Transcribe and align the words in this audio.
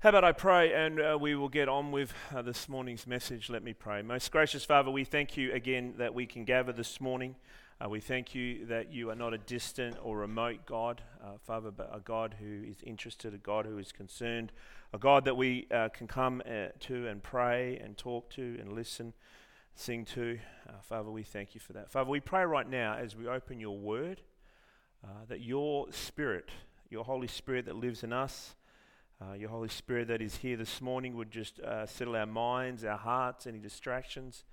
How 0.00 0.10
about 0.10 0.22
I 0.22 0.30
pray 0.30 0.72
and 0.72 1.00
uh, 1.00 1.18
we 1.20 1.34
will 1.34 1.48
get 1.48 1.68
on 1.68 1.90
with 1.90 2.14
uh, 2.32 2.40
this 2.40 2.68
morning's 2.68 3.04
message? 3.04 3.50
Let 3.50 3.64
me 3.64 3.72
pray. 3.72 4.00
Most 4.00 4.30
gracious 4.30 4.64
Father, 4.64 4.92
we 4.92 5.02
thank 5.02 5.36
you 5.36 5.52
again 5.52 5.94
that 5.98 6.14
we 6.14 6.24
can 6.24 6.44
gather 6.44 6.70
this 6.70 7.00
morning. 7.00 7.34
Uh, 7.84 7.88
we 7.88 7.98
thank 7.98 8.32
you 8.32 8.64
that 8.66 8.92
you 8.92 9.10
are 9.10 9.16
not 9.16 9.34
a 9.34 9.38
distant 9.38 9.96
or 10.00 10.18
remote 10.18 10.66
God, 10.66 11.02
uh, 11.20 11.32
Father, 11.44 11.72
but 11.72 11.90
a 11.92 11.98
God 11.98 12.36
who 12.38 12.62
is 12.62 12.76
interested, 12.84 13.34
a 13.34 13.38
God 13.38 13.66
who 13.66 13.76
is 13.78 13.90
concerned, 13.90 14.52
a 14.92 14.98
God 14.98 15.24
that 15.24 15.36
we 15.36 15.66
uh, 15.72 15.88
can 15.88 16.06
come 16.06 16.42
uh, 16.46 16.66
to 16.78 17.08
and 17.08 17.20
pray 17.20 17.76
and 17.82 17.98
talk 17.98 18.30
to 18.34 18.56
and 18.60 18.74
listen, 18.74 19.14
sing 19.74 20.04
to. 20.04 20.38
Father, 20.84 21.10
we 21.10 21.24
thank 21.24 21.56
you 21.56 21.60
for 21.60 21.72
that. 21.72 21.90
Father, 21.90 22.08
we 22.08 22.20
pray 22.20 22.44
right 22.44 22.70
now 22.70 22.94
as 22.94 23.16
we 23.16 23.26
open 23.26 23.58
your 23.58 23.76
word 23.76 24.20
that 25.28 25.40
your 25.40 25.90
Spirit, 25.90 26.50
your 26.88 27.02
Holy 27.02 27.26
Spirit 27.26 27.64
that 27.64 27.74
lives 27.74 28.04
in 28.04 28.12
us, 28.12 28.54
uh, 29.20 29.32
your 29.32 29.48
Holy 29.48 29.68
Spirit 29.68 30.08
that 30.08 30.22
is 30.22 30.36
here 30.36 30.56
this 30.56 30.80
morning 30.80 31.16
would 31.16 31.30
just 31.30 31.58
uh, 31.60 31.86
settle 31.86 32.14
our 32.14 32.26
minds, 32.26 32.84
our 32.84 32.96
hearts, 32.96 33.48
any 33.48 33.58
distractions. 33.58 34.44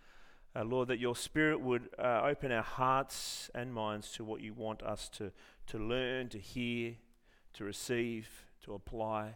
Uh, 0.56 0.64
Lord, 0.64 0.88
that 0.88 0.98
your 0.98 1.16
Spirit 1.16 1.62
would 1.62 1.90
uh, 2.00 2.22
open 2.24 2.52
our 2.52 2.64
hearts 2.64 3.52
and 3.54 3.72
minds 3.72 4.12
to 4.14 4.24
what 4.24 4.42
you 4.42 4.54
want 4.54 4.82
us 4.82 5.08
to, 5.10 5.32
to 5.68 5.78
learn, 5.78 6.30
to 6.30 6.40
hear, 6.40 6.96
to 7.54 7.64
receive, 7.64 8.28
to 8.64 8.74
apply. 8.74 9.36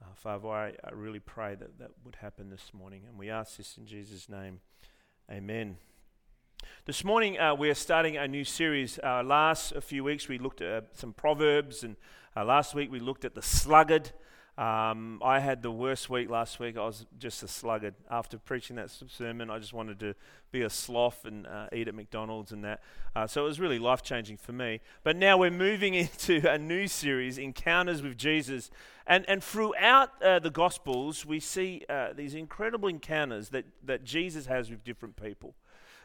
Uh, 0.00 0.14
Father, 0.14 0.48
I, 0.48 0.72
I 0.84 0.92
really 0.92 1.18
pray 1.18 1.56
that 1.56 1.80
that 1.80 1.90
would 2.04 2.16
happen 2.16 2.48
this 2.48 2.70
morning. 2.72 3.02
And 3.08 3.18
we 3.18 3.30
ask 3.30 3.56
this 3.56 3.76
in 3.76 3.86
Jesus' 3.86 4.28
name. 4.28 4.60
Amen. 5.28 5.78
This 6.84 7.02
morning, 7.02 7.36
uh, 7.40 7.56
we're 7.56 7.74
starting 7.74 8.16
a 8.16 8.28
new 8.28 8.44
series. 8.44 9.00
Uh, 9.02 9.24
last 9.24 9.72
a 9.72 9.80
few 9.80 10.04
weeks, 10.04 10.28
we 10.28 10.38
looked 10.38 10.60
at 10.60 10.84
uh, 10.84 10.86
some 10.92 11.12
Proverbs, 11.12 11.82
and 11.82 11.96
last 12.36 12.76
week, 12.76 12.92
we 12.92 13.00
looked 13.00 13.24
at 13.24 13.34
the 13.34 13.42
sluggard. 13.42 14.12
Um, 14.58 15.20
I 15.22 15.40
had 15.40 15.60
the 15.60 15.70
worst 15.70 16.08
week 16.08 16.30
last 16.30 16.58
week. 16.58 16.78
I 16.78 16.86
was 16.86 17.04
just 17.18 17.42
a 17.42 17.48
sluggard. 17.48 17.94
After 18.10 18.38
preaching 18.38 18.76
that 18.76 18.90
sermon, 18.90 19.50
I 19.50 19.58
just 19.58 19.74
wanted 19.74 20.00
to 20.00 20.14
be 20.50 20.62
a 20.62 20.70
sloth 20.70 21.26
and 21.26 21.46
uh, 21.46 21.66
eat 21.74 21.88
at 21.88 21.94
McDonald's 21.94 22.52
and 22.52 22.64
that. 22.64 22.80
Uh, 23.14 23.26
so 23.26 23.42
it 23.42 23.48
was 23.48 23.60
really 23.60 23.78
life 23.78 24.02
changing 24.02 24.38
for 24.38 24.52
me. 24.52 24.80
But 25.04 25.16
now 25.16 25.36
we're 25.36 25.50
moving 25.50 25.92
into 25.94 26.50
a 26.50 26.56
new 26.56 26.88
series, 26.88 27.36
Encounters 27.36 28.00
with 28.00 28.16
Jesus. 28.16 28.70
And, 29.06 29.28
and 29.28 29.44
throughout 29.44 30.22
uh, 30.22 30.38
the 30.38 30.50
Gospels, 30.50 31.26
we 31.26 31.38
see 31.38 31.84
uh, 31.90 32.14
these 32.14 32.34
incredible 32.34 32.88
encounters 32.88 33.50
that, 33.50 33.66
that 33.84 34.04
Jesus 34.04 34.46
has 34.46 34.70
with 34.70 34.82
different 34.84 35.22
people. 35.22 35.54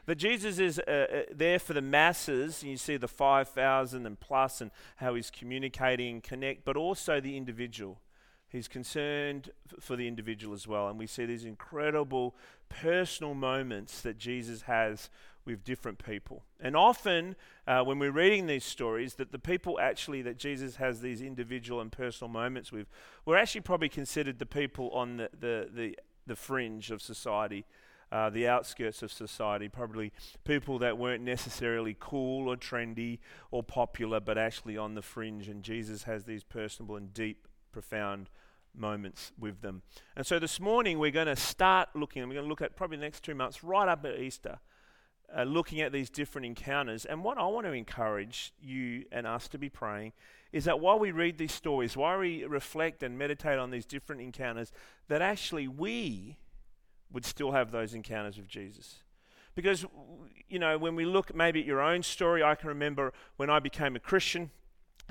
That 0.08 0.16
Jesus 0.16 0.60
is 0.60 0.78
uh, 0.80 0.92
uh, 0.92 1.22
there 1.34 1.58
for 1.58 1.72
the 1.72 1.82
masses. 1.82 2.64
You 2.64 2.76
see 2.76 2.98
the 2.98 3.08
5,000 3.08 4.06
and 4.06 4.20
plus 4.20 4.60
and 4.60 4.72
how 4.98 5.16
he's 5.16 5.32
communicating 5.32 6.16
and 6.16 6.24
connect, 6.24 6.66
but 6.66 6.76
also 6.76 7.22
the 7.22 7.38
individual. 7.38 8.02
He's 8.52 8.68
concerned 8.68 9.52
for 9.80 9.96
the 9.96 10.08
individual 10.08 10.54
as 10.54 10.68
well. 10.68 10.90
And 10.90 11.00
we 11.00 11.08
see 11.08 11.26
these 11.26 11.46
incredible 11.46 12.36
personal 12.68 13.34
moments 13.34 14.02
that 14.02 14.18
Jesus 14.18 14.64
has 14.64 15.10
with 15.46 15.64
different 15.64 16.04
people. 16.04 16.44
And 16.60 16.76
often, 16.76 17.36
uh, 17.66 17.84
when 17.84 17.98
we're 17.98 18.12
reading 18.12 18.48
these 18.48 18.66
stories, 18.66 19.16
that 19.16 19.32
the 19.32 19.40
people 19.40 19.80
actually 19.80 20.22
that 20.24 20.38
Jesus 20.38 20.76
has 20.76 21.00
these 21.00 21.22
individual 21.22 21.80
and 21.80 21.92
personal 21.92 22.30
moments 22.30 22.74
with, 22.74 22.88
were 23.26 23.38
actually 23.38 23.62
probably 23.62 23.90
considered 23.90 24.38
the 24.38 24.46
people 24.46 24.92
on 24.92 25.18
the, 25.18 25.30
the, 25.40 25.70
the, 25.74 26.00
the 26.28 26.36
fringe 26.36 26.92
of 26.92 27.02
society. 27.02 27.66
Uh, 28.12 28.30
the 28.30 28.46
outskirts 28.46 29.02
of 29.02 29.10
society, 29.10 29.70
probably 29.70 30.12
people 30.44 30.78
that 30.80 30.98
weren't 30.98 31.24
necessarily 31.24 31.96
cool 31.98 32.50
or 32.50 32.58
trendy 32.58 33.20
or 33.52 33.64
popular, 33.64 34.20
but 34.20 34.38
actually 34.38 34.76
on 34.76 34.96
the 34.96 35.02
fringe. 35.02 35.48
And 35.48 35.64
Jesus 35.64 36.04
has 36.04 36.26
these 36.26 36.44
personable 36.44 36.98
and 36.98 37.14
deep, 37.14 37.48
profound 37.72 38.30
moments 38.76 39.32
with 39.38 39.62
them. 39.62 39.82
And 40.16 40.26
so 40.26 40.40
this 40.40 40.60
morning 40.60 41.00
we're 41.00 41.12
going 41.12 41.28
to 41.28 41.36
start 41.36 41.90
looking, 41.96 42.22
we're 42.24 42.36
going 42.36 42.46
to 42.46 42.50
look 42.50 42.62
at 42.62 42.76
probably 42.76 42.98
the 42.98 43.04
next 43.04 43.24
two 43.24 43.36
months, 43.36 43.64
right 43.64 43.88
up 43.88 44.06
at 44.06 44.20
Easter, 44.20 44.60
uh, 45.36 45.44
looking 45.44 45.82
at 45.82 45.92
these 45.92 46.10
different 46.10 46.46
encounters. 46.46 47.06
And 47.06 47.24
what 47.24 47.38
I 47.38 47.46
want 47.46 47.66
to 47.66 47.74
encourage 47.74 48.54
you 48.62 49.06
and 49.12 49.26
us 49.26 49.48
to 49.50 49.58
be 49.58 49.70
praying 49.70 50.14
is 50.52 50.66
that 50.66 50.80
while 50.80 51.00
we 51.00 51.12
read 51.12 51.38
these 51.38 51.54
stories, 51.54 51.96
while 51.96 52.20
we 52.20 52.44
reflect 52.44 53.04
and 53.04 53.18
meditate 53.18 53.58
on 53.58 53.72
these 53.72 53.86
different 53.86 54.22
encounters, 54.22 54.72
that 55.08 55.22
actually 55.22 55.68
we 55.68 56.38
would 57.12 57.26
still 57.26 57.52
have 57.52 57.72
those 57.72 57.94
encounters 57.94 58.38
with 58.38 58.48
Jesus. 58.48 59.04
Because, 59.56 59.86
you 60.50 60.60
know, 60.60 60.78
when 60.78 60.96
we 60.96 61.06
look 61.06 61.36
maybe 61.36 61.60
at 61.60 61.66
your 61.66 61.82
own 61.82 62.04
story, 62.04 62.42
I 62.44 62.56
can 62.56 62.70
remember 62.70 63.14
when 63.36 63.50
I 63.50 63.60
became 63.60 63.96
a 63.96 64.00
Christian, 64.00 64.52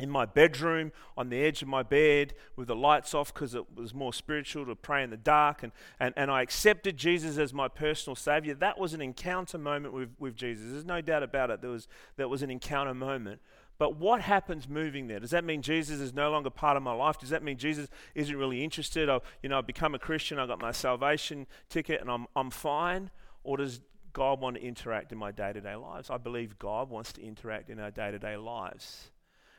in 0.01 0.11
my 0.11 0.25
bedroom 0.25 0.93
on 1.17 1.29
the 1.29 1.43
edge 1.43 1.63
of 1.63 1.69
my 1.69 1.83
bed 1.83 2.35
with 2.57 2.69
the 2.69 2.77
lights 2.77 3.15
off 3.15 3.33
because 3.33 3.55
it 3.55 3.65
was 3.77 3.95
more 3.95 4.13
spiritual 4.13 4.67
to 4.67 4.75
pray 4.75 5.03
in 5.03 5.11
the 5.11 5.17
dark 5.17 5.63
and, 5.63 5.73
and, 5.99 6.15
and 6.17 6.31
i 6.31 6.43
accepted 6.43 6.97
jesus 6.97 7.39
as 7.39 7.53
my 7.53 7.69
personal 7.69 8.15
savior. 8.15 8.55
That 8.55 8.79
was 8.79 8.95
an 8.95 9.01
encounter 9.01 9.59
moment 9.59 9.95
with, 9.95 10.11
with 10.19 10.37
jesus. 10.37 10.71
There's 10.71 10.85
no 10.85 11.01
doubt 11.01 11.23
about 11.23 11.51
it. 11.51 11.61
There 11.61 11.71
was, 11.71 11.89
that 12.17 12.29
was 12.29 12.43
an 12.43 12.51
encounter 12.51 12.95
moment. 12.95 13.41
But 13.79 13.97
what 13.97 14.21
happens 14.21 14.69
moving 14.69 15.07
there? 15.09 15.21
Does 15.21 15.31
that 15.31 15.45
mean 15.45 15.63
jesus 15.63 16.01
is 16.01 16.13
no 16.13 16.31
longer 16.31 16.51
part 16.51 16.77
of 16.77 16.83
my 16.83 16.93
life? 16.93 17.19
Does 17.19 17.31
that 17.31 17.43
mean 17.43 17.57
jesus 17.57 17.89
isn't 18.15 18.37
really 18.37 18.63
interested? 18.63 19.09
I 19.09 19.21
you 19.43 19.49
know 19.49 19.59
i've 19.59 19.67
become 19.67 19.95
a 19.95 19.99
christian 19.99 20.39
i 20.39 20.47
got 20.47 20.61
my 20.61 20.73
salvation 20.73 21.47
ticket 21.69 22.01
and 22.01 22.11
i'm, 22.11 22.27
I'm 22.37 22.51
fine? 22.51 23.11
Or 23.43 23.57
does 23.57 23.81
god 24.13 24.41
want 24.41 24.57
to 24.57 24.63
interact 24.63 25.13
in 25.13 25.19
my 25.19 25.31
day-to-day 25.31 25.77
lives? 25.77 26.11
I 26.11 26.19
believe 26.19 26.59
god 26.59 26.91
wants 26.91 27.13
to 27.15 27.23
interact 27.23 27.71
in 27.71 27.81
our 27.81 27.91
day-to-day 27.91 28.37
lives 28.37 29.11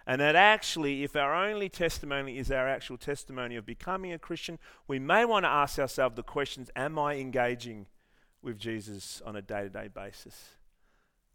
and 0.07 0.19
that 0.19 0.35
actually, 0.35 1.03
if 1.03 1.15
our 1.15 1.33
only 1.33 1.69
testimony 1.69 2.37
is 2.37 2.51
our 2.51 2.67
actual 2.67 2.97
testimony 2.97 3.55
of 3.55 3.65
becoming 3.65 4.11
a 4.11 4.19
Christian, 4.19 4.57
we 4.87 4.99
may 4.99 5.25
want 5.25 5.45
to 5.45 5.49
ask 5.49 5.77
ourselves 5.77 6.15
the 6.15 6.23
questions 6.23 6.69
Am 6.75 6.97
I 6.97 7.15
engaging 7.15 7.87
with 8.41 8.57
Jesus 8.57 9.21
on 9.25 9.35
a 9.35 9.41
day 9.41 9.63
to 9.63 9.69
day 9.69 9.87
basis? 9.87 10.55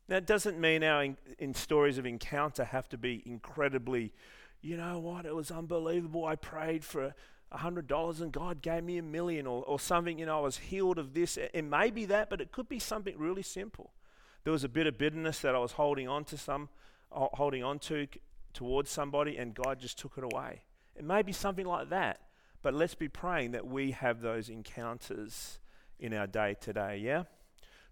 Now, 0.08 0.16
it 0.16 0.26
doesn't 0.26 0.60
mean 0.60 0.84
our 0.84 1.02
in, 1.02 1.16
in, 1.38 1.54
stories 1.54 1.98
of 1.98 2.06
encounter 2.06 2.64
have 2.64 2.88
to 2.90 2.98
be 2.98 3.22
incredibly, 3.26 4.12
you 4.60 4.76
know 4.76 4.98
what, 5.00 5.26
it 5.26 5.34
was 5.34 5.50
unbelievable. 5.50 6.24
I 6.24 6.36
prayed 6.36 6.84
for 6.84 7.14
a 7.50 7.58
hundred 7.58 7.86
dollars 7.86 8.20
and 8.20 8.32
God 8.32 8.62
gave 8.62 8.84
me 8.84 8.98
a 8.98 9.02
million 9.02 9.46
or, 9.46 9.64
or 9.64 9.80
something, 9.80 10.18
you 10.18 10.26
know, 10.26 10.38
I 10.38 10.42
was 10.42 10.58
healed 10.58 10.98
of 10.98 11.14
this. 11.14 11.36
It 11.36 11.64
may 11.64 11.90
be 11.90 12.04
that, 12.06 12.30
but 12.30 12.40
it 12.40 12.52
could 12.52 12.68
be 12.68 12.78
something 12.78 13.16
really 13.18 13.42
simple. 13.42 13.92
There 14.44 14.52
was 14.52 14.64
a 14.64 14.68
bit 14.68 14.86
of 14.86 14.96
bitterness 14.96 15.40
that 15.40 15.56
I 15.56 15.58
was 15.58 15.72
holding 15.72 16.08
on 16.08 16.24
to 16.26 16.38
some 16.38 16.68
holding 17.10 17.62
on 17.62 17.78
to 17.78 18.06
towards 18.56 18.90
somebody 18.90 19.36
and 19.36 19.54
God 19.54 19.78
just 19.78 19.98
took 19.98 20.14
it 20.16 20.24
away. 20.24 20.62
It 20.96 21.04
may 21.04 21.20
be 21.20 21.32
something 21.32 21.66
like 21.66 21.90
that, 21.90 22.20
but 22.62 22.72
let's 22.72 22.94
be 22.94 23.06
praying 23.06 23.52
that 23.52 23.66
we 23.66 23.90
have 23.90 24.22
those 24.22 24.48
encounters 24.48 25.58
in 26.00 26.14
our 26.14 26.26
day 26.26 26.56
today, 26.58 26.96
yeah? 26.96 27.24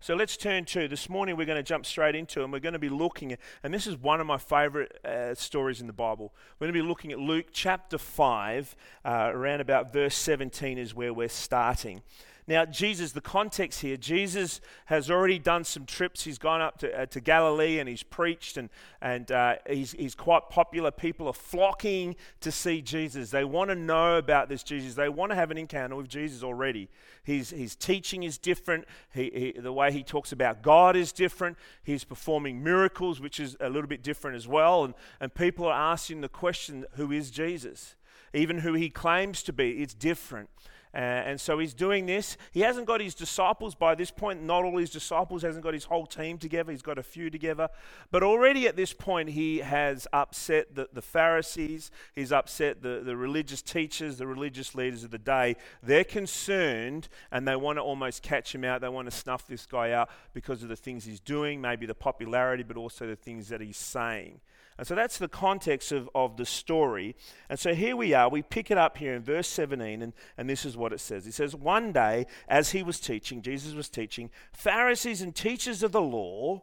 So 0.01 0.15
let's 0.15 0.39
turn 0.39 0.65
to 0.67 0.89
this 0.89 1.09
morning. 1.11 1.37
We're 1.37 1.47
going 1.47 1.57
to 1.57 1.63
jump 1.63 1.85
straight 1.85 2.15
into, 2.15 2.43
and 2.43 2.53
we're 2.53 2.61
going 2.61 2.73
to 2.73 2.79
be 2.79 2.89
looking 2.89 3.33
at, 3.33 3.41
and 3.63 3.73
this 3.73 3.87
is 3.87 3.97
one 3.99 4.21
of 4.23 4.27
my 4.27 4.39
favorite 4.39 4.99
uh, 5.05 5.35
stories 5.35 5.83
in 5.83 5.87
the 5.87 5.93
Bible. 5.93 6.35
We're 6.59 6.67
going 6.67 6.75
to 6.75 6.83
be 6.83 6.89
looking 6.89 7.13
at 7.13 7.19
Luke 7.19 7.47
chapter 7.53 7.99
5, 7.99 8.75
uh, 9.05 9.31
around 9.33 9.61
about 9.61 9.93
verse 9.93 10.15
17 10.17 10.79
is 10.79 10.95
where 10.95 11.13
we're 11.13 11.29
starting. 11.29 12.03
Now, 12.47 12.67
Jesus, 12.67 13.13
the 13.13 13.23
context 13.23 13.81
here, 13.81 13.97
Jesus 13.97 14.61
has 14.87 15.11
already 15.11 15.39
done 15.39 15.65
some 15.65 15.87
trips. 15.87 16.25
He's 16.25 16.37
gone 16.37 16.61
up 16.61 16.77
to, 16.79 17.03
uh, 17.03 17.07
to 17.07 17.21
Galilee 17.21 17.79
and 17.79 17.89
he's 17.89 18.03
preached, 18.03 18.59
and, 18.59 18.69
and 19.01 19.33
uh, 19.33 19.57
he's, 19.67 19.93
he's 19.93 20.15
quite 20.15 20.51
popular. 20.51 20.91
People 20.91 21.27
are 21.27 21.33
flocking 21.33 22.17
to 22.41 22.53
see 22.53 22.83
Jesus. 22.83 23.31
They 23.31 23.45
want 23.45 23.71
to 23.71 23.75
know 23.75 24.19
about 24.19 24.51
this 24.51 24.63
Jesus. 24.63 24.95
They 24.95 25.09
want 25.09 25.33
to 25.33 25.37
have 25.37 25.51
an 25.51 25.57
encounter 25.57 25.97
with 25.97 26.09
Jesus 26.09 26.43
already. 26.43 26.91
His, 27.23 27.49
his 27.49 27.75
teaching 27.75 28.25
is 28.25 28.37
different, 28.37 28.85
he, 29.15 29.55
he, 29.55 29.61
the 29.61 29.73
way 29.73 29.91
he 29.91 30.03
talks 30.03 30.31
about 30.31 30.61
God 30.61 30.97
is 30.97 31.13
different. 31.13 31.57
He's 31.83 32.05
performing 32.05 32.63
miracles, 32.63 33.21
which 33.23 33.41
is 33.41 33.57
a 33.59 33.71
little 33.71 33.89
bit 33.89 34.03
different 34.03 34.37
as 34.37 34.47
well. 34.47 34.85
And, 34.85 34.95
and 35.19 35.33
people 35.33 35.65
are 35.65 35.93
asking 35.93 36.21
the 36.21 36.29
question 36.29 36.85
who 36.97 37.11
is 37.11 37.31
Jesus? 37.31 37.95
Even 38.35 38.59
who 38.59 38.75
he 38.75 38.91
claims 38.91 39.43
to 39.45 39.53
be, 39.53 39.83
it's 39.83 39.95
different. 39.95 40.51
Uh, 40.95 40.99
and 40.99 41.41
so 41.41 41.59
he's 41.59 41.75
doing 41.75 42.07
this. 42.07 42.37
He 42.53 42.61
hasn't 42.61 42.87
got 42.87 43.01
his 43.01 43.15
disciples 43.15 43.75
by 43.75 43.97
this 43.97 44.13
point, 44.13 44.43
not 44.43 44.65
all 44.65 44.77
his 44.77 44.91
disciples, 44.91 45.43
hasn't 45.43 45.65
got 45.65 45.75
his 45.75 45.85
whole 45.85 46.07
team 46.07 46.39
together. 46.39 46.71
He's 46.71 46.83
got 46.83 46.99
a 46.99 47.03
few 47.03 47.31
together. 47.31 47.69
But 48.13 48.23
already 48.23 48.69
at 48.69 48.77
this 48.77 48.93
point, 48.93 49.31
he 49.31 49.59
has 49.59 50.07
upset 50.13 50.77
the, 50.77 50.89
the 50.93 51.03
Pharisees, 51.03 51.91
he's 52.15 52.31
upset 52.31 52.83
the, 52.83 53.03
the 53.05 53.17
religious 53.17 53.61
teachers, 53.61 54.19
the 54.19 54.27
religious 54.27 54.75
leaders 54.77 55.03
of 55.03 55.11
the 55.11 55.19
day. 55.19 55.57
They're 55.83 56.05
concerned 56.05 57.09
and 57.33 57.49
they 57.49 57.57
want 57.57 57.79
to 57.79 57.83
almost 57.83 58.23
catch 58.23 58.55
him 58.55 58.63
out. 58.63 58.81
They 58.81 58.89
want 58.89 59.11
to 59.11 59.17
snuff 59.17 59.49
this 59.49 59.67
guy 59.67 59.91
out 59.91 60.11
because 60.33 60.63
of 60.63 60.69
the 60.69 60.77
things 60.77 61.05
he's 61.05 61.21
doing, 61.21 61.61
maybe 61.61 61.87
the 61.87 61.95
popularity, 61.95 62.63
but 62.63 62.77
also 62.77 63.07
the 63.07 63.17
things 63.17 63.49
that 63.49 63.61
he's 63.61 63.77
saying. 63.77 64.41
And 64.77 64.87
so 64.87 64.95
that's 64.95 65.19
the 65.19 65.29
context 65.29 65.93
of, 65.93 66.11
of 66.15 66.37
the 66.37 66.45
story. 66.45 67.15
And 67.49 67.59
so 67.59 67.75
here 67.75 67.97
we 67.97 68.13
are. 68.13 68.29
We 68.29 68.43
pick 68.43 68.71
it 68.71 68.79
up 68.79 68.97
here 68.99 69.15
in 69.15 69.23
verse 69.23 69.47
17, 69.49 70.03
and, 70.03 70.13
and 70.37 70.51
this 70.51 70.65
is 70.65 70.77
what 70.77 70.93
it 70.93 71.01
says. 71.01 71.27
It 71.27 71.35
says, 71.35 71.55
One 71.55 71.93
day, 71.93 72.27
as 72.49 72.71
he 72.71 72.83
was 72.83 72.99
teaching, 72.99 73.41
Jesus 73.41 73.75
was 73.75 73.89
teaching, 73.89 74.31
Pharisees 74.53 75.23
and 75.23 75.35
teachers 75.35 75.83
of 75.83 75.93
the 75.93 76.03
law 76.03 76.63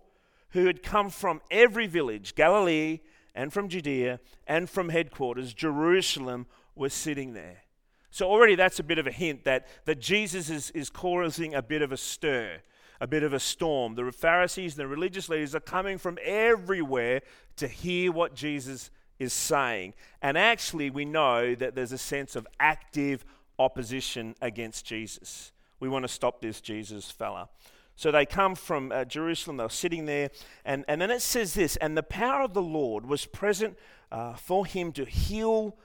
who 0.50 0.66
had 0.66 0.84
come 0.84 1.10
from 1.10 1.42
every 1.50 1.88
village, 1.88 2.36
Galilee 2.36 3.00
and 3.34 3.54
from 3.54 3.69
Judea 3.69 4.19
and 4.46 4.69
from 4.69 4.90
headquarters, 4.90 5.54
Jerusalem, 5.54 6.48
were 6.75 6.90
sitting 6.90 7.34
there. 7.34 7.64
So 8.10 8.28
already 8.30 8.56
that's 8.56 8.80
a 8.80 8.84
bit 8.84 8.98
of 8.98 9.07
a 9.07 9.12
hint 9.12 9.46
that, 9.46 9.68
that 9.86 10.02
Jesus 10.02 10.50
is, 10.50 10.69
is 10.72 10.90
causing 10.90 11.56
a 11.56 11.62
bit 11.62 11.81
of 11.81 11.94
a 11.94 11.98
stir, 11.98 12.62
a 13.01 13.07
bit 13.07 13.24
of 13.24 13.33
a 13.33 13.39
storm. 13.39 13.95
The 13.95 14.12
Pharisees 14.12 14.74
and 14.74 14.81
the 14.81 14.88
religious 14.88 15.27
leaders 15.27 15.56
are 15.56 15.59
coming 15.59 15.98
from 15.98 16.19
everywhere 16.24 17.21
to 17.57 17.68
hear 17.68 18.12
what 18.12 18.36
Jesus 18.36 18.92
is 19.18 19.33
saying. 19.33 19.95
And 20.21 20.38
actually, 20.38 20.92
we 20.92 21.03
know 21.03 21.56
that 21.56 21.74
there's 21.74 21.92
a 21.92 21.98
sense 21.98 22.36
of 22.36 22.48
active 22.59 23.25
opposition 23.57 24.36
against 24.39 24.86
Jesus. 24.86 25.51
We 25.80 25.89
want 25.89 26.03
to 26.03 26.07
stop 26.07 26.42
this 26.42 26.62
Jesus 26.62 27.09
fella. 27.09 27.50
So 27.95 28.12
they 28.12 28.25
come 28.25 28.56
from 28.56 28.92
uh, 28.92 29.04
Jerusalem, 29.06 29.57
they're 29.57 29.69
sitting 29.69 30.06
there, 30.06 30.30
and, 30.63 30.86
and 30.88 31.01
then 31.01 31.12
it 31.12 31.21
says 31.21 31.56
this 31.56 31.75
And 31.77 31.97
the 31.97 32.04
power 32.04 32.44
of 32.44 32.54
the 32.54 32.62
Lord 32.62 33.07
was 33.07 33.25
present 33.25 33.77
uh, 34.12 34.36
for 34.36 34.65
him 34.65 34.92
to 34.94 35.06
heal 35.06 35.75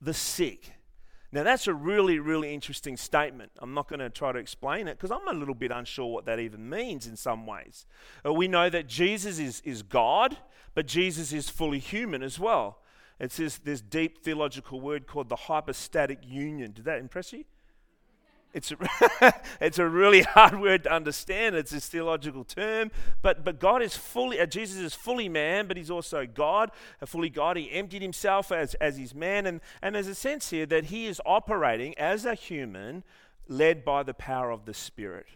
the 0.00 0.14
sick. 0.14 0.72
Now, 1.34 1.42
that's 1.42 1.66
a 1.66 1.74
really, 1.74 2.20
really 2.20 2.54
interesting 2.54 2.96
statement. 2.96 3.50
I'm 3.58 3.74
not 3.74 3.88
going 3.88 3.98
to 3.98 4.08
try 4.08 4.30
to 4.30 4.38
explain 4.38 4.86
it 4.86 4.96
because 4.96 5.10
I'm 5.10 5.26
a 5.26 5.36
little 5.36 5.56
bit 5.56 5.72
unsure 5.72 6.06
what 6.06 6.26
that 6.26 6.38
even 6.38 6.70
means 6.70 7.08
in 7.08 7.16
some 7.16 7.44
ways. 7.44 7.86
Uh, 8.24 8.32
we 8.32 8.46
know 8.46 8.70
that 8.70 8.86
Jesus 8.86 9.40
is, 9.40 9.60
is 9.62 9.82
God, 9.82 10.38
but 10.74 10.86
Jesus 10.86 11.32
is 11.32 11.50
fully 11.50 11.80
human 11.80 12.22
as 12.22 12.38
well. 12.38 12.78
It's 13.18 13.36
this, 13.36 13.58
this 13.58 13.80
deep 13.80 14.22
theological 14.22 14.80
word 14.80 15.08
called 15.08 15.28
the 15.28 15.34
hypostatic 15.34 16.20
union. 16.24 16.70
Did 16.70 16.84
that 16.84 17.00
impress 17.00 17.32
you? 17.32 17.44
It's 18.54 18.72
a, 18.72 19.34
it's 19.60 19.78
a 19.78 19.86
really 19.86 20.22
hard 20.22 20.60
word 20.60 20.84
to 20.84 20.92
understand. 20.92 21.56
It's 21.56 21.72
this 21.72 21.88
theological 21.88 22.44
term. 22.44 22.90
But, 23.20 23.44
but 23.44 23.58
God 23.58 23.82
is 23.82 23.96
fully, 23.96 24.40
uh, 24.40 24.46
Jesus 24.46 24.78
is 24.78 24.94
fully 24.94 25.28
man, 25.28 25.66
but 25.66 25.76
he's 25.76 25.90
also 25.90 26.24
God, 26.24 26.70
a 27.02 27.06
fully 27.06 27.28
God. 27.28 27.56
He 27.56 27.70
emptied 27.72 28.00
himself 28.00 28.52
as, 28.52 28.74
as 28.76 28.96
his 28.96 29.14
man. 29.14 29.46
And, 29.46 29.60
and 29.82 29.96
there's 29.96 30.06
a 30.06 30.14
sense 30.14 30.50
here 30.50 30.66
that 30.66 30.86
he 30.86 31.06
is 31.06 31.20
operating 31.26 31.98
as 31.98 32.24
a 32.24 32.34
human 32.34 33.02
led 33.48 33.84
by 33.84 34.04
the 34.04 34.14
power 34.14 34.50
of 34.50 34.64
the 34.64 34.74
Spirit. 34.74 35.26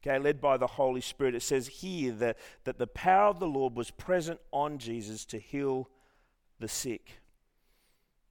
Okay, 0.00 0.18
led 0.18 0.40
by 0.40 0.56
the 0.56 0.66
Holy 0.66 1.00
Spirit. 1.00 1.34
It 1.34 1.42
says 1.42 1.66
here 1.66 2.12
that, 2.12 2.38
that 2.64 2.78
the 2.78 2.86
power 2.86 3.28
of 3.28 3.40
the 3.40 3.46
Lord 3.46 3.76
was 3.76 3.90
present 3.90 4.40
on 4.52 4.78
Jesus 4.78 5.24
to 5.26 5.38
heal 5.38 5.88
the 6.58 6.68
sick. 6.68 7.20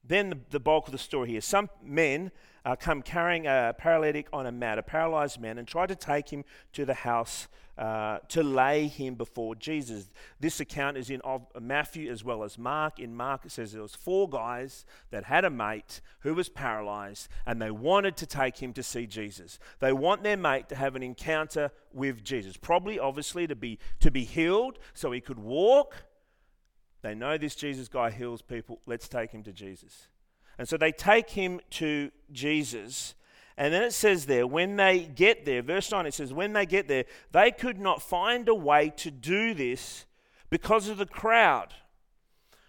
Then 0.04 0.30
the, 0.30 0.38
the 0.50 0.60
bulk 0.60 0.86
of 0.86 0.92
the 0.92 0.98
story 0.98 1.30
here. 1.30 1.40
Some 1.40 1.70
men 1.82 2.30
uh, 2.64 2.76
come 2.76 3.02
carrying 3.02 3.46
a 3.46 3.74
paralytic 3.76 4.28
on 4.32 4.46
a 4.46 4.52
mat, 4.52 4.78
a 4.78 4.82
paralyzed 4.82 5.40
man, 5.40 5.58
and 5.58 5.66
try 5.66 5.86
to 5.86 5.96
take 5.96 6.30
him 6.30 6.44
to 6.72 6.84
the 6.84 6.94
house 6.94 7.48
uh, 7.78 8.18
to 8.28 8.42
lay 8.42 8.86
him 8.86 9.14
before 9.14 9.54
Jesus. 9.54 10.10
This 10.38 10.60
account 10.60 10.96
is 10.96 11.10
in 11.10 11.20
of 11.22 11.46
Matthew 11.60 12.10
as 12.10 12.22
well 12.22 12.44
as 12.44 12.58
Mark. 12.58 12.98
In 12.98 13.14
Mark, 13.14 13.46
it 13.46 13.50
says 13.50 13.72
there 13.72 13.82
was 13.82 13.94
four 13.94 14.28
guys 14.28 14.84
that 15.10 15.24
had 15.24 15.44
a 15.44 15.50
mate 15.50 16.00
who 16.20 16.34
was 16.34 16.48
paralyzed, 16.48 17.28
and 17.46 17.60
they 17.60 17.70
wanted 17.70 18.16
to 18.18 18.26
take 18.26 18.58
him 18.58 18.72
to 18.74 18.82
see 18.82 19.06
Jesus. 19.06 19.58
They 19.80 19.92
want 19.92 20.22
their 20.22 20.36
mate 20.36 20.68
to 20.68 20.76
have 20.76 20.96
an 20.96 21.02
encounter 21.02 21.70
with 21.92 22.22
Jesus, 22.22 22.56
probably, 22.56 22.98
obviously, 22.98 23.46
to 23.46 23.56
be 23.56 23.78
to 24.00 24.10
be 24.10 24.24
healed 24.24 24.78
so 24.92 25.10
he 25.10 25.20
could 25.20 25.38
walk. 25.38 26.04
They 27.00 27.14
know 27.14 27.36
this 27.36 27.56
Jesus 27.56 27.88
guy 27.88 28.10
heals 28.10 28.42
people. 28.42 28.80
Let's 28.86 29.08
take 29.08 29.32
him 29.32 29.42
to 29.44 29.52
Jesus. 29.52 30.08
And 30.62 30.68
so 30.68 30.76
they 30.76 30.92
take 30.92 31.30
him 31.30 31.58
to 31.70 32.12
Jesus. 32.30 33.16
And 33.56 33.74
then 33.74 33.82
it 33.82 33.92
says 33.92 34.26
there, 34.26 34.46
when 34.46 34.76
they 34.76 35.00
get 35.00 35.44
there, 35.44 35.60
verse 35.60 35.90
9, 35.90 36.06
it 36.06 36.14
says, 36.14 36.32
when 36.32 36.52
they 36.52 36.66
get 36.66 36.86
there, 36.86 37.04
they 37.32 37.50
could 37.50 37.80
not 37.80 38.00
find 38.00 38.48
a 38.48 38.54
way 38.54 38.92
to 38.98 39.10
do 39.10 39.54
this 39.54 40.06
because 40.50 40.86
of 40.86 40.98
the 40.98 41.06
crowd. 41.06 41.74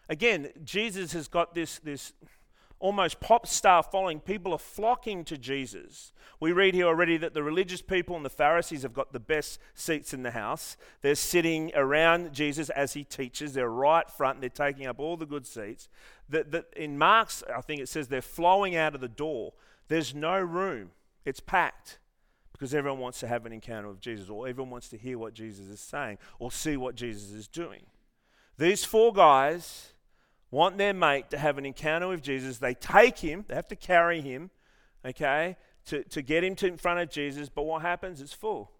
Again, 0.10 0.50
Jesus 0.64 1.14
has 1.14 1.28
got 1.28 1.54
this, 1.54 1.78
this 1.84 2.14
almost 2.84 3.22
pop 3.22 3.48
star 3.48 3.82
following. 3.82 4.20
People 4.20 4.52
are 4.52 4.60
flocking 4.60 5.24
to 5.24 5.38
Jesus. 5.38 6.12
We 6.42 6.52
read 6.52 6.74
here 6.74 6.86
already 6.86 7.16
that 7.16 7.34
the 7.34 7.42
religious 7.42 7.82
people 7.82 8.18
and 8.18 8.26
the 8.26 8.30
Pharisees 8.30 8.84
have 8.84 8.94
got 8.94 9.14
the 9.14 9.22
best 9.22 9.58
seats 9.74 10.14
in 10.14 10.24
the 10.24 10.32
house. 10.32 10.76
They're 11.02 11.16
sitting 11.16 11.72
around 11.76 12.34
Jesus 12.34 12.70
as 12.70 12.92
he 12.92 13.06
teaches. 13.06 13.54
They're 13.54 13.70
right 13.70 14.10
front. 14.10 14.42
They're 14.42 14.50
taking 14.50 14.86
up 14.86 15.00
all 15.00 15.16
the 15.16 15.26
good 15.26 15.48
seats. 15.48 15.88
That, 16.28 16.52
that 16.52 16.66
in 16.76 16.98
Mark's, 16.98 17.42
I 17.56 17.62
think 17.62 17.80
it 17.80 17.88
says 17.88 18.10
they're 18.10 18.22
flowing 18.22 18.76
out 18.76 18.96
of 18.96 19.00
the 19.00 19.08
door. 19.08 19.54
There's 19.88 20.14
no 20.14 20.38
room. 20.38 20.92
It's 21.24 21.40
packed 21.40 22.00
because 22.52 22.74
everyone 22.74 23.00
wants 23.00 23.22
to 23.22 23.30
have 23.30 23.46
an 23.46 23.54
encounter 23.54 23.88
with 23.88 24.02
Jesus 24.02 24.30
or 24.30 24.46
everyone 24.46 24.72
wants 24.72 24.90
to 24.90 24.98
hear 24.98 25.18
what 25.18 25.34
Jesus 25.34 25.68
is 25.68 25.80
saying 25.80 26.18
or 26.38 26.52
see 26.52 26.76
what 26.76 26.96
Jesus 26.96 27.32
is 27.32 27.48
doing. 27.48 27.84
These 28.58 28.84
four 28.84 29.14
guys 29.14 29.93
want 30.54 30.78
their 30.78 30.94
mate 30.94 31.32
to 31.32 31.38
have 31.38 31.58
an 31.58 31.66
encounter 31.66 32.08
with 32.08 32.22
Jesus, 32.22 32.60
they 32.60 32.76
take 32.76 33.18
him, 33.18 33.44
they 33.48 33.56
have 33.56 33.68
to 33.70 33.76
carry 33.76 34.22
him, 34.22 34.52
okay, 35.04 35.58
to, 35.86 36.04
to 36.04 36.22
get 36.22 36.44
him 36.44 36.56
to 36.58 36.68
in 36.68 36.78
front 36.78 37.00
of 37.00 37.10
Jesus, 37.10 37.50
but 37.50 37.64
what 37.64 37.82
happens? 37.82 38.22
It's 38.22 38.34
full. 38.34 38.72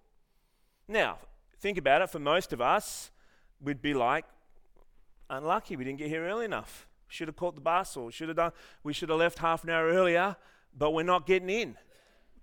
Now, 0.88 1.18
think 1.60 1.80
about 1.80 2.04
it, 2.04 2.10
for 2.12 2.20
most 2.20 2.54
of 2.54 2.62
us, 2.62 3.10
we'd 3.60 3.82
be 3.82 3.96
like, 3.96 4.26
unlucky, 5.30 5.76
we 5.76 5.84
didn't 5.84 5.98
get 5.98 6.10
here 6.10 6.26
early 6.26 6.46
enough. 6.46 6.88
Should 7.08 7.28
have 7.28 7.36
caught 7.36 7.56
the 7.56 7.62
bus 7.62 7.98
or 7.98 8.12
should 8.12 8.28
have 8.28 8.38
done 8.38 8.52
we 8.84 8.94
should 8.94 9.10
have 9.10 9.20
left 9.20 9.40
half 9.40 9.64
an 9.64 9.72
hour 9.72 9.88
earlier, 9.88 10.36
but 10.78 10.92
we're 10.92 11.04
not 11.04 11.26
getting 11.26 11.50
in. 11.50 11.76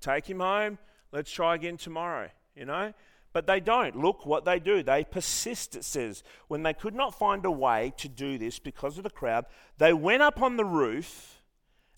Take 0.01 0.29
him 0.29 0.41
home, 0.41 0.79
let's 1.13 1.31
try 1.31 1.55
again 1.55 1.77
tomorrow, 1.77 2.29
you 2.57 2.65
know? 2.65 2.93
But 3.33 3.47
they 3.47 3.61
don't. 3.61 3.97
Look 3.97 4.27
what 4.27 4.45
they 4.45 4.59
do. 4.59 4.83
They 4.83 5.05
persist, 5.05 5.77
it 5.77 5.85
says. 5.85 6.25
When 6.49 6.63
they 6.63 6.75
could 6.75 6.95
not 6.95 7.17
find 7.17 7.45
a 7.45 7.51
way 7.51 7.93
to 7.99 8.09
do 8.09 8.39
this 8.39 8.59
because 8.59 8.97
of 8.97 9.05
the 9.05 9.11
crowd, 9.11 9.47
they 9.79 9.93
went 9.93 10.23
up 10.23 10.43
on 10.43 10.57
the 10.57 10.65
roof 10.65 11.43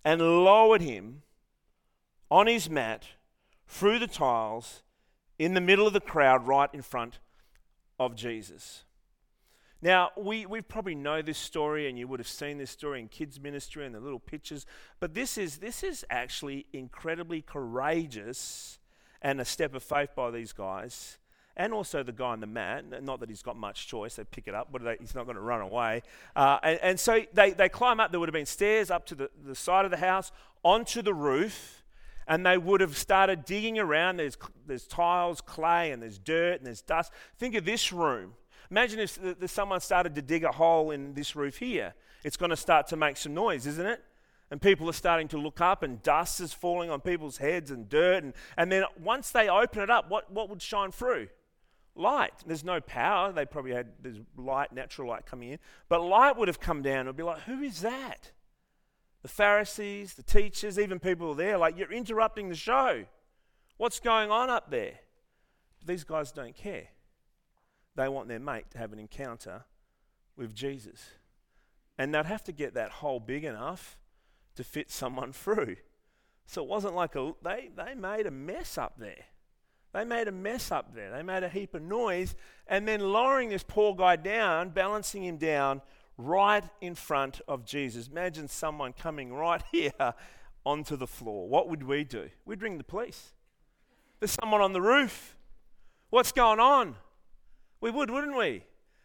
and 0.04 0.20
lowered 0.20 0.82
him 0.82 1.22
on 2.30 2.46
his 2.46 2.68
mat 2.68 3.06
through 3.66 3.98
the 3.98 4.06
tiles 4.06 4.82
in 5.38 5.54
the 5.54 5.60
middle 5.60 5.86
of 5.86 5.92
the 5.92 6.00
crowd, 6.00 6.46
right 6.46 6.68
in 6.72 6.82
front 6.82 7.18
of 7.98 8.14
Jesus. 8.14 8.84
Now, 9.80 10.10
we, 10.16 10.46
we 10.46 10.60
probably 10.60 10.94
know 10.94 11.22
this 11.22 11.38
story, 11.38 11.88
and 11.88 11.98
you 11.98 12.06
would 12.06 12.20
have 12.20 12.28
seen 12.28 12.58
this 12.58 12.70
story 12.70 13.00
in 13.00 13.08
kids' 13.08 13.40
ministry 13.40 13.84
and 13.84 13.94
the 13.94 14.00
little 14.00 14.20
pictures, 14.20 14.66
but 15.00 15.14
this 15.14 15.36
is, 15.36 15.58
this 15.58 15.82
is 15.82 16.04
actually 16.08 16.66
incredibly 16.72 17.42
courageous 17.42 18.78
and 19.22 19.40
a 19.40 19.44
step 19.44 19.74
of 19.74 19.82
faith 19.82 20.10
by 20.14 20.30
these 20.30 20.52
guys 20.52 21.18
and 21.56 21.72
also 21.72 22.02
the 22.02 22.12
guy 22.12 22.26
on 22.26 22.40
the 22.40 22.46
mat. 22.46 23.02
Not 23.02 23.20
that 23.20 23.28
he's 23.28 23.42
got 23.42 23.56
much 23.56 23.86
choice; 23.86 24.16
they 24.16 24.24
pick 24.24 24.48
it 24.48 24.54
up, 24.54 24.68
but 24.72 24.82
he's 25.00 25.14
not 25.14 25.24
going 25.24 25.36
to 25.36 25.42
run 25.42 25.60
away. 25.60 26.02
Uh, 26.34 26.58
and, 26.62 26.78
and, 26.82 27.00
so 27.00 27.22
they, 27.32 27.50
they 27.50 27.68
climb 27.68 28.00
up. 28.00 28.10
There 28.10 28.20
would 28.20 28.28
have 28.28 28.34
been 28.34 28.46
stairs 28.46 28.90
up 28.90 29.06
to 29.06 29.14
the, 29.14 29.30
the 29.44 29.54
side 29.54 29.84
of 29.84 29.90
the 29.90 29.98
house, 29.98 30.32
onto 30.62 31.02
the 31.02 31.14
roof, 31.14 31.82
and 32.26 32.44
they 32.46 32.58
would 32.58 32.80
have 32.80 32.96
started 32.96 33.44
digging 33.44 33.78
around. 33.78 34.16
There's, 34.16 34.38
there's 34.66 34.86
tiles, 34.86 35.40
clay, 35.40 35.92
and 35.92 36.02
there's 36.02 36.18
dirt, 36.18 36.58
and 36.58 36.66
there's 36.66 36.82
dust. 36.82 37.12
Think 37.38 37.54
of 37.54 37.64
this 37.64 37.92
room. 37.92 38.34
Imagine 38.70 39.00
if 39.00 39.50
someone 39.50 39.80
started 39.80 40.14
to 40.14 40.22
dig 40.22 40.44
a 40.44 40.52
hole 40.52 40.92
in 40.92 41.12
this 41.12 41.36
roof 41.36 41.58
here. 41.58 41.94
It's 42.24 42.38
going 42.38 42.50
to 42.50 42.56
start 42.56 42.86
to 42.88 42.96
make 42.96 43.18
some 43.18 43.34
noise, 43.34 43.66
isn't 43.66 43.86
it? 43.86 44.02
and 44.52 44.60
people 44.60 44.86
are 44.86 44.92
starting 44.92 45.28
to 45.28 45.38
look 45.38 45.62
up 45.62 45.82
and 45.82 46.02
dust 46.02 46.38
is 46.38 46.52
falling 46.52 46.90
on 46.90 47.00
people's 47.00 47.38
heads 47.38 47.70
and 47.70 47.88
dirt 47.88 48.22
and, 48.22 48.34
and 48.58 48.70
then 48.70 48.84
once 49.02 49.30
they 49.30 49.48
open 49.48 49.80
it 49.80 49.88
up 49.88 50.10
what, 50.10 50.30
what 50.30 50.50
would 50.50 50.60
shine 50.60 50.92
through 50.92 51.26
light. 51.94 52.32
There's 52.46 52.64
no 52.64 52.80
power. 52.80 53.32
They 53.32 53.44
probably 53.44 53.72
had 53.72 53.88
there's 54.00 54.20
light, 54.36 54.72
natural 54.72 55.08
light 55.08 55.26
coming 55.26 55.50
in. 55.50 55.58
But 55.88 56.02
light 56.02 56.36
would 56.36 56.48
have 56.48 56.60
come 56.60 56.82
down 56.82 57.06
and 57.06 57.16
be 57.16 57.22
like, 57.22 57.40
who 57.40 57.62
is 57.62 57.80
that? 57.82 58.32
The 59.22 59.28
Pharisees, 59.28 60.14
the 60.14 60.22
teachers, 60.22 60.78
even 60.78 60.98
people 60.98 61.34
there, 61.34 61.56
like, 61.56 61.78
you're 61.78 61.92
interrupting 61.92 62.48
the 62.48 62.56
show. 62.56 63.04
What's 63.76 64.00
going 64.00 64.30
on 64.30 64.50
up 64.50 64.70
there? 64.70 64.94
But 65.78 65.88
these 65.88 66.04
guys 66.04 66.32
don't 66.32 66.56
care. 66.56 66.88
They 67.94 68.08
want 68.08 68.28
their 68.28 68.40
mate 68.40 68.70
to 68.70 68.78
have 68.78 68.92
an 68.92 68.98
encounter 68.98 69.64
with 70.36 70.54
Jesus. 70.54 71.10
And 71.98 72.14
they'd 72.14 72.26
have 72.26 72.42
to 72.44 72.52
get 72.52 72.74
that 72.74 72.90
hole 72.90 73.20
big 73.20 73.44
enough 73.44 73.98
to 74.56 74.64
fit 74.64 74.90
someone 74.90 75.32
through. 75.32 75.76
So 76.46 76.62
it 76.62 76.68
wasn't 76.68 76.94
like 76.94 77.14
a, 77.14 77.32
they, 77.42 77.70
they 77.76 77.94
made 77.94 78.26
a 78.26 78.30
mess 78.30 78.76
up 78.76 78.94
there. 78.98 79.24
They 79.92 80.04
made 80.04 80.26
a 80.26 80.32
mess 80.32 80.70
up 80.70 80.94
there. 80.94 81.10
They 81.10 81.22
made 81.22 81.42
a 81.42 81.48
heap 81.48 81.74
of 81.74 81.82
noise 81.82 82.34
and 82.66 82.88
then 82.88 83.00
lowering 83.00 83.50
this 83.50 83.62
poor 83.62 83.94
guy 83.94 84.16
down, 84.16 84.70
balancing 84.70 85.24
him 85.24 85.36
down 85.36 85.82
right 86.16 86.64
in 86.80 86.94
front 86.94 87.40
of 87.46 87.64
Jesus. 87.64 88.08
Imagine 88.08 88.48
someone 88.48 88.94
coming 88.94 89.34
right 89.34 89.62
here 89.72 90.14
onto 90.64 90.96
the 90.96 91.06
floor. 91.06 91.48
What 91.48 91.68
would 91.68 91.82
we 91.82 92.04
do? 92.04 92.30
We'd 92.46 92.62
ring 92.62 92.78
the 92.78 92.84
police. 92.84 93.32
There's 94.20 94.36
someone 94.40 94.60
on 94.60 94.72
the 94.72 94.80
roof. 94.80 95.36
What's 96.10 96.32
going 96.32 96.60
on? 96.60 96.96
We 97.80 97.90
would, 97.90 98.10
wouldn't 98.10 98.36
we? 98.36 98.64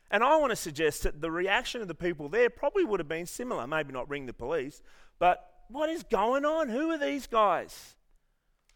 And 0.09 0.23
I 0.23 0.37
want 0.37 0.51
to 0.51 0.55
suggest 0.55 1.03
that 1.03 1.19
the 1.19 1.31
reaction 1.31 1.81
of 1.81 1.87
the 1.87 1.95
people 1.95 2.29
there 2.29 2.49
probably 2.49 2.85
would 2.85 2.99
have 2.99 3.09
been 3.09 3.25
similar. 3.25 3.67
Maybe 3.67 3.91
not 3.91 4.09
ring 4.09 4.25
the 4.25 4.33
police, 4.33 4.81
but 5.19 5.51
what 5.67 5.89
is 5.89 6.03
going 6.03 6.45
on? 6.45 6.69
Who 6.69 6.91
are 6.91 6.97
these 6.97 7.27
guys? 7.27 7.95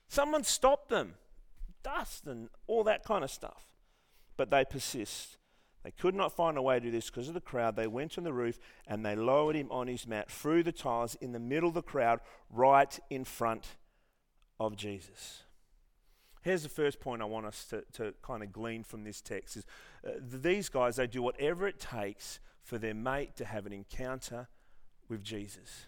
Someone 0.09 0.43
stop 0.43 0.89
them 0.89 1.13
dust 1.83 2.27
and 2.27 2.49
all 2.67 2.83
that 2.83 3.03
kind 3.03 3.23
of 3.23 3.31
stuff. 3.31 3.73
But 4.37 4.49
they 4.49 4.65
persist. 4.65 5.37
They 5.83 5.91
could 5.91 6.13
not 6.13 6.35
find 6.35 6.57
a 6.57 6.61
way 6.61 6.79
to 6.79 6.85
do 6.85 6.91
this 6.91 7.09
because 7.09 7.27
of 7.27 7.33
the 7.33 7.41
crowd. 7.41 7.75
They 7.75 7.87
went 7.87 8.17
on 8.17 8.23
the 8.23 8.33
roof 8.33 8.59
and 8.87 9.05
they 9.05 9.15
lowered 9.15 9.55
him 9.55 9.71
on 9.71 9.87
his 9.87 10.07
mat 10.07 10.29
through 10.29 10.63
the 10.63 10.71
tiles 10.71 11.15
in 11.15 11.31
the 11.31 11.39
middle 11.39 11.69
of 11.69 11.75
the 11.75 11.81
crowd, 11.81 12.19
right 12.49 12.99
in 13.09 13.23
front 13.23 13.77
of 14.59 14.75
Jesus. 14.75 15.43
Here's 16.43 16.63
the 16.63 16.69
first 16.69 16.99
point 16.99 17.21
I 17.21 17.25
want 17.25 17.45
us 17.45 17.65
to, 17.65 17.83
to 17.93 18.13
kind 18.23 18.41
of 18.43 18.51
glean 18.51 18.83
from 18.83 19.03
this 19.03 19.21
text 19.21 19.57
is 19.57 19.65
uh, 20.05 20.11
these 20.19 20.69
guys, 20.69 20.95
they 20.95 21.07
do 21.07 21.21
whatever 21.21 21.67
it 21.67 21.79
takes 21.79 22.39
for 22.63 22.77
their 22.77 22.95
mate 22.95 23.35
to 23.37 23.45
have 23.45 23.65
an 23.65 23.73
encounter 23.73 24.47
with 25.07 25.23
Jesus. 25.23 25.85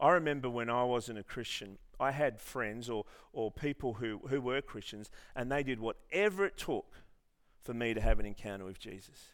I 0.00 0.10
remember 0.10 0.50
when 0.50 0.68
I 0.68 0.84
wasn't 0.84 1.18
a 1.18 1.22
Christian, 1.22 1.78
I 2.00 2.10
had 2.10 2.40
friends 2.40 2.90
or, 2.90 3.04
or 3.32 3.50
people 3.50 3.94
who, 3.94 4.20
who 4.28 4.40
were 4.40 4.60
Christians, 4.60 5.10
and 5.34 5.50
they 5.50 5.62
did 5.62 5.78
whatever 5.80 6.44
it 6.44 6.56
took 6.56 6.86
for 7.62 7.74
me 7.74 7.94
to 7.94 8.00
have 8.00 8.20
an 8.20 8.26
encounter 8.26 8.64
with 8.64 8.78
Jesus. 8.78 9.30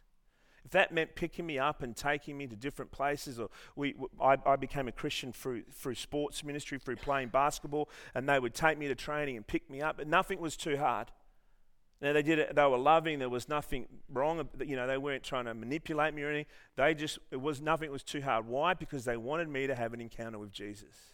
If 0.65 0.73
that 0.73 0.93
meant 0.93 1.15
picking 1.15 1.47
me 1.47 1.59
up 1.59 1.83
and 1.83 1.97
taking 1.97 2.37
me 2.37 2.47
to 2.47 2.55
different 2.55 2.93
places, 2.93 3.41
or 3.41 3.49
we, 3.77 3.95
I, 4.21 4.37
I, 4.45 4.57
became 4.57 4.89
a 4.89 4.93
Christian 4.93 5.33
through, 5.33 5.63
through 5.73 5.95
sports 5.95 6.45
ministry, 6.45 6.79
through 6.79 6.97
playing 6.97 7.29
basketball, 7.29 7.89
and 8.15 8.29
they 8.29 8.39
would 8.39 8.55
take 8.55 8.79
me 8.79 8.87
to 8.89 8.95
training 8.95 9.37
and 9.37 9.47
pick 9.47 9.71
me 9.71 9.81
up, 9.81 9.99
and 9.99 10.11
nothing 10.11 10.39
was 10.39 10.57
too 10.57 10.77
hard. 10.77 11.11
Now 12.01 12.15
they 12.15 12.23
did 12.23 12.39
it; 12.39 12.55
they 12.55 12.65
were 12.65 12.79
loving. 12.79 13.19
There 13.19 13.29
was 13.29 13.49
nothing 13.49 13.87
wrong. 14.09 14.49
You 14.65 14.77
know, 14.77 14.87
they 14.87 14.97
weren't 14.97 15.23
trying 15.23 15.45
to 15.45 15.55
manipulate 15.55 16.15
me 16.15 16.23
or 16.23 16.31
anything. 16.31 16.47
They 16.77 16.95
just 16.95 17.19
it 17.31 17.41
was 17.41 17.61
nothing 17.61 17.89
it 17.89 17.93
was 17.93 18.03
too 18.03 18.23
hard. 18.23 18.47
Why? 18.47 18.75
Because 18.75 19.05
they 19.05 19.17
wanted 19.17 19.49
me 19.49 19.67
to 19.67 19.75
have 19.75 19.93
an 19.93 20.01
encounter 20.01 20.39
with 20.39 20.53
Jesus. 20.53 21.13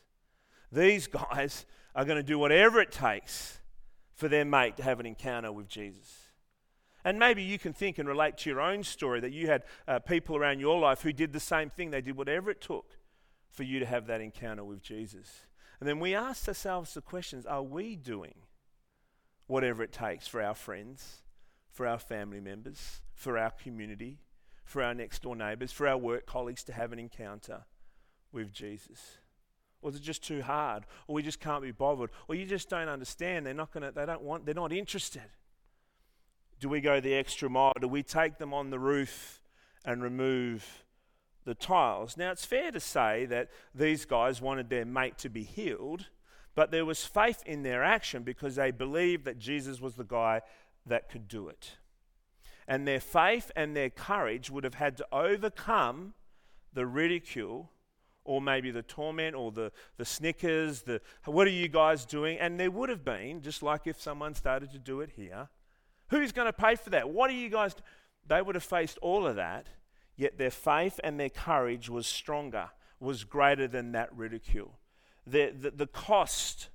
These 0.70 1.06
guys 1.30 1.66
are 1.94 2.04
going 2.04 2.18
to 2.18 2.22
do 2.22 2.38
whatever 2.38 2.80
it 2.80 2.92
takes 2.92 3.60
for 4.14 4.28
their 4.28 4.44
mate 4.44 4.76
to 4.76 4.82
have 4.82 5.00
an 5.00 5.06
encounter 5.06 5.52
with 5.52 5.68
Jesus. 5.68 6.22
And 7.04 7.18
maybe 7.18 7.42
you 7.42 7.58
can 7.58 7.72
think 7.72 7.98
and 7.98 8.08
relate 8.08 8.36
to 8.38 8.50
your 8.50 8.60
own 8.60 8.82
story 8.82 9.20
that 9.20 9.32
you 9.32 9.46
had 9.46 9.62
uh, 9.86 10.00
people 10.00 10.36
around 10.36 10.58
your 10.58 10.78
life 10.80 11.02
who 11.02 11.12
did 11.12 11.32
the 11.32 11.40
same 11.40 11.70
thing. 11.70 11.90
They 11.90 12.00
did 12.00 12.16
whatever 12.16 12.50
it 12.50 12.60
took 12.60 12.96
for 13.52 13.62
you 13.62 13.78
to 13.78 13.86
have 13.86 14.06
that 14.08 14.20
encounter 14.20 14.64
with 14.64 14.82
Jesus. 14.82 15.46
And 15.78 15.88
then 15.88 16.00
we 16.00 16.14
ask 16.14 16.48
ourselves 16.48 16.94
the 16.94 17.00
questions 17.00 17.46
are 17.46 17.62
we 17.62 17.96
doing 17.96 18.34
whatever 19.46 19.82
it 19.82 19.92
takes 19.92 20.26
for 20.26 20.42
our 20.42 20.54
friends, 20.54 21.22
for 21.70 21.86
our 21.86 21.98
family 21.98 22.40
members, 22.40 23.00
for 23.14 23.38
our 23.38 23.50
community, 23.50 24.18
for 24.64 24.82
our 24.82 24.94
next 24.94 25.22
door 25.22 25.36
neighbours, 25.36 25.72
for 25.72 25.86
our 25.86 25.96
work 25.96 26.26
colleagues 26.26 26.64
to 26.64 26.72
have 26.72 26.92
an 26.92 26.98
encounter 26.98 27.64
with 28.32 28.52
Jesus? 28.52 29.18
Or 29.82 29.90
is 29.90 29.96
it 29.96 30.02
just 30.02 30.24
too 30.24 30.42
hard? 30.42 30.84
Or 31.06 31.14
we 31.14 31.22
just 31.22 31.40
can't 31.40 31.62
be 31.62 31.70
bothered? 31.70 32.10
Or 32.28 32.34
you 32.34 32.44
just 32.44 32.68
don't 32.68 32.88
understand. 32.88 33.46
They're 33.46 33.54
not 33.54 33.72
gonna 33.72 33.92
they 33.92 34.06
don't 34.06 34.22
want 34.22 34.44
they're 34.44 34.54
not 34.54 34.72
interested. 34.72 35.22
Do 36.58 36.68
we 36.68 36.80
go 36.80 37.00
the 37.00 37.14
extra 37.14 37.50
mile? 37.50 37.72
Do 37.80 37.88
we 37.88 38.02
take 38.02 38.38
them 38.38 38.54
on 38.54 38.70
the 38.70 38.78
roof 38.78 39.42
and 39.84 40.02
remove 40.02 40.84
the 41.44 41.54
tiles? 41.54 42.16
Now, 42.16 42.30
it's 42.30 42.46
fair 42.46 42.72
to 42.72 42.80
say 42.80 43.26
that 43.26 43.50
these 43.74 44.06
guys 44.06 44.40
wanted 44.40 44.70
their 44.70 44.86
mate 44.86 45.18
to 45.18 45.28
be 45.28 45.42
healed, 45.42 46.06
but 46.56 46.72
there 46.72 46.84
was 46.84 47.06
faith 47.06 47.44
in 47.46 47.62
their 47.62 47.84
action 47.84 48.24
because 48.24 48.56
they 48.56 48.72
believed 48.72 49.24
that 49.26 49.38
Jesus 49.38 49.80
was 49.80 49.94
the 49.94 50.04
guy 50.04 50.42
that 50.84 51.08
could 51.08 51.28
do 51.28 51.48
it. 51.48 51.76
And 52.66 52.88
their 52.88 52.98
faith 52.98 53.52
and 53.54 53.76
their 53.76 53.90
courage 53.90 54.50
would 54.50 54.64
have 54.64 54.74
had 54.74 54.96
to 54.96 55.06
overcome 55.12 56.14
the 56.72 56.86
ridicule 56.86 57.70
or 58.24 58.40
maybe 58.40 58.72
the 58.72 58.82
torment 58.82 59.36
or 59.36 59.52
the, 59.52 59.70
the 59.98 60.04
snickers, 60.04 60.82
the 60.82 61.00
what 61.24 61.46
are 61.46 61.50
you 61.50 61.68
guys 61.68 62.04
doing? 62.04 62.38
And 62.40 62.58
there 62.58 62.72
would 62.72 62.88
have 62.88 63.04
been, 63.04 63.40
just 63.40 63.62
like 63.62 63.86
if 63.86 64.02
someone 64.02 64.34
started 64.34 64.72
to 64.72 64.80
do 64.80 65.00
it 65.00 65.10
here, 65.14 65.48
Who's 66.08 66.32
going 66.32 66.46
to 66.46 66.52
pay 66.52 66.76
for 66.76 66.90
that? 66.90 67.10
What 67.10 67.30
are 67.30 67.34
you 67.34 67.48
guys? 67.48 67.74
They 68.26 68.40
would 68.40 68.54
have 68.54 68.64
faced 68.64 68.98
all 69.02 69.26
of 69.26 69.36
that, 69.36 69.66
yet 70.16 70.38
their 70.38 70.50
faith 70.50 71.00
and 71.02 71.18
their 71.18 71.30
courage 71.30 71.88
was 71.88 72.06
stronger, 72.06 72.70
was 73.00 73.24
greater 73.24 73.66
than 73.66 73.92
that 73.92 74.14
ridicule. 74.16 74.78
The, 75.26 75.52
the, 75.58 75.70
the 75.70 75.86
cost 75.86 76.68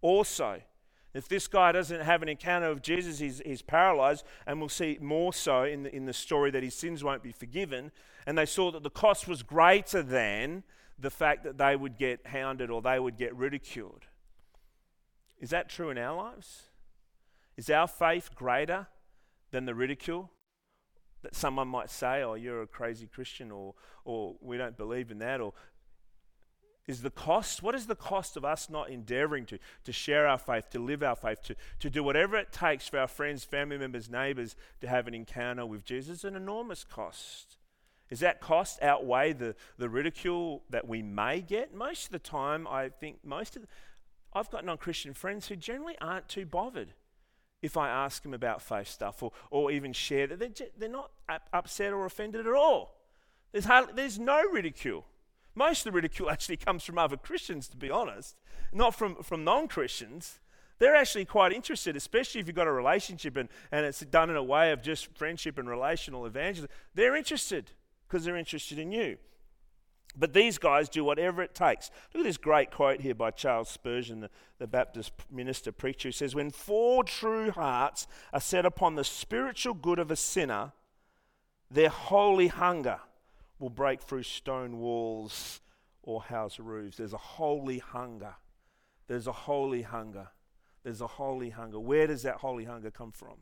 also. 0.00 0.60
If 1.14 1.28
this 1.28 1.46
guy 1.46 1.72
doesn't 1.72 2.00
have 2.00 2.22
an 2.22 2.28
encounter 2.28 2.72
with 2.72 2.82
Jesus, 2.82 3.18
he's, 3.18 3.42
he's 3.44 3.62
paralyzed, 3.62 4.24
and 4.46 4.58
we'll 4.58 4.68
see 4.68 4.98
more 5.00 5.32
so 5.32 5.64
in 5.64 5.82
the, 5.82 5.94
in 5.94 6.06
the 6.06 6.12
story 6.12 6.50
that 6.50 6.62
his 6.62 6.74
sins 6.74 7.04
won't 7.04 7.22
be 7.22 7.32
forgiven. 7.32 7.92
And 8.26 8.38
they 8.38 8.46
saw 8.46 8.70
that 8.72 8.82
the 8.82 8.90
cost 8.90 9.28
was 9.28 9.42
greater 9.42 10.02
than 10.02 10.62
the 10.98 11.10
fact 11.10 11.44
that 11.44 11.58
they 11.58 11.76
would 11.76 11.98
get 11.98 12.26
hounded 12.26 12.70
or 12.70 12.80
they 12.80 12.98
would 12.98 13.18
get 13.18 13.36
ridiculed. 13.36 14.06
Is 15.40 15.50
that 15.50 15.68
true 15.68 15.90
in 15.90 15.98
our 15.98 16.16
lives? 16.16 16.62
Is 17.56 17.68
our 17.68 17.88
faith 17.88 18.30
greater 18.34 18.86
than 19.50 19.66
the 19.66 19.74
ridicule 19.74 20.30
that 21.22 21.34
someone 21.34 21.68
might 21.68 21.90
say, 21.90 22.22
oh, 22.22 22.34
you're 22.34 22.62
a 22.62 22.66
crazy 22.66 23.06
Christian, 23.06 23.50
or, 23.50 23.74
or 24.04 24.36
we 24.40 24.56
don't 24.56 24.76
believe 24.76 25.10
in 25.10 25.18
that, 25.18 25.40
or 25.40 25.52
is 26.86 27.02
the 27.02 27.10
cost, 27.10 27.62
what 27.62 27.74
is 27.74 27.86
the 27.86 27.94
cost 27.94 28.36
of 28.36 28.44
us 28.44 28.68
not 28.68 28.90
endeavoring 28.90 29.46
to, 29.46 29.58
to 29.84 29.92
share 29.92 30.26
our 30.26 30.38
faith, 30.38 30.70
to 30.70 30.78
live 30.78 31.02
our 31.02 31.14
faith, 31.14 31.42
to, 31.44 31.54
to 31.78 31.88
do 31.88 32.02
whatever 32.02 32.36
it 32.36 32.52
takes 32.52 32.88
for 32.88 32.98
our 32.98 33.06
friends, 33.06 33.44
family 33.44 33.78
members, 33.78 34.10
neighbors 34.10 34.56
to 34.80 34.88
have 34.88 35.06
an 35.06 35.14
encounter 35.14 35.64
with 35.64 35.84
Jesus? 35.84 36.24
An 36.24 36.34
enormous 36.34 36.82
cost. 36.82 37.56
Does 38.08 38.20
that 38.20 38.40
cost 38.40 38.82
outweigh 38.82 39.32
the, 39.32 39.54
the 39.78 39.88
ridicule 39.88 40.64
that 40.70 40.86
we 40.86 41.02
may 41.02 41.40
get? 41.40 41.74
Most 41.74 42.06
of 42.06 42.12
the 42.12 42.18
time, 42.18 42.66
I 42.68 42.88
think 42.88 43.24
most 43.24 43.56
of 43.56 43.62
the, 43.62 43.68
I've 44.32 44.50
got 44.50 44.64
non 44.64 44.76
Christian 44.76 45.14
friends 45.14 45.48
who 45.48 45.56
generally 45.56 45.96
aren't 46.00 46.28
too 46.28 46.44
bothered 46.44 46.94
if 47.62 47.76
I 47.76 47.88
ask 47.88 48.22
them 48.22 48.34
about 48.34 48.60
faith 48.60 48.88
stuff 48.88 49.22
or, 49.22 49.30
or 49.50 49.70
even 49.70 49.92
share 49.92 50.26
that, 50.26 50.38
they're, 50.40 50.68
they're 50.76 50.88
not 50.88 51.12
upset 51.52 51.92
or 51.92 52.04
offended 52.04 52.46
at 52.46 52.52
all. 52.52 52.98
There's, 53.52 53.66
hardly, 53.66 53.92
there's 53.94 54.18
no 54.18 54.42
ridicule. 54.50 55.06
Most 55.54 55.80
of 55.80 55.92
the 55.92 55.96
ridicule 55.96 56.30
actually 56.32 56.56
comes 56.56 56.84
from 56.84 56.98
other 56.98 57.16
Christians, 57.16 57.68
to 57.68 57.76
be 57.76 57.90
honest, 57.90 58.36
not 58.72 58.94
from, 58.94 59.22
from 59.22 59.44
non 59.44 59.68
Christians. 59.68 60.38
They're 60.78 60.96
actually 60.96 61.26
quite 61.26 61.52
interested, 61.52 61.94
especially 61.96 62.40
if 62.40 62.48
you've 62.48 62.56
got 62.56 62.66
a 62.66 62.72
relationship 62.72 63.36
and, 63.36 63.48
and 63.70 63.86
it's 63.86 64.00
done 64.00 64.30
in 64.30 64.36
a 64.36 64.42
way 64.42 64.72
of 64.72 64.82
just 64.82 65.16
friendship 65.16 65.56
and 65.58 65.68
relational 65.68 66.26
evangelism. 66.26 66.68
They're 66.94 67.14
interested 67.14 67.70
because 68.08 68.24
they're 68.24 68.36
interested 68.36 68.80
in 68.80 68.90
you. 68.90 69.18
But 70.16 70.32
these 70.32 70.58
guys 70.58 70.88
do 70.88 71.04
whatever 71.04 71.42
it 71.42 71.54
takes. 71.54 71.90
Look 72.12 72.22
at 72.22 72.26
this 72.26 72.36
great 72.36 72.70
quote 72.70 73.00
here 73.00 73.14
by 73.14 73.30
Charles 73.30 73.68
Spurgeon, 73.68 74.20
the, 74.20 74.30
the 74.58 74.66
Baptist 74.66 75.12
minister 75.30 75.72
preacher, 75.72 76.08
who 76.08 76.12
says, 76.12 76.34
When 76.34 76.50
four 76.50 77.04
true 77.04 77.50
hearts 77.50 78.06
are 78.32 78.40
set 78.40 78.66
upon 78.66 78.96
the 78.96 79.04
spiritual 79.04 79.74
good 79.74 79.98
of 79.98 80.10
a 80.10 80.16
sinner, 80.16 80.72
their 81.70 81.88
holy 81.88 82.48
hunger 82.48 82.98
will 83.62 83.70
break 83.70 84.02
through 84.02 84.24
stone 84.24 84.80
walls 84.80 85.60
or 86.02 86.20
house 86.20 86.58
roofs. 86.58 86.96
There's 86.96 87.12
a 87.12 87.18
holy 87.18 87.78
hunger. 87.78 88.34
There's 89.06 89.28
a 89.28 89.32
holy 89.32 89.82
hunger. 89.82 90.28
There's 90.82 91.00
a 91.00 91.06
holy 91.06 91.50
hunger. 91.50 91.78
Where 91.78 92.08
does 92.08 92.24
that 92.24 92.38
holy 92.38 92.64
hunger 92.64 92.90
come 92.90 93.12
from? 93.12 93.36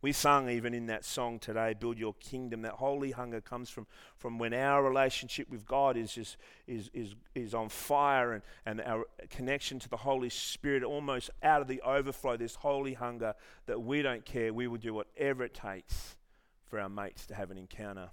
We 0.00 0.12
sung 0.12 0.48
even 0.48 0.72
in 0.74 0.86
that 0.86 1.04
song 1.04 1.40
today, 1.40 1.74
Build 1.78 1.98
Your 1.98 2.14
Kingdom. 2.14 2.62
That 2.62 2.74
holy 2.74 3.10
hunger 3.10 3.40
comes 3.40 3.68
from, 3.68 3.88
from 4.16 4.38
when 4.38 4.54
our 4.54 4.82
relationship 4.82 5.50
with 5.50 5.66
God 5.66 5.96
is, 5.96 6.14
just, 6.14 6.36
is, 6.68 6.88
is, 6.94 7.16
is 7.34 7.52
on 7.52 7.68
fire 7.68 8.32
and, 8.32 8.42
and 8.64 8.80
our 8.80 9.06
connection 9.28 9.80
to 9.80 9.88
the 9.88 9.98
Holy 9.98 10.30
Spirit 10.30 10.84
almost 10.84 11.30
out 11.42 11.60
of 11.60 11.66
the 11.66 11.82
overflow. 11.82 12.36
This 12.36 12.54
holy 12.54 12.94
hunger 12.94 13.34
that 13.66 13.82
we 13.82 14.02
don't 14.02 14.24
care. 14.24 14.54
We 14.54 14.68
will 14.68 14.78
do 14.78 14.94
whatever 14.94 15.42
it 15.42 15.52
takes 15.52 16.16
for 16.64 16.78
our 16.78 16.88
mates 16.88 17.26
to 17.26 17.34
have 17.34 17.50
an 17.50 17.58
encounter 17.58 18.10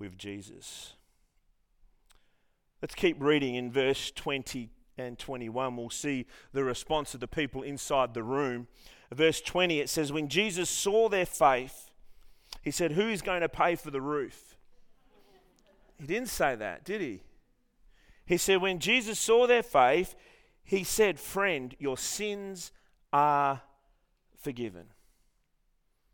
with 0.00 0.18
Jesus. 0.18 0.94
Let's 2.82 2.94
keep 2.94 3.22
reading 3.22 3.54
in 3.54 3.70
verse 3.70 4.10
20 4.10 4.70
and 4.98 5.18
21. 5.18 5.76
We'll 5.76 5.90
see 5.90 6.26
the 6.52 6.64
response 6.64 7.14
of 7.14 7.20
the 7.20 7.28
people 7.28 7.62
inside 7.62 8.14
the 8.14 8.22
room 8.22 8.66
verse 9.12 9.40
20, 9.40 9.80
it 9.80 9.88
says, 9.88 10.12
When 10.12 10.28
Jesus 10.28 10.70
saw 10.70 11.08
their 11.08 11.26
faith, 11.26 11.90
he 12.62 12.70
said, 12.70 12.92
Who 12.92 13.08
is 13.08 13.22
going 13.22 13.40
to 13.40 13.48
pay 13.48 13.74
for 13.74 13.90
the 13.90 14.00
roof? 14.00 14.56
He 15.98 16.06
didn't 16.06 16.28
say 16.28 16.54
that, 16.56 16.84
did 16.84 17.00
he? 17.00 17.22
He 18.24 18.36
said, 18.36 18.60
When 18.60 18.78
Jesus 18.78 19.18
saw 19.18 19.46
their 19.46 19.62
faith, 19.62 20.14
he 20.62 20.84
said, 20.84 21.18
Friend, 21.18 21.74
your 21.78 21.98
sins 21.98 22.72
are 23.12 23.62
forgiven. 24.36 24.86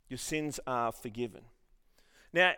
Your 0.09 0.19
sins 0.19 0.59
are 0.67 0.93
forgiven. 0.93 1.43
Now, 2.33 2.53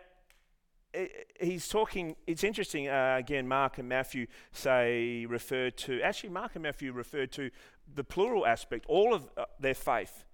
he's 1.39 1.67
talking, 1.67 2.15
it's 2.25 2.43
interesting, 2.43 2.87
uh, 2.87 3.15
again, 3.17 3.47
Mark 3.47 3.77
and 3.77 3.87
Matthew 3.87 4.27
say, 4.51 5.25
refer 5.27 5.69
to, 5.69 6.01
actually, 6.01 6.29
Mark 6.29 6.55
and 6.55 6.63
Matthew 6.63 6.91
refer 6.91 7.25
to 7.27 7.51
the 7.93 8.03
plural 8.03 8.45
aspect, 8.45 8.85
all 8.87 9.13
of 9.13 9.27
uh, 9.37 9.45
their 9.59 9.73
faith 9.73 10.25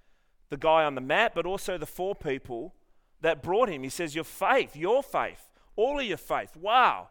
the 0.50 0.58
guy 0.58 0.84
on 0.84 0.96
the 0.96 1.02
mat, 1.02 1.34
but 1.36 1.46
also 1.46 1.78
the 1.78 1.86
four 1.86 2.16
people 2.16 2.74
that 3.22 3.42
brought 3.42 3.70
him. 3.70 3.84
He 3.84 3.90
says, 3.90 4.16
Your 4.16 4.24
faith, 4.24 4.76
your 4.76 5.04
faith, 5.04 5.50
all 5.76 6.00
of 6.00 6.06
your 6.06 6.18
faith. 6.18 6.56
Wow. 6.56 7.10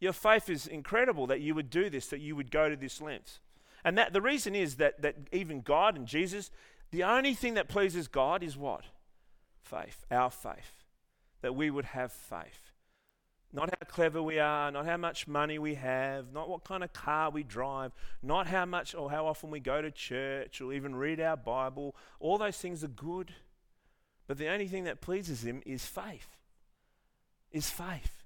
Your 0.00 0.12
faith 0.12 0.48
is 0.48 0.66
incredible 0.66 1.26
that 1.26 1.40
you 1.40 1.54
would 1.54 1.70
do 1.70 1.90
this, 1.90 2.06
that 2.08 2.20
you 2.20 2.36
would 2.36 2.50
go 2.50 2.68
to 2.68 2.76
this 2.76 3.00
length. 3.00 3.40
And 3.84 3.96
that 3.98 4.12
the 4.12 4.20
reason 4.20 4.54
is 4.54 4.76
that, 4.76 5.02
that 5.02 5.16
even 5.32 5.60
God 5.60 5.96
and 5.96 6.06
Jesus, 6.06 6.50
the 6.90 7.04
only 7.04 7.34
thing 7.34 7.54
that 7.54 7.68
pleases 7.68 8.06
God 8.06 8.42
is 8.42 8.56
what? 8.56 8.84
Faith, 9.62 10.04
our 10.10 10.30
faith. 10.30 10.77
That 11.42 11.54
we 11.54 11.70
would 11.70 11.86
have 11.86 12.12
faith. 12.12 12.72
Not 13.52 13.70
how 13.70 13.86
clever 13.86 14.22
we 14.22 14.38
are, 14.38 14.70
not 14.70 14.84
how 14.84 14.98
much 14.98 15.26
money 15.26 15.58
we 15.58 15.74
have, 15.76 16.32
not 16.34 16.50
what 16.50 16.64
kind 16.64 16.84
of 16.84 16.92
car 16.92 17.30
we 17.30 17.42
drive, 17.42 17.92
not 18.22 18.46
how 18.46 18.66
much 18.66 18.94
or 18.94 19.10
how 19.10 19.26
often 19.26 19.50
we 19.50 19.58
go 19.58 19.80
to 19.80 19.90
church 19.90 20.60
or 20.60 20.72
even 20.74 20.94
read 20.94 21.18
our 21.18 21.36
Bible. 21.36 21.96
All 22.20 22.36
those 22.36 22.58
things 22.58 22.84
are 22.84 22.88
good. 22.88 23.32
But 24.26 24.36
the 24.36 24.48
only 24.48 24.68
thing 24.68 24.84
that 24.84 25.00
pleases 25.00 25.44
Him 25.44 25.62
is 25.64 25.86
faith. 25.86 26.36
Is 27.50 27.70
faith. 27.70 28.18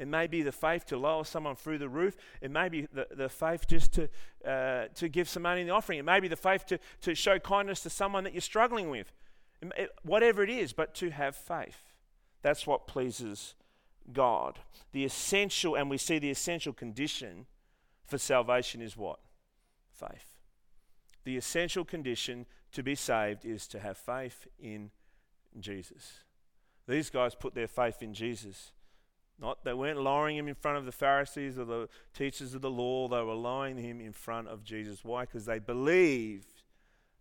It 0.00 0.08
may 0.08 0.26
be 0.26 0.42
the 0.42 0.52
faith 0.52 0.86
to 0.86 0.96
lower 0.96 1.24
someone 1.24 1.54
through 1.54 1.78
the 1.78 1.88
roof. 1.88 2.16
It 2.40 2.50
may 2.50 2.68
be 2.68 2.88
the, 2.92 3.06
the 3.10 3.28
faith 3.28 3.66
just 3.66 3.92
to, 3.94 4.08
uh, 4.44 4.86
to 4.94 5.08
give 5.08 5.28
some 5.28 5.42
money 5.42 5.60
in 5.60 5.68
the 5.68 5.72
offering. 5.72 5.98
It 5.98 6.04
may 6.04 6.20
be 6.20 6.28
the 6.28 6.36
faith 6.36 6.66
to, 6.66 6.78
to 7.02 7.14
show 7.14 7.38
kindness 7.38 7.80
to 7.80 7.90
someone 7.90 8.24
that 8.24 8.32
you're 8.32 8.40
struggling 8.40 8.90
with. 8.90 9.12
It, 9.76 9.90
whatever 10.02 10.42
it 10.42 10.50
is, 10.50 10.72
but 10.72 10.94
to 10.96 11.10
have 11.10 11.34
faith. 11.34 11.87
That's 12.42 12.66
what 12.66 12.86
pleases 12.86 13.54
God. 14.12 14.58
The 14.92 15.04
essential, 15.04 15.74
and 15.74 15.90
we 15.90 15.98
see 15.98 16.18
the 16.18 16.30
essential 16.30 16.72
condition 16.72 17.46
for 18.06 18.18
salvation 18.18 18.80
is 18.80 18.96
what? 18.96 19.18
Faith. 19.92 20.34
The 21.24 21.36
essential 21.36 21.84
condition 21.84 22.46
to 22.72 22.82
be 22.82 22.94
saved 22.94 23.44
is 23.44 23.66
to 23.68 23.80
have 23.80 23.98
faith 23.98 24.46
in 24.58 24.90
Jesus. 25.60 26.20
These 26.86 27.10
guys 27.10 27.34
put 27.34 27.54
their 27.54 27.68
faith 27.68 28.02
in 28.02 28.14
Jesus. 28.14 28.72
Not 29.38 29.62
they 29.62 29.74
weren't 29.74 30.00
lowering 30.00 30.36
him 30.36 30.48
in 30.48 30.54
front 30.54 30.78
of 30.78 30.86
the 30.86 30.92
Pharisees 30.92 31.58
or 31.58 31.64
the 31.64 31.88
teachers 32.14 32.54
of 32.54 32.62
the 32.62 32.70
law, 32.70 33.08
they 33.08 33.22
were 33.22 33.34
lowering 33.34 33.76
him 33.76 34.00
in 34.00 34.12
front 34.12 34.48
of 34.48 34.64
Jesus. 34.64 35.04
Why? 35.04 35.22
Because 35.22 35.44
they 35.44 35.58
believed 35.58 36.62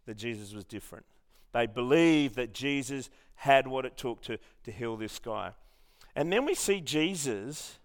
that 0.05 0.15
Jesus 0.15 0.53
was 0.53 0.63
different. 0.63 1.05
They 1.53 1.65
believed 1.65 2.35
that 2.35 2.53
Jesus 2.53 3.09
had 3.35 3.67
what 3.67 3.85
it 3.85 3.97
took 3.97 4.21
to, 4.23 4.37
to 4.63 4.71
heal 4.71 4.97
this 4.97 5.19
guy. 5.19 5.51
And 6.15 6.31
then 6.31 6.45
we 6.45 6.55
see 6.55 6.81
Jesus 6.81 7.79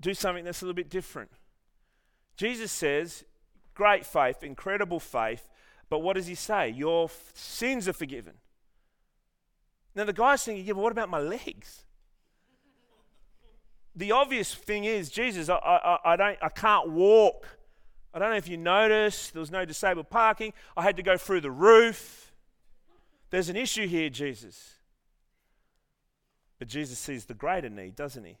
do 0.00 0.14
something 0.14 0.44
that's 0.44 0.62
a 0.62 0.64
little 0.64 0.74
bit 0.74 0.90
different. 0.90 1.30
Jesus 2.36 2.72
says, 2.72 3.24
Great 3.74 4.04
faith, 4.04 4.42
incredible 4.42 4.98
faith, 4.98 5.48
but 5.88 6.00
what 6.00 6.16
does 6.16 6.26
he 6.26 6.34
say? 6.34 6.68
Your 6.68 7.04
f- 7.04 7.30
sins 7.34 7.86
are 7.86 7.92
forgiven. 7.92 8.34
Now 9.94 10.04
the 10.04 10.12
guy's 10.12 10.42
thinking, 10.42 10.66
Yeah, 10.66 10.72
but 10.72 10.82
what 10.82 10.92
about 10.92 11.08
my 11.08 11.20
legs? 11.20 11.84
the 13.98 14.12
obvious 14.12 14.54
thing 14.54 14.84
is, 14.84 15.10
Jesus, 15.10 15.48
I, 15.48 15.56
I, 15.56 16.12
I, 16.12 16.16
don't, 16.16 16.38
I 16.40 16.48
can't 16.48 16.90
walk. 16.90 17.57
I 18.12 18.18
don't 18.18 18.30
know 18.30 18.36
if 18.36 18.48
you 18.48 18.56
noticed, 18.56 19.32
there 19.32 19.40
was 19.40 19.50
no 19.50 19.64
disabled 19.64 20.10
parking. 20.10 20.52
I 20.76 20.82
had 20.82 20.96
to 20.96 21.02
go 21.02 21.16
through 21.16 21.42
the 21.42 21.50
roof. 21.50 22.32
There's 23.30 23.48
an 23.48 23.56
issue 23.56 23.86
here, 23.86 24.08
Jesus. 24.08 24.74
But 26.58 26.68
Jesus 26.68 26.98
sees 26.98 27.26
the 27.26 27.34
greater 27.34 27.68
need, 27.68 27.94
doesn't 27.94 28.24
he? 28.24 28.38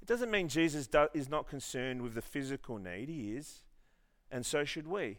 It 0.00 0.06
doesn't 0.06 0.30
mean 0.30 0.48
Jesus 0.48 0.86
do, 0.86 1.08
is 1.12 1.28
not 1.28 1.48
concerned 1.48 2.02
with 2.02 2.14
the 2.14 2.22
physical 2.22 2.78
need. 2.78 3.08
He 3.08 3.32
is. 3.32 3.62
And 4.30 4.44
so 4.46 4.64
should 4.64 4.86
we 4.86 5.18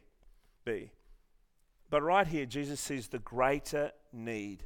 be. 0.66 0.92
But 1.90 2.02
right 2.02 2.26
here, 2.26 2.46
Jesus 2.46 2.80
sees 2.80 3.10
the 3.10 3.20
greater 3.20 3.92
need, 4.12 4.64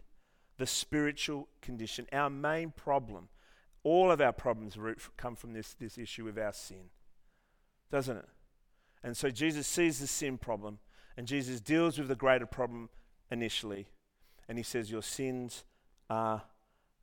the 0.58 0.68
spiritual 0.68 1.48
condition. 1.62 2.08
Our 2.14 2.30
main 2.30 2.72
problem, 2.72 3.28
all 3.84 4.12
of 4.12 4.22
our 4.22 4.32
problems 4.32 4.78
root, 4.78 5.00
come 5.18 5.36
from 5.36 5.54
this, 5.54 5.74
this 5.74 5.98
issue 5.98 6.28
of 6.30 6.38
our 6.38 6.54
sin, 6.54 6.90
doesn't 7.92 8.18
it? 8.18 8.30
And 9.06 9.16
so 9.16 9.30
Jesus 9.30 9.68
sees 9.68 10.00
the 10.00 10.08
sin 10.08 10.40
problem, 10.40 10.80
and 11.16 11.28
Jesus 11.28 11.62
deals 11.62 12.00
with 12.00 12.08
the 12.08 12.16
greater 12.16 12.48
problem 12.48 12.90
initially. 13.30 13.86
And 14.50 14.58
he 14.58 14.64
says, 14.64 14.90
Your 14.90 15.04
sins 15.04 15.64
are 16.10 16.42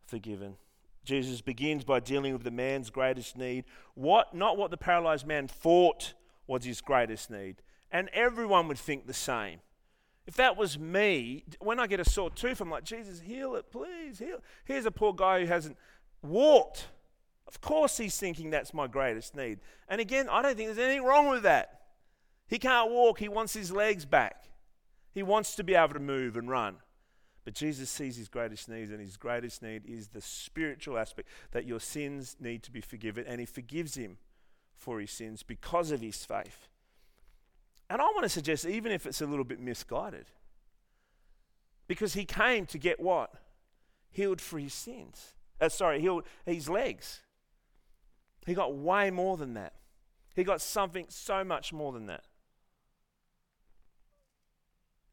forgiven. 0.05 0.57
Jesus 1.05 1.41
begins 1.41 1.85
by 1.85 2.01
dealing 2.01 2.33
with 2.33 2.43
the 2.43 2.51
man's 2.51 2.91
greatest 2.91 3.37
need, 3.37 3.65
what 3.95 4.35
not 4.35 4.59
what 4.59 4.73
the 4.73 4.77
paralyzed 4.77 5.29
man 5.29 5.47
thought 5.47 6.15
was 6.49 6.65
his 6.65 6.81
greatest 6.81 7.31
need. 7.31 7.63
And 7.93 8.09
everyone 8.13 8.67
would 8.67 8.79
think 8.79 9.07
the 9.07 9.15
same. 9.15 9.61
If 10.27 10.35
that 10.35 10.57
was 10.57 10.77
me, 10.77 11.45
when 11.61 11.79
I 11.79 11.87
get 11.87 12.01
a 12.01 12.05
sore 12.05 12.31
tooth, 12.31 12.61
I'm 12.61 12.71
like, 12.71 12.83
Jesus, 12.83 13.21
heal 13.21 13.55
it, 13.55 13.71
please, 13.71 14.19
heal. 14.19 14.39
Here's 14.65 14.87
a 14.87 14.91
poor 14.91 15.13
guy 15.13 15.41
who 15.41 15.47
hasn't 15.47 15.77
walked. 16.21 16.87
Of 17.47 17.61
course, 17.61 17.97
he's 17.97 18.17
thinking 18.17 18.51
that's 18.51 18.75
my 18.75 18.89
greatest 18.89 19.37
need. 19.37 19.61
And 19.89 20.01
again, 20.01 20.29
I 20.29 20.43
don't 20.43 20.57
think 20.57 20.67
there's 20.67 20.79
anything 20.79 21.05
wrong 21.05 21.29
with 21.29 21.45
that. 21.45 21.82
He 22.53 22.59
can't 22.59 22.91
walk, 22.91 23.19
he 23.19 23.31
wants 23.31 23.55
his 23.55 23.73
legs 23.73 24.05
back. 24.05 24.45
He 25.11 25.23
wants 25.23 25.55
to 25.55 25.65
be 25.65 25.75
able 25.75 25.95
to 25.95 26.01
move 26.01 26.37
and 26.37 26.51
run. 26.51 26.77
But 27.47 27.55
Jesus 27.55 27.89
sees 27.89 28.17
his 28.17 28.29
greatest 28.29 28.69
needs, 28.69 28.91
and 28.91 29.01
his 29.01 29.17
greatest 29.17 29.63
need 29.63 29.87
is 29.87 30.09
the 30.09 30.21
spiritual 30.21 30.99
aspect 30.99 31.31
that 31.53 31.65
your 31.65 31.81
sins 31.81 32.37
need 32.39 32.63
to 32.65 32.71
be 32.71 32.83
forgiven, 32.83 33.25
and 33.27 33.41
he 33.41 33.47
forgives 33.47 33.95
him 33.95 34.19
for 34.77 35.01
his 35.01 35.11
sins 35.11 35.43
because 35.43 35.91
of 35.93 36.03
his 36.03 36.27
faith. 36.27 36.69
And 37.89 38.03
I 38.03 38.05
want 38.05 38.25
to 38.25 38.29
suggest, 38.29 38.67
even 38.67 38.93
if 38.93 39.07
it's 39.07 39.23
a 39.23 39.27
little 39.27 39.47
bit 39.47 39.59
misguided, 39.59 40.27
because 41.89 42.13
he 42.13 42.27
came 42.27 42.67
to 42.67 42.77
get 42.77 43.01
what? 43.01 43.33
Healed 44.11 44.43
for 44.43 44.59
his 44.59 44.75
sins. 44.75 45.33
Uh, 45.59 45.71
sorry, 45.71 46.03
healed 46.03 46.25
his 46.45 46.69
legs. 46.69 47.23
He 48.45 48.53
got 48.53 48.75
way 48.75 49.11
more 49.11 49.39
than 49.39 49.55
that. 49.55 49.73
He 50.37 50.45
got 50.45 50.61
something 50.61 51.07
so 51.09 51.45
much 51.45 51.73
more 51.73 51.93
than 51.93 52.05
that 52.09 52.25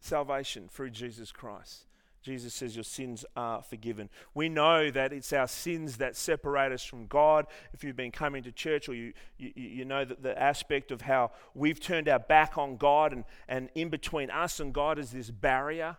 salvation 0.09 0.67
through 0.67 0.89
Jesus 0.89 1.31
Christ. 1.31 1.85
Jesus 2.21 2.53
says 2.53 2.75
your 2.75 2.83
sins 2.83 3.25
are 3.35 3.61
forgiven. 3.63 4.09
We 4.33 4.49
know 4.49 4.91
that 4.91 5.13
it's 5.13 5.31
our 5.31 5.47
sins 5.47 5.97
that 5.97 6.17
separate 6.17 6.73
us 6.73 6.83
from 6.83 7.07
God. 7.07 7.45
If 7.73 7.83
you've 7.83 7.95
been 7.95 8.11
coming 8.11 8.43
to 8.43 8.51
church 8.51 8.89
or 8.89 8.93
you, 8.93 9.13
you, 9.37 9.51
you 9.55 9.85
know 9.85 10.03
that 10.03 10.21
the 10.21 10.39
aspect 10.41 10.91
of 10.91 11.01
how 11.01 11.31
we've 11.53 11.79
turned 11.79 12.09
our 12.09 12.19
back 12.19 12.57
on 12.57 12.75
God 12.75 13.13
and, 13.13 13.23
and 13.47 13.69
in 13.73 13.89
between 13.89 14.29
us 14.29 14.59
and 14.59 14.73
God 14.73 14.99
is 14.99 15.11
this 15.11 15.31
barrier, 15.31 15.95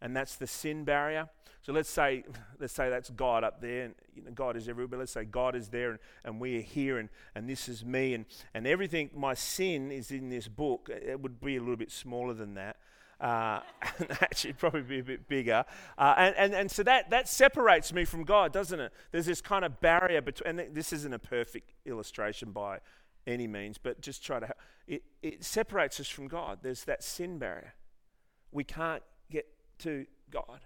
and 0.00 0.16
that's 0.16 0.36
the 0.36 0.46
sin 0.46 0.84
barrier. 0.84 1.28
So 1.62 1.72
let's 1.72 1.90
say, 1.90 2.24
let's 2.60 2.72
say 2.72 2.88
that's 2.88 3.10
God 3.10 3.42
up 3.42 3.60
there, 3.60 3.86
and 3.86 3.94
you 4.14 4.22
know, 4.22 4.30
God 4.30 4.56
is 4.56 4.68
everywhere, 4.68 5.00
let's 5.00 5.12
say 5.12 5.24
God 5.24 5.56
is 5.56 5.68
there 5.68 5.90
and, 5.90 5.98
and 6.24 6.40
we 6.40 6.58
are 6.58 6.62
here, 6.62 6.98
and, 6.98 7.08
and 7.34 7.48
this 7.48 7.68
is 7.68 7.84
me, 7.84 8.14
and, 8.14 8.24
and 8.54 8.68
everything, 8.68 9.10
my 9.14 9.34
sin 9.34 9.90
is 9.90 10.12
in 10.12 10.28
this 10.28 10.46
book. 10.46 10.88
It 10.90 11.20
would 11.20 11.40
be 11.40 11.56
a 11.56 11.60
little 11.60 11.76
bit 11.76 11.90
smaller 11.90 12.34
than 12.34 12.54
that. 12.54 12.76
Uh, 13.20 13.60
actually, 14.22 14.54
probably 14.54 14.82
be 14.82 14.98
a 15.00 15.04
bit 15.04 15.28
bigger. 15.28 15.64
Uh, 15.98 16.14
and, 16.16 16.34
and, 16.36 16.54
and 16.54 16.70
so 16.70 16.82
that, 16.82 17.10
that 17.10 17.28
separates 17.28 17.92
me 17.92 18.04
from 18.04 18.24
God, 18.24 18.52
doesn't 18.52 18.80
it? 18.80 18.92
There's 19.12 19.26
this 19.26 19.42
kind 19.42 19.64
of 19.64 19.80
barrier 19.80 20.22
between, 20.22 20.58
and 20.58 20.74
this 20.74 20.92
isn't 20.92 21.12
a 21.12 21.18
perfect 21.18 21.72
illustration 21.84 22.52
by 22.52 22.78
any 23.26 23.46
means, 23.46 23.76
but 23.76 24.00
just 24.00 24.24
try 24.24 24.40
to, 24.40 24.48
it, 24.86 25.02
it 25.22 25.44
separates 25.44 26.00
us 26.00 26.08
from 26.08 26.28
God. 26.28 26.60
There's 26.62 26.84
that 26.84 27.02
sin 27.02 27.38
barrier. 27.38 27.74
We 28.52 28.64
can't 28.64 29.02
get 29.30 29.46
to 29.80 30.06
God. 30.30 30.60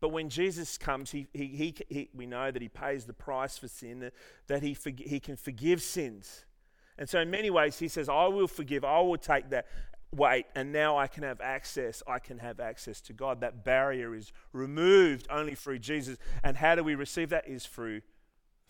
But 0.00 0.08
when 0.10 0.28
Jesus 0.28 0.76
comes, 0.76 1.12
he, 1.12 1.28
he, 1.32 1.46
he, 1.46 1.74
he, 1.88 2.10
we 2.12 2.26
know 2.26 2.50
that 2.50 2.60
he 2.60 2.68
pays 2.68 3.04
the 3.04 3.14
price 3.14 3.56
for 3.56 3.68
sin, 3.68 4.00
that, 4.00 4.12
that 4.48 4.62
he, 4.62 4.76
he 4.98 5.20
can 5.20 5.36
forgive 5.36 5.80
sins. 5.80 6.44
And 6.98 7.08
so, 7.08 7.20
in 7.20 7.30
many 7.30 7.50
ways, 7.50 7.78
he 7.78 7.88
says, 7.88 8.08
I 8.08 8.26
will 8.26 8.46
forgive, 8.46 8.84
I 8.84 9.00
will 9.00 9.16
take 9.16 9.50
that 9.50 9.66
wait, 10.14 10.46
and 10.54 10.72
now 10.72 10.96
I 10.96 11.06
can 11.06 11.22
have 11.22 11.40
access. 11.40 12.02
I 12.06 12.18
can 12.18 12.38
have 12.38 12.60
access 12.60 13.00
to 13.02 13.12
God. 13.12 13.40
That 13.40 13.64
barrier 13.64 14.14
is 14.14 14.32
removed 14.52 15.26
only 15.30 15.54
through 15.54 15.80
Jesus. 15.80 16.18
And 16.42 16.56
how 16.56 16.74
do 16.74 16.82
we 16.82 16.94
receive 16.94 17.30
that? 17.30 17.48
Is 17.48 17.66
through 17.66 18.02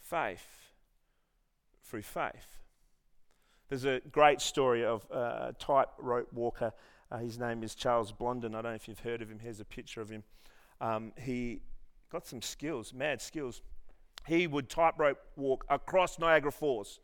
faith. 0.00 0.46
Through 1.82 2.02
faith. 2.02 2.58
There's 3.68 3.84
a 3.84 4.00
great 4.10 4.40
story 4.40 4.84
of 4.84 5.06
a 5.10 5.54
tightrope 5.58 6.32
walker. 6.32 6.72
Uh, 7.10 7.18
his 7.18 7.38
name 7.38 7.62
is 7.62 7.74
Charles 7.74 8.12
Blondin. 8.12 8.54
I 8.54 8.62
don't 8.62 8.72
know 8.72 8.76
if 8.76 8.88
you've 8.88 9.00
heard 9.00 9.22
of 9.22 9.30
him. 9.30 9.38
Here's 9.38 9.60
a 9.60 9.64
picture 9.64 10.00
of 10.00 10.10
him. 10.10 10.22
Um, 10.80 11.12
he 11.18 11.60
got 12.10 12.26
some 12.26 12.42
skills, 12.42 12.92
mad 12.92 13.20
skills. 13.20 13.62
He 14.26 14.46
would 14.46 14.68
tightrope 14.68 15.18
walk 15.36 15.64
across 15.68 16.18
Niagara 16.18 16.52
Falls 16.52 17.00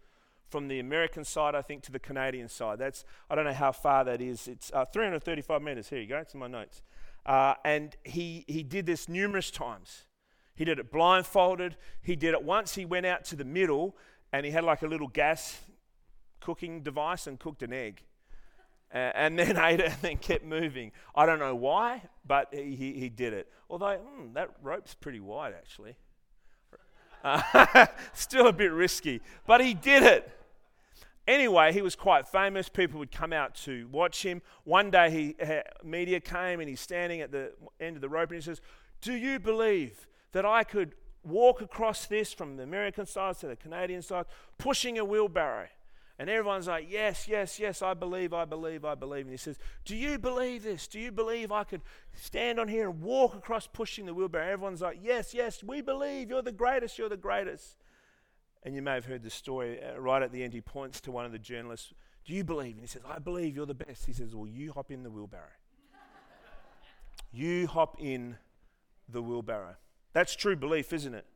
from 0.50 0.68
the 0.68 0.80
American 0.80 1.24
side, 1.24 1.54
I 1.54 1.62
think, 1.62 1.82
to 1.84 1.92
the 1.92 1.98
Canadian 1.98 2.48
side. 2.48 2.78
That's 2.78 3.04
I 3.28 3.34
don't 3.34 3.44
know 3.44 3.52
how 3.52 3.72
far 3.72 4.04
that 4.04 4.20
is. 4.20 4.48
It's 4.48 4.70
uh, 4.74 4.84
335 4.84 5.62
meters. 5.62 5.88
Here 5.88 6.00
you 6.00 6.06
go. 6.06 6.18
It's 6.18 6.34
in 6.34 6.40
my 6.40 6.48
notes. 6.48 6.82
Uh, 7.24 7.54
and 7.64 7.96
he 8.04 8.44
he 8.48 8.62
did 8.62 8.86
this 8.86 9.08
numerous 9.08 9.50
times. 9.50 10.06
He 10.54 10.64
did 10.64 10.78
it 10.78 10.92
blindfolded. 10.92 11.76
He 12.02 12.16
did 12.16 12.34
it 12.34 12.42
once. 12.42 12.74
He 12.74 12.84
went 12.84 13.06
out 13.06 13.24
to 13.26 13.36
the 13.36 13.44
middle 13.44 13.96
and 14.32 14.44
he 14.44 14.52
had 14.52 14.64
like 14.64 14.82
a 14.82 14.86
little 14.86 15.08
gas 15.08 15.58
cooking 16.40 16.82
device 16.82 17.26
and 17.26 17.38
cooked 17.38 17.62
an 17.62 17.72
egg. 17.72 18.02
And 18.90 19.38
then 19.38 19.56
ate 19.62 19.80
it 19.80 19.86
and 19.86 20.02
then 20.02 20.16
kept 20.18 20.44
moving. 20.44 20.92
I 21.14 21.24
don't 21.24 21.38
know 21.38 21.54
why, 21.54 22.02
but 22.26 22.48
he, 22.52 22.74
he, 22.74 22.92
he 22.92 23.08
did 23.08 23.32
it. 23.32 23.48
Although, 23.68 23.96
hmm, 23.96 24.34
that 24.34 24.50
rope's 24.62 24.94
pretty 24.94 25.20
wide 25.20 25.54
actually. 25.54 25.96
Uh, 27.22 27.86
still 28.12 28.46
a 28.46 28.52
bit 28.52 28.72
risky, 28.72 29.20
but 29.46 29.60
he 29.60 29.74
did 29.74 30.02
it. 30.02 30.30
Anyway, 31.30 31.72
he 31.72 31.80
was 31.80 31.94
quite 31.94 32.26
famous. 32.26 32.68
People 32.68 32.98
would 32.98 33.12
come 33.12 33.32
out 33.32 33.54
to 33.54 33.88
watch 33.92 34.24
him. 34.24 34.42
One 34.64 34.90
day, 34.90 35.10
he 35.10 35.36
uh, 35.42 35.60
media 35.84 36.18
came 36.20 36.60
and 36.60 36.68
he's 36.68 36.80
standing 36.80 37.20
at 37.20 37.30
the 37.30 37.52
end 37.78 37.96
of 37.96 38.02
the 38.02 38.08
rope 38.08 38.30
and 38.30 38.36
he 38.36 38.42
says, 38.42 38.60
"Do 39.00 39.12
you 39.12 39.38
believe 39.38 40.06
that 40.32 40.44
I 40.44 40.64
could 40.64 40.94
walk 41.22 41.60
across 41.60 42.06
this 42.06 42.32
from 42.32 42.56
the 42.56 42.62
American 42.62 43.06
side 43.06 43.38
to 43.38 43.46
the 43.46 43.56
Canadian 43.56 44.02
side, 44.02 44.26
pushing 44.58 44.98
a 44.98 45.04
wheelbarrow. 45.04 45.66
And 46.18 46.28
everyone's 46.28 46.66
like, 46.66 46.86
Yes, 46.90 47.26
yes, 47.26 47.58
yes, 47.58 47.80
I 47.80 47.94
believe, 47.94 48.34
I 48.34 48.44
believe, 48.44 48.84
I 48.84 48.94
believe. 48.94 49.22
And 49.22 49.30
he 49.30 49.38
says, 49.38 49.58
Do 49.84 49.96
you 49.96 50.18
believe 50.18 50.62
this? 50.62 50.86
Do 50.86 51.00
you 51.00 51.10
believe 51.10 51.50
I 51.50 51.64
could 51.64 51.80
stand 52.12 52.60
on 52.60 52.68
here 52.68 52.90
and 52.90 53.00
walk 53.00 53.34
across 53.34 53.66
pushing 53.66 54.04
the 54.04 54.12
wheelbarrow? 54.12 54.52
Everyone's 54.52 54.82
like, 54.82 54.98
Yes, 55.02 55.32
yes, 55.32 55.64
we 55.64 55.80
believe. 55.80 56.28
You're 56.28 56.42
the 56.42 56.52
greatest, 56.52 56.98
you're 56.98 57.08
the 57.08 57.16
greatest. 57.16 57.76
And 58.62 58.74
you 58.74 58.82
may 58.82 58.94
have 58.94 59.06
heard 59.06 59.22
the 59.22 59.30
story 59.30 59.80
uh, 59.82 59.98
right 59.98 60.22
at 60.22 60.32
the 60.32 60.42
end. 60.42 60.52
He 60.52 60.60
points 60.60 61.00
to 61.02 61.10
one 61.10 61.24
of 61.24 61.32
the 61.32 61.38
journalists, 61.38 61.92
Do 62.26 62.34
you 62.34 62.44
believe? 62.44 62.74
And 62.74 62.82
he 62.82 62.86
says, 62.86 63.02
I 63.08 63.18
believe 63.18 63.56
you're 63.56 63.66
the 63.66 63.74
best. 63.74 64.06
He 64.06 64.12
says, 64.12 64.34
Well, 64.34 64.46
you 64.46 64.72
hop 64.72 64.90
in 64.90 65.02
the 65.02 65.10
wheelbarrow. 65.10 65.44
you 67.32 67.66
hop 67.66 67.96
in 67.98 68.36
the 69.08 69.22
wheelbarrow. 69.22 69.76
That's 70.12 70.34
true 70.36 70.56
belief, 70.56 70.92
isn't 70.92 71.14
it? 71.14 71.26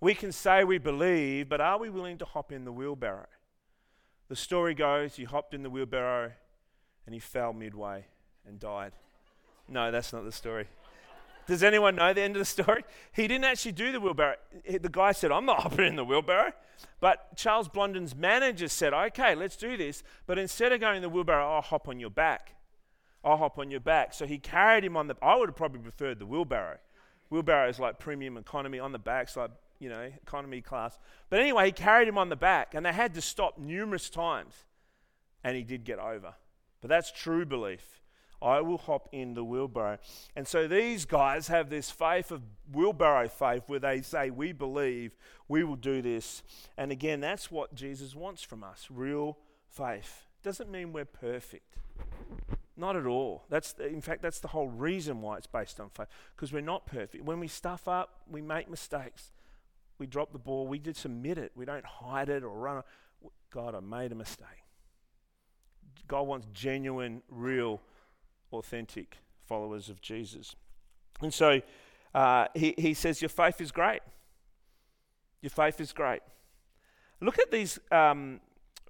We 0.00 0.14
can 0.14 0.32
say 0.32 0.64
we 0.64 0.78
believe, 0.78 1.48
but 1.48 1.60
are 1.60 1.78
we 1.78 1.88
willing 1.88 2.18
to 2.18 2.24
hop 2.24 2.52
in 2.52 2.64
the 2.64 2.72
wheelbarrow? 2.72 3.26
The 4.28 4.36
story 4.36 4.74
goes 4.74 5.16
he 5.16 5.24
hopped 5.24 5.54
in 5.54 5.62
the 5.62 5.70
wheelbarrow 5.70 6.32
and 7.06 7.14
he 7.14 7.20
fell 7.20 7.52
midway 7.52 8.06
and 8.46 8.58
died. 8.58 8.92
No, 9.68 9.90
that's 9.90 10.12
not 10.12 10.24
the 10.24 10.32
story. 10.32 10.66
Does 11.46 11.62
anyone 11.62 11.94
know 11.94 12.12
the 12.12 12.22
end 12.22 12.34
of 12.36 12.40
the 12.40 12.44
story? 12.44 12.84
He 13.12 13.28
didn't 13.28 13.44
actually 13.44 13.72
do 13.72 13.92
the 13.92 14.00
wheelbarrow. 14.00 14.36
The 14.68 14.88
guy 14.90 15.12
said, 15.12 15.30
I'm 15.30 15.46
not 15.46 15.60
hopping 15.60 15.86
in 15.86 15.96
the 15.96 16.04
wheelbarrow. 16.04 16.52
But 17.00 17.36
Charles 17.36 17.68
Blondin's 17.68 18.14
manager 18.14 18.68
said, 18.68 18.92
Okay, 18.92 19.34
let's 19.34 19.56
do 19.56 19.76
this. 19.76 20.02
But 20.26 20.38
instead 20.38 20.72
of 20.72 20.80
going 20.80 20.96
in 20.96 21.02
the 21.02 21.08
wheelbarrow, 21.08 21.54
I'll 21.54 21.62
hop 21.62 21.88
on 21.88 22.00
your 22.00 22.10
back. 22.10 22.54
I'll 23.24 23.36
hop 23.36 23.58
on 23.58 23.70
your 23.70 23.80
back. 23.80 24.14
So 24.14 24.26
he 24.26 24.38
carried 24.38 24.84
him 24.84 24.96
on 24.96 25.08
the. 25.08 25.16
I 25.20 25.36
would 25.36 25.48
have 25.48 25.56
probably 25.56 25.80
preferred 25.80 26.18
the 26.18 26.26
wheelbarrow. 26.26 26.78
Wheelbarrow 27.28 27.68
is 27.68 27.78
like 27.78 27.98
premium 27.98 28.36
economy 28.36 28.78
on 28.78 28.92
the 28.92 28.98
back, 28.98 29.28
so 29.28 29.42
like 29.42 29.50
you 29.78 29.88
know, 29.88 30.00
economy 30.22 30.60
class. 30.60 30.98
But 31.28 31.40
anyway, 31.40 31.66
he 31.66 31.72
carried 31.72 32.08
him 32.08 32.18
on 32.18 32.28
the 32.28 32.36
back, 32.36 32.74
and 32.74 32.86
they 32.86 32.92
had 32.92 33.14
to 33.14 33.20
stop 33.20 33.58
numerous 33.58 34.08
times, 34.08 34.54
and 35.44 35.56
he 35.56 35.62
did 35.62 35.84
get 35.84 35.98
over. 35.98 36.34
But 36.80 36.88
that's 36.88 37.10
true 37.10 37.44
belief. 37.44 38.00
I 38.40 38.60
will 38.60 38.78
hop 38.78 39.08
in 39.12 39.34
the 39.34 39.44
wheelbarrow. 39.44 39.98
And 40.34 40.46
so 40.46 40.68
these 40.68 41.04
guys 41.04 41.48
have 41.48 41.70
this 41.70 41.90
faith 41.90 42.30
of 42.30 42.42
wheelbarrow 42.72 43.28
faith 43.28 43.64
where 43.66 43.78
they 43.78 44.02
say, 44.02 44.30
We 44.30 44.52
believe, 44.52 45.16
we 45.48 45.64
will 45.64 45.76
do 45.76 46.02
this. 46.02 46.42
And 46.76 46.92
again, 46.92 47.20
that's 47.20 47.50
what 47.50 47.74
Jesus 47.74 48.14
wants 48.14 48.42
from 48.42 48.62
us 48.62 48.88
real 48.90 49.38
faith. 49.68 50.26
Doesn't 50.42 50.70
mean 50.70 50.92
we're 50.92 51.04
perfect. 51.04 51.78
Not 52.76 52.94
at 52.94 53.06
all. 53.06 53.44
That's 53.48 53.74
in 53.78 54.02
fact 54.02 54.20
that's 54.20 54.40
the 54.40 54.48
whole 54.48 54.68
reason 54.68 55.22
why 55.22 55.38
it's 55.38 55.46
based 55.46 55.80
on 55.80 55.88
faith 55.90 56.08
because 56.34 56.52
we're 56.52 56.60
not 56.60 56.86
perfect. 56.86 57.24
When 57.24 57.40
we 57.40 57.48
stuff 57.48 57.88
up, 57.88 58.20
we 58.30 58.42
make 58.42 58.68
mistakes 58.68 59.30
we 59.98 60.06
drop 60.06 60.32
the 60.32 60.38
ball, 60.38 60.66
we 60.66 60.78
just 60.78 61.00
submit 61.00 61.38
it. 61.38 61.52
We 61.54 61.64
don't 61.64 61.84
hide 61.84 62.28
it 62.28 62.42
or 62.42 62.50
run. 62.50 62.82
God, 63.50 63.74
I 63.74 63.80
made 63.80 64.12
a 64.12 64.14
mistake. 64.14 64.46
God 66.06 66.22
wants 66.22 66.46
genuine, 66.52 67.22
real, 67.30 67.80
authentic 68.52 69.18
followers 69.46 69.88
of 69.88 70.00
Jesus. 70.00 70.54
And 71.20 71.32
so 71.32 71.60
uh, 72.14 72.46
he, 72.54 72.74
he 72.76 72.94
says, 72.94 73.22
Your 73.22 73.28
faith 73.28 73.60
is 73.60 73.72
great. 73.72 74.02
Your 75.42 75.50
faith 75.50 75.80
is 75.80 75.92
great. 75.92 76.22
Look 77.20 77.38
at 77.38 77.50
these 77.50 77.78
um, 77.90 78.40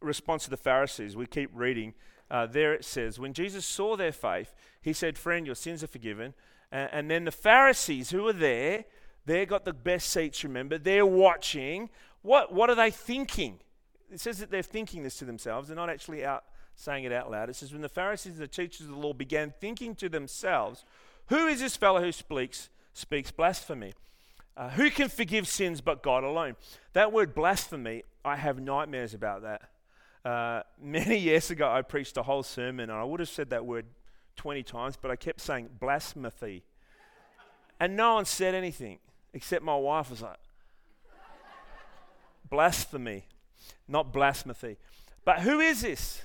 response 0.01 0.45
to 0.45 0.51
the 0.51 0.57
Pharisees. 0.57 1.17
We 1.17 1.27
keep 1.27 1.51
reading. 1.55 1.95
Uh, 2.31 2.47
there 2.47 2.75
it 2.75 2.85
says, 2.85 3.19
When 3.19 3.33
Jesus 3.33 3.65
saw 3.65 3.97
their 3.97 4.13
faith, 4.13 4.55
he 4.81 4.93
said, 4.93 5.19
Friend, 5.19 5.47
your 5.47 5.55
sins 5.55 5.85
are 5.85 5.89
forgiven. 5.89 6.35
And, 6.73 6.89
and 6.93 7.11
then 7.11 7.25
the 7.25 7.31
Pharisees 7.31 8.11
who 8.11 8.23
were 8.23 8.33
there, 8.33 8.85
They've 9.27 9.49
got 9.49 9.65
the 9.65 9.73
best 9.73 10.11
seats, 10.11 10.45
remember. 10.45 10.79
They're 10.79 11.05
watching. 11.05 11.91
What, 12.23 12.53
what 12.53 12.71
are 12.71 12.77
they 12.77 12.93
thinking? 12.93 13.59
It 14.11 14.21
says 14.21 14.39
that 14.39 14.53
they're 14.53 14.63
thinking 14.63 15.03
this 15.03 15.19
to 15.19 15.25
themselves. 15.25 15.67
They're 15.67 15.77
not 15.77 15.91
actually 15.91 16.25
out 16.25 16.45
saying 16.77 17.05
it 17.05 17.13
out 17.13 17.31
loud. 17.31 17.51
It 17.51 17.57
says, 17.57 17.73
When 17.73 17.83
the 17.83 17.89
Pharisees 17.89 18.35
and 18.35 18.43
the 18.43 18.49
teachers 18.49 18.83
of 18.83 18.93
the 18.93 18.99
law 18.99 19.13
began 19.13 19.53
thinking 19.59 19.97
to 19.97 20.09
themselves, 20.09 20.85
Who 21.29 21.49
is 21.49 21.61
this 21.61 21.77
fellow 21.77 22.01
who 22.01 22.13
speaks, 22.13 22.69
speaks 22.93 23.33
blasphemy? 23.33 23.95
Uh, 24.57 24.71
who 24.71 24.91
can 24.91 25.09
forgive 25.09 25.49
sins 25.49 25.81
but 25.81 26.03
God 26.03 26.23
alone? 26.23 26.57
That 26.93 27.13
word 27.13 27.35
blasphemy, 27.35 28.05
I 28.25 28.37
have 28.37 28.61
nightmares 28.61 29.13
about 29.13 29.43
that. 29.43 29.63
Uh, 30.25 30.63
many 30.81 31.19
years 31.19 31.51
ago, 31.51 31.71
I 31.71 31.83
preached 31.83 32.17
a 32.17 32.23
whole 32.23 32.43
sermon, 32.43 32.89
and 32.91 32.99
I 32.99 33.05
would 33.05 33.21
have 33.21 33.29
said 33.29 33.51
that 33.51 33.67
word 33.67 33.87
20 34.37 34.63
times, 34.63 34.97
but 35.01 35.11
I 35.11 35.17
kept 35.17 35.41
saying 35.41 35.71
blasphemy. 35.81 36.63
And 37.81 37.97
no 37.97 38.15
one 38.15 38.25
said 38.25 38.55
anything. 38.55 38.99
Except 39.35 39.63
my 39.63 39.77
wife 39.77 40.11
was 40.11 40.23
like, 40.23 40.39
blasphemy, 42.49 43.25
not 43.87 44.13
blasphemy. 44.13 44.79
But 45.25 45.41
who 45.41 45.61
is 45.61 45.83
this? 45.83 46.23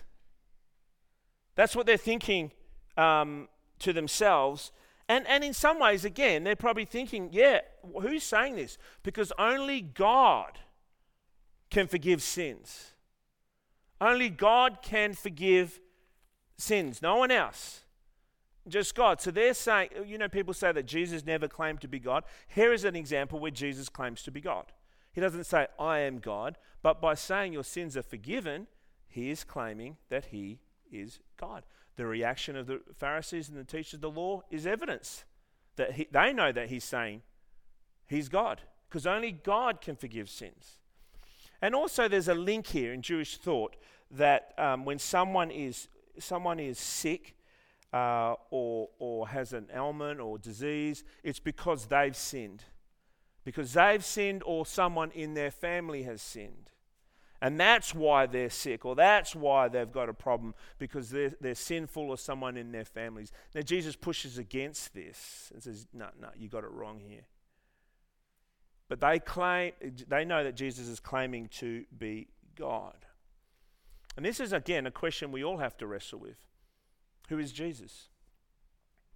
That's 1.62 1.76
what 1.76 1.86
they're 1.86 1.96
thinking 1.96 2.52
um, 2.98 3.48
to 3.78 3.94
themselves. 3.94 4.72
And, 5.08 5.28
and 5.28 5.44
in 5.44 5.54
some 5.54 5.80
ways, 5.80 6.06
again, 6.06 6.44
they're 6.44 6.56
probably 6.56 6.86
thinking, 6.86 7.30
yeah, 7.32 7.60
who's 8.02 8.24
saying 8.24 8.56
this? 8.56 8.80
Because 9.04 9.32
only 9.38 9.80
God 9.80 10.58
can 11.70 11.86
forgive 11.86 12.24
sins. 12.24 12.94
Only 14.02 14.28
God 14.28 14.80
can 14.82 15.14
forgive 15.14 15.80
sins, 16.58 17.00
no 17.00 17.18
one 17.18 17.30
else 17.30 17.82
just 18.68 18.96
God. 18.96 19.22
So 19.22 19.30
they're 19.30 19.54
saying, 19.54 19.90
you 20.08 20.18
know, 20.18 20.30
people 20.30 20.56
say 20.56 20.72
that 20.72 20.88
Jesus 20.88 21.24
never 21.24 21.48
claimed 21.48 21.82
to 21.82 21.88
be 21.88 22.00
God. 22.00 22.24
Here 22.48 22.74
is 22.74 22.86
an 22.86 22.96
example 22.96 23.40
where 23.40 23.52
Jesus 23.52 23.88
claims 23.88 24.24
to 24.24 24.32
be 24.32 24.42
God. 24.42 24.66
He 25.14 25.22
doesn't 25.22 25.44
say, 25.44 25.68
I 25.80 26.00
am 26.00 26.18
God, 26.18 26.58
but 26.82 27.00
by 27.02 27.14
saying 27.14 27.54
your 27.54 27.64
sins 27.64 27.96
are 27.96 28.04
forgiven, 28.04 28.66
he 29.08 29.30
is 29.30 29.44
claiming 29.44 29.98
that 30.10 30.26
he 30.26 30.58
is 30.92 31.20
God. 31.38 31.64
The 31.96 32.06
reaction 32.06 32.56
of 32.56 32.68
the 32.68 32.82
Pharisees 32.96 33.50
and 33.50 33.58
the 33.58 33.64
teachers 33.64 33.96
of 33.96 34.02
the 34.02 34.10
law 34.10 34.42
is 34.50 34.66
evidence 34.66 35.26
that 35.76 35.94
he, 35.94 36.08
they 36.12 36.34
know 36.34 36.52
that 36.52 36.70
he's 36.70 36.84
saying 36.84 37.22
he's 38.08 38.30
God, 38.30 38.62
because 38.90 39.08
only 39.08 39.32
God 39.32 39.82
can 39.82 39.96
forgive 39.96 40.30
sins. 40.30 40.78
And 41.62 41.76
also, 41.76 42.08
there's 42.08 42.28
a 42.28 42.34
link 42.34 42.68
here 42.68 42.92
in 42.94 43.02
Jewish 43.02 43.38
thought 43.38 43.76
that 44.10 44.54
um, 44.58 44.84
when 44.84 45.00
someone 45.00 45.52
is 45.52 45.88
someone 46.20 46.60
is 46.60 46.78
sick, 46.78 47.36
uh, 47.94 48.36
or, 48.50 48.90
or 49.00 49.28
has 49.28 49.54
an 49.54 49.68
ailment 49.74 50.20
or 50.20 50.38
disease, 50.38 51.04
it's 51.24 51.40
because 51.40 51.86
they've 51.88 52.16
sinned. 52.16 52.64
Because 53.44 53.74
they've 53.74 54.04
sinned 54.04 54.44
or 54.46 54.66
someone 54.66 55.12
in 55.12 55.34
their 55.34 55.52
family 55.52 56.04
has 56.04 56.22
sinned. 56.22 56.72
And 57.42 57.60
that's 57.60 57.96
why 57.96 58.28
they're 58.28 58.52
sick, 58.52 58.86
or 58.86 58.94
that's 58.96 59.36
why 59.36 59.68
they've 59.68 59.92
got 59.92 60.10
a 60.10 60.14
problem, 60.14 60.54
because 60.78 61.10
they're, 61.10 61.34
they're 61.42 61.56
sinful 61.56 62.04
or 62.04 62.18
someone 62.18 62.56
in 62.56 62.72
their 62.72 62.86
families. 62.86 63.32
Now, 63.56 63.62
Jesus 63.62 63.96
pushes 63.96 64.38
against 64.38 64.94
this 64.94 65.50
and 65.52 65.64
says, 65.64 65.88
No, 65.92 66.08
no, 66.22 66.28
you 66.38 66.50
got 66.50 66.64
it 66.64 66.72
wrong 66.72 67.00
here. 67.00 67.26
But 68.88 69.00
they 69.00 69.20
claim, 69.20 69.72
they 70.08 70.24
know 70.24 70.44
that 70.44 70.56
Jesus 70.56 70.88
is 70.88 71.00
claiming 71.00 71.48
to 71.54 71.86
be 71.98 72.28
God. 72.56 73.06
And 74.16 74.26
this 74.26 74.40
is, 74.40 74.54
again, 74.54 74.86
a 74.86 74.92
question 74.92 75.32
we 75.32 75.44
all 75.44 75.58
have 75.58 75.78
to 75.78 75.88
wrestle 75.88 76.20
with. 76.20 76.38
Who 77.30 77.40
is 77.40 77.52
Jesus? 77.52 78.10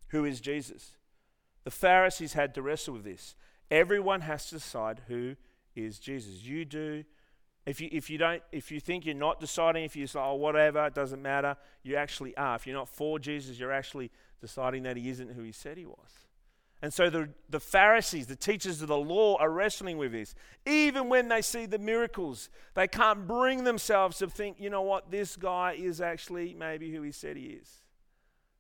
Who 0.08 0.26
is 0.26 0.40
Jesus? 0.40 0.94
The 1.64 1.72
Pharisees 1.72 2.34
had 2.34 2.56
to 2.56 2.62
wrestle 2.62 2.94
with 2.96 3.04
this. 3.04 3.36
Everyone 3.70 4.22
has 4.22 4.48
to 4.48 4.56
decide 4.56 5.02
who 5.08 5.36
is 5.76 6.00
Jesus. 6.00 6.44
You 6.44 6.64
do. 6.64 7.04
If 7.66 7.82
you, 7.82 7.90
if 7.92 8.10
you 8.10 8.18
don't, 8.18 8.44
if 8.52 8.72
you 8.72 8.80
think 8.80 9.06
you're 9.06 9.16
not 9.16 9.40
deciding, 9.40 9.84
if 9.86 9.96
you 9.96 10.06
say, 10.06 10.20
oh, 10.20 10.36
whatever, 10.36 10.86
it 10.86 10.94
doesn't 10.94 11.22
matter, 11.22 11.58
you 11.84 11.96
actually 11.96 12.38
are. 12.38 12.56
If 12.56 12.68
you're 12.68 12.76
not 12.76 12.90
for 12.90 13.18
Jesus, 13.18 13.60
you're 13.60 13.72
actually 13.72 14.12
deciding 14.40 14.84
that 14.84 14.98
he 14.98 15.10
isn't 15.10 15.32
who 15.32 15.42
he 15.42 15.52
said 15.52 15.78
he 15.78 15.86
was. 15.86 16.26
And 16.82 16.94
so 16.94 17.10
the, 17.10 17.30
the 17.50 17.60
Pharisees, 17.60 18.28
the 18.28 18.36
teachers 18.36 18.82
of 18.84 18.90
the 18.90 18.98
law, 18.98 19.38
are 19.38 19.50
wrestling 19.50 19.98
with 19.98 20.12
this. 20.12 20.36
Even 20.68 21.10
when 21.10 21.30
they 21.30 21.42
see 21.42 21.66
the 21.66 21.80
miracles, 21.80 22.50
they 22.76 22.88
can't 22.88 23.26
bring 23.26 23.64
themselves 23.64 24.20
to 24.20 24.28
think, 24.28 24.58
you 24.60 24.70
know 24.70 24.84
what, 24.84 25.10
this 25.10 25.36
guy 25.36 25.76
is 25.80 26.00
actually 26.00 26.54
maybe 26.54 26.92
who 26.92 27.02
he 27.02 27.12
said 27.12 27.38
he 27.38 27.46
is. 27.46 27.82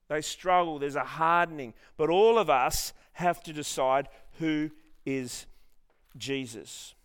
They 0.07 0.21
struggle, 0.21 0.79
there's 0.79 0.95
a 0.95 1.03
hardening. 1.03 1.75
But 1.97 2.09
all 2.09 2.39
of 2.39 2.49
us 2.49 2.93
have 3.13 3.43
to 3.43 3.53
decide 3.53 4.07
who 4.39 4.71
is 5.05 5.45
Jesus. 6.17 6.95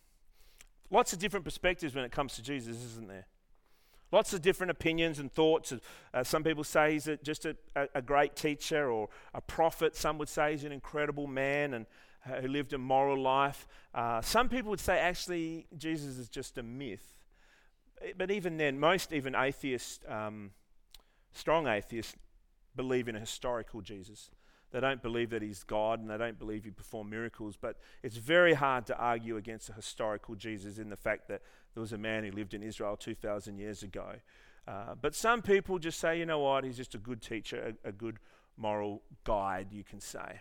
Lots 0.90 1.12
of 1.12 1.18
different 1.18 1.44
perspectives 1.44 1.94
when 1.94 2.04
it 2.04 2.12
comes 2.12 2.34
to 2.34 2.42
Jesus, 2.42 2.76
isn't 2.84 3.08
there? 3.08 3.26
Lots 4.12 4.32
of 4.32 4.42
different 4.42 4.72
opinions 4.72 5.20
and 5.20 5.30
thoughts. 5.30 5.72
Uh, 6.12 6.24
some 6.24 6.42
people 6.42 6.64
say 6.64 6.94
he's 6.94 7.06
a, 7.06 7.16
just 7.18 7.46
a, 7.46 7.56
a, 7.94 8.02
great 8.02 8.34
teacher 8.34 8.90
or 8.90 9.08
a 9.32 9.40
prophet. 9.40 9.94
Some 9.94 10.18
would 10.18 10.28
say 10.28 10.50
he's 10.52 10.64
an 10.64 10.72
incredible 10.72 11.28
man 11.28 11.74
and 11.74 11.86
uh, 12.26 12.40
who 12.40 12.48
lived 12.48 12.72
a 12.72 12.78
moral 12.78 13.22
life. 13.22 13.68
Uh, 13.94 14.20
some 14.20 14.48
people 14.48 14.70
would 14.70 14.80
say 14.80 14.98
actually 14.98 15.66
Jesus 15.76 16.18
is 16.18 16.28
just 16.28 16.58
a 16.58 16.62
myth. 16.62 17.14
But 18.16 18.32
even 18.32 18.56
then, 18.56 18.80
most 18.80 19.12
even 19.12 19.36
atheists, 19.36 20.00
um, 20.08 20.50
strong 21.32 21.68
atheists, 21.68 22.16
believe 22.74 23.08
in 23.08 23.14
a 23.14 23.20
historical 23.20 23.80
Jesus. 23.80 24.30
They 24.70 24.80
don't 24.80 25.02
believe 25.02 25.30
that 25.30 25.42
he's 25.42 25.64
God 25.64 26.00
and 26.00 26.08
they 26.08 26.16
don't 26.16 26.38
believe 26.38 26.64
he 26.64 26.70
performed 26.70 27.10
miracles. 27.10 27.56
But 27.60 27.76
it's 28.02 28.16
very 28.16 28.54
hard 28.54 28.86
to 28.86 28.96
argue 28.96 29.36
against 29.36 29.68
a 29.68 29.72
historical 29.72 30.34
Jesus 30.34 30.78
in 30.78 30.90
the 30.90 30.96
fact 30.96 31.28
that 31.28 31.42
there 31.74 31.80
was 31.80 31.92
a 31.92 31.98
man 31.98 32.24
who 32.24 32.30
lived 32.30 32.54
in 32.54 32.62
Israel 32.62 32.96
2,000 32.96 33.58
years 33.58 33.82
ago. 33.82 34.14
Uh, 34.68 34.94
but 35.00 35.14
some 35.14 35.42
people 35.42 35.78
just 35.78 35.98
say, 35.98 36.18
you 36.18 36.26
know 36.26 36.38
what, 36.38 36.64
he's 36.64 36.76
just 36.76 36.94
a 36.94 36.98
good 36.98 37.20
teacher, 37.20 37.74
a, 37.84 37.88
a 37.88 37.92
good 37.92 38.18
moral 38.56 39.02
guide, 39.24 39.68
you 39.72 39.82
can 39.82 40.00
say. 40.00 40.40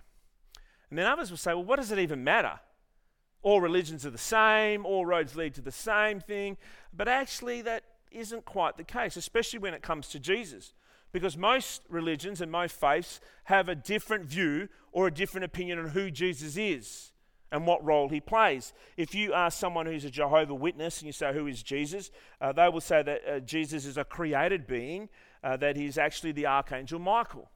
And 0.89 0.98
then 0.98 1.06
others 1.06 1.30
will 1.30 1.38
say, 1.38 1.54
well, 1.54 1.63
what 1.63 1.78
does 1.78 1.92
it 1.92 2.00
even 2.00 2.24
matter? 2.24 2.60
All 3.42 3.62
religions 3.62 4.06
are 4.06 4.10
the 4.10 4.18
same, 4.18 4.86
all 4.86 5.06
roads 5.06 5.36
lead 5.36 5.54
to 5.56 5.62
the 5.62 5.72
same 5.72 6.20
thing. 6.20 6.58
But 6.94 7.08
actually, 7.08 7.62
that 7.63 7.84
isn't 8.12 8.46
quite 8.46 8.78
the 8.78 8.84
case, 8.84 9.15
especially 9.15 9.60
when 9.60 9.74
it 9.74 9.82
comes 9.82 10.08
to 10.10 10.20
Jesus. 10.20 10.74
Because 11.12 11.38
most 11.38 11.82
religions 11.89 12.41
and 12.41 12.52
most 12.52 12.80
faiths 12.80 13.19
have 13.45 13.67
a 13.67 13.76
different 13.76 14.26
view 14.26 14.69
or 14.91 15.08
a 15.08 15.13
different 15.13 15.45
opinion 15.45 15.80
on 15.80 15.89
who 15.89 16.12
Jesus 16.12 16.56
is 16.58 17.12
and 17.52 17.65
what 17.65 17.84
role 17.84 18.10
he 18.10 18.19
plays. 18.19 18.74
If 18.95 19.15
you 19.15 19.34
ask 19.34 19.58
someone 19.58 19.86
who's 19.86 20.06
a 20.06 20.10
Jehovah 20.10 20.54
Witness 20.54 21.00
and 21.00 21.08
you 21.08 21.13
say, 21.13 21.34
Who 21.34 21.48
is 21.48 21.63
Jesus? 21.63 22.12
Uh, 22.39 22.52
they 22.52 22.69
will 22.69 22.82
say 22.82 23.02
that 23.02 23.22
uh, 23.28 23.39
Jesus 23.39 23.86
is 23.86 23.98
a 23.98 24.04
created 24.04 24.67
being, 24.67 25.10
uh, 25.43 25.58
that 25.58 25.76
he's 25.76 25.98
actually 25.98 26.32
the 26.32 26.45
Archangel 26.45 27.00
Michael. 27.00 27.50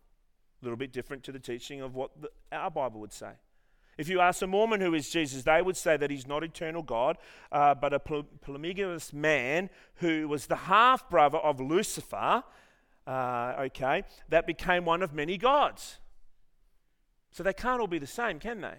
A 0.62 0.66
little 0.66 0.78
bit 0.78 0.94
different 0.94 1.24
to 1.26 1.32
the 1.32 1.40
teaching 1.40 1.82
of 1.82 1.96
what 1.96 2.10
the, 2.22 2.30
our 2.52 2.72
Bible 2.72 3.00
would 3.02 3.14
say. 3.14 3.34
If 3.98 4.10
you 4.10 4.20
ask 4.22 4.42
a 4.42 4.48
Mormon 4.48 4.82
who 4.82 4.96
is 4.96 5.10
Jesus, 5.10 5.44
they 5.44 5.62
would 5.62 5.78
say 5.78 5.98
that 5.98 6.10
he's 6.10 6.26
not 6.26 6.44
eternal 6.44 6.82
God, 6.82 7.18
uh, 7.52 7.76
but 7.76 7.94
a 7.94 8.00
polygamous 8.00 9.14
man 9.14 9.70
who 9.96 10.28
was 10.28 10.48
the 10.48 10.56
half 10.56 11.08
brother 11.10 11.38
of 11.38 11.60
Lucifer, 11.60 12.44
uh, 13.08 13.54
okay, 13.60 14.04
that 14.30 14.48
became 14.48 14.86
one 14.86 15.02
of 15.02 15.14
many 15.14 15.38
gods. 15.38 16.00
So 17.32 17.44
they 17.44 17.54
can't 17.54 17.82
all 17.82 17.88
be 17.88 18.00
the 18.00 18.08
same, 18.08 18.40
can 18.40 18.62
they? 18.62 18.76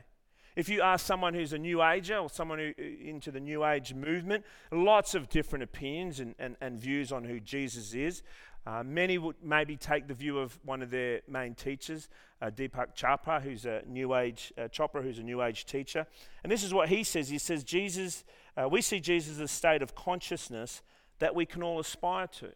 If 0.57 0.69
you 0.69 0.83
ask 0.83 1.05
someone 1.05 1.35
who's 1.35 1.53
a 1.53 1.59
New 1.59 1.83
Ager 1.83 2.19
or 2.19 2.31
someone 2.31 2.59
who, 2.59 2.73
into 2.81 3.33
the 3.33 3.41
New 3.41 3.65
Age 3.65 3.93
movement, 3.93 4.45
lots 4.71 5.17
of 5.17 5.29
different 5.29 5.65
opinions 5.65 6.21
and, 6.21 6.37
and, 6.39 6.57
and 6.61 6.79
views 6.79 7.11
on 7.11 7.25
who 7.25 7.41
Jesus 7.41 7.93
is. 7.93 8.23
Uh, 8.67 8.83
many 8.83 9.19
would 9.19 9.37
maybe 9.43 9.77
take 9.77 10.09
the 10.09 10.15
view 10.15 10.39
of 10.39 10.59
one 10.65 10.81
of 10.81 10.91
their 10.91 11.21
main 11.29 11.55
teachers, 11.55 12.09
uh, 12.41 12.47
Deepak 12.47 12.97
Chopra, 12.97 13.43
who's 13.43 13.67
a 13.67 13.83
New 13.87 14.15
Age 14.15 14.55
uh, 14.57 14.63
Chopra, 14.69 15.03
who's 15.03 15.19
a 15.19 15.23
New 15.23 15.43
Age 15.43 15.67
teacher, 15.67 16.07
and 16.43 16.51
this 16.51 16.63
is 16.63 16.73
what 16.73 16.89
he 16.89 17.05
says. 17.05 17.29
He 17.29 17.37
says 17.37 17.63
Jesus, 17.63 18.25
uh, 18.57 18.67
we 18.67 18.81
see 18.81 19.01
Jesus 19.01 19.35
as 19.35 19.41
a 19.41 19.49
state 19.49 19.83
of 19.83 19.95
consciousness 19.95 20.81
that 21.19 21.35
we 21.35 21.45
can 21.45 21.63
all 21.63 21.79
aspire 21.79 22.27
to. 22.27 22.53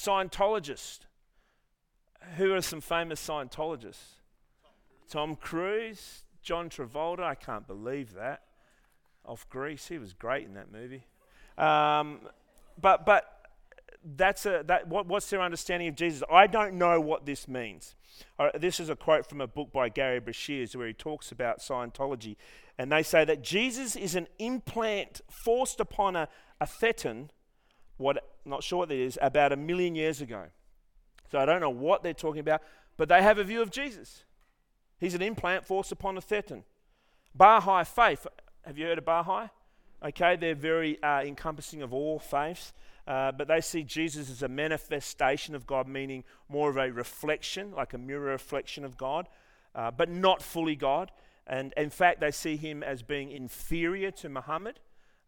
Scientologist. 0.00 1.00
Who 2.36 2.54
are 2.54 2.62
some 2.62 2.80
famous 2.80 3.26
Scientologists? 3.26 4.20
Tom 5.10 5.36
Cruise, 5.36 6.22
John 6.42 6.70
Travolta. 6.70 7.20
I 7.20 7.34
can't 7.34 7.66
believe 7.66 8.14
that. 8.14 8.42
Off 9.26 9.48
Grease, 9.50 9.88
he 9.88 9.98
was 9.98 10.14
great 10.14 10.46
in 10.46 10.54
that 10.54 10.72
movie. 10.72 11.04
Um, 11.58 12.20
but 12.80 13.04
but 13.04 13.24
that's 14.16 14.46
a 14.46 14.62
that 14.66 14.88
what, 14.88 15.06
what's 15.06 15.28
their 15.28 15.42
understanding 15.42 15.88
of 15.88 15.96
Jesus? 15.96 16.22
I 16.32 16.46
don't 16.46 16.74
know 16.74 17.00
what 17.00 17.26
this 17.26 17.46
means. 17.46 17.94
Uh, 18.38 18.50
this 18.58 18.80
is 18.80 18.88
a 18.88 18.96
quote 18.96 19.26
from 19.26 19.40
a 19.40 19.46
book 19.46 19.70
by 19.72 19.88
Gerry 19.90 20.20
Breshears 20.20 20.74
where 20.74 20.86
he 20.86 20.94
talks 20.94 21.30
about 21.30 21.58
Scientology, 21.58 22.36
and 22.78 22.90
they 22.90 23.02
say 23.02 23.24
that 23.26 23.42
Jesus 23.42 23.96
is 23.96 24.14
an 24.14 24.28
implant 24.38 25.20
forced 25.28 25.80
upon 25.80 26.16
a, 26.16 26.28
a 26.60 26.66
thetan 26.66 27.28
what, 28.00 28.24
not 28.44 28.64
sure 28.64 28.78
what 28.78 28.88
that 28.88 28.98
is, 28.98 29.18
about 29.20 29.52
a 29.52 29.56
million 29.56 29.94
years 29.94 30.20
ago. 30.20 30.44
So 31.30 31.38
I 31.38 31.44
don't 31.44 31.60
know 31.60 31.70
what 31.70 32.02
they're 32.02 32.14
talking 32.14 32.40
about, 32.40 32.62
but 32.96 33.08
they 33.08 33.22
have 33.22 33.38
a 33.38 33.44
view 33.44 33.62
of 33.62 33.70
Jesus. 33.70 34.24
He's 34.98 35.14
an 35.14 35.22
implant 35.22 35.64
forced 35.64 35.92
upon 35.92 36.16
a 36.16 36.20
thetan. 36.20 36.62
Baha'i 37.34 37.84
faith, 37.84 38.26
have 38.64 38.78
you 38.78 38.86
heard 38.86 38.98
of 38.98 39.04
Baha'i? 39.04 39.48
Okay, 40.02 40.36
they're 40.36 40.54
very 40.54 41.00
uh, 41.02 41.20
encompassing 41.22 41.82
of 41.82 41.92
all 41.92 42.18
faiths, 42.18 42.72
uh, 43.06 43.32
but 43.32 43.48
they 43.48 43.60
see 43.60 43.82
Jesus 43.82 44.30
as 44.30 44.42
a 44.42 44.48
manifestation 44.48 45.54
of 45.54 45.66
God, 45.66 45.86
meaning 45.86 46.24
more 46.48 46.70
of 46.70 46.78
a 46.78 46.90
reflection, 46.90 47.72
like 47.72 47.92
a 47.92 47.98
mirror 47.98 48.32
reflection 48.32 48.84
of 48.84 48.96
God, 48.96 49.28
uh, 49.74 49.90
but 49.90 50.08
not 50.08 50.42
fully 50.42 50.74
God. 50.74 51.10
And 51.46 51.74
in 51.76 51.90
fact, 51.90 52.20
they 52.20 52.30
see 52.30 52.56
him 52.56 52.82
as 52.82 53.02
being 53.02 53.30
inferior 53.30 54.10
to 54.12 54.28
Muhammad. 54.30 54.80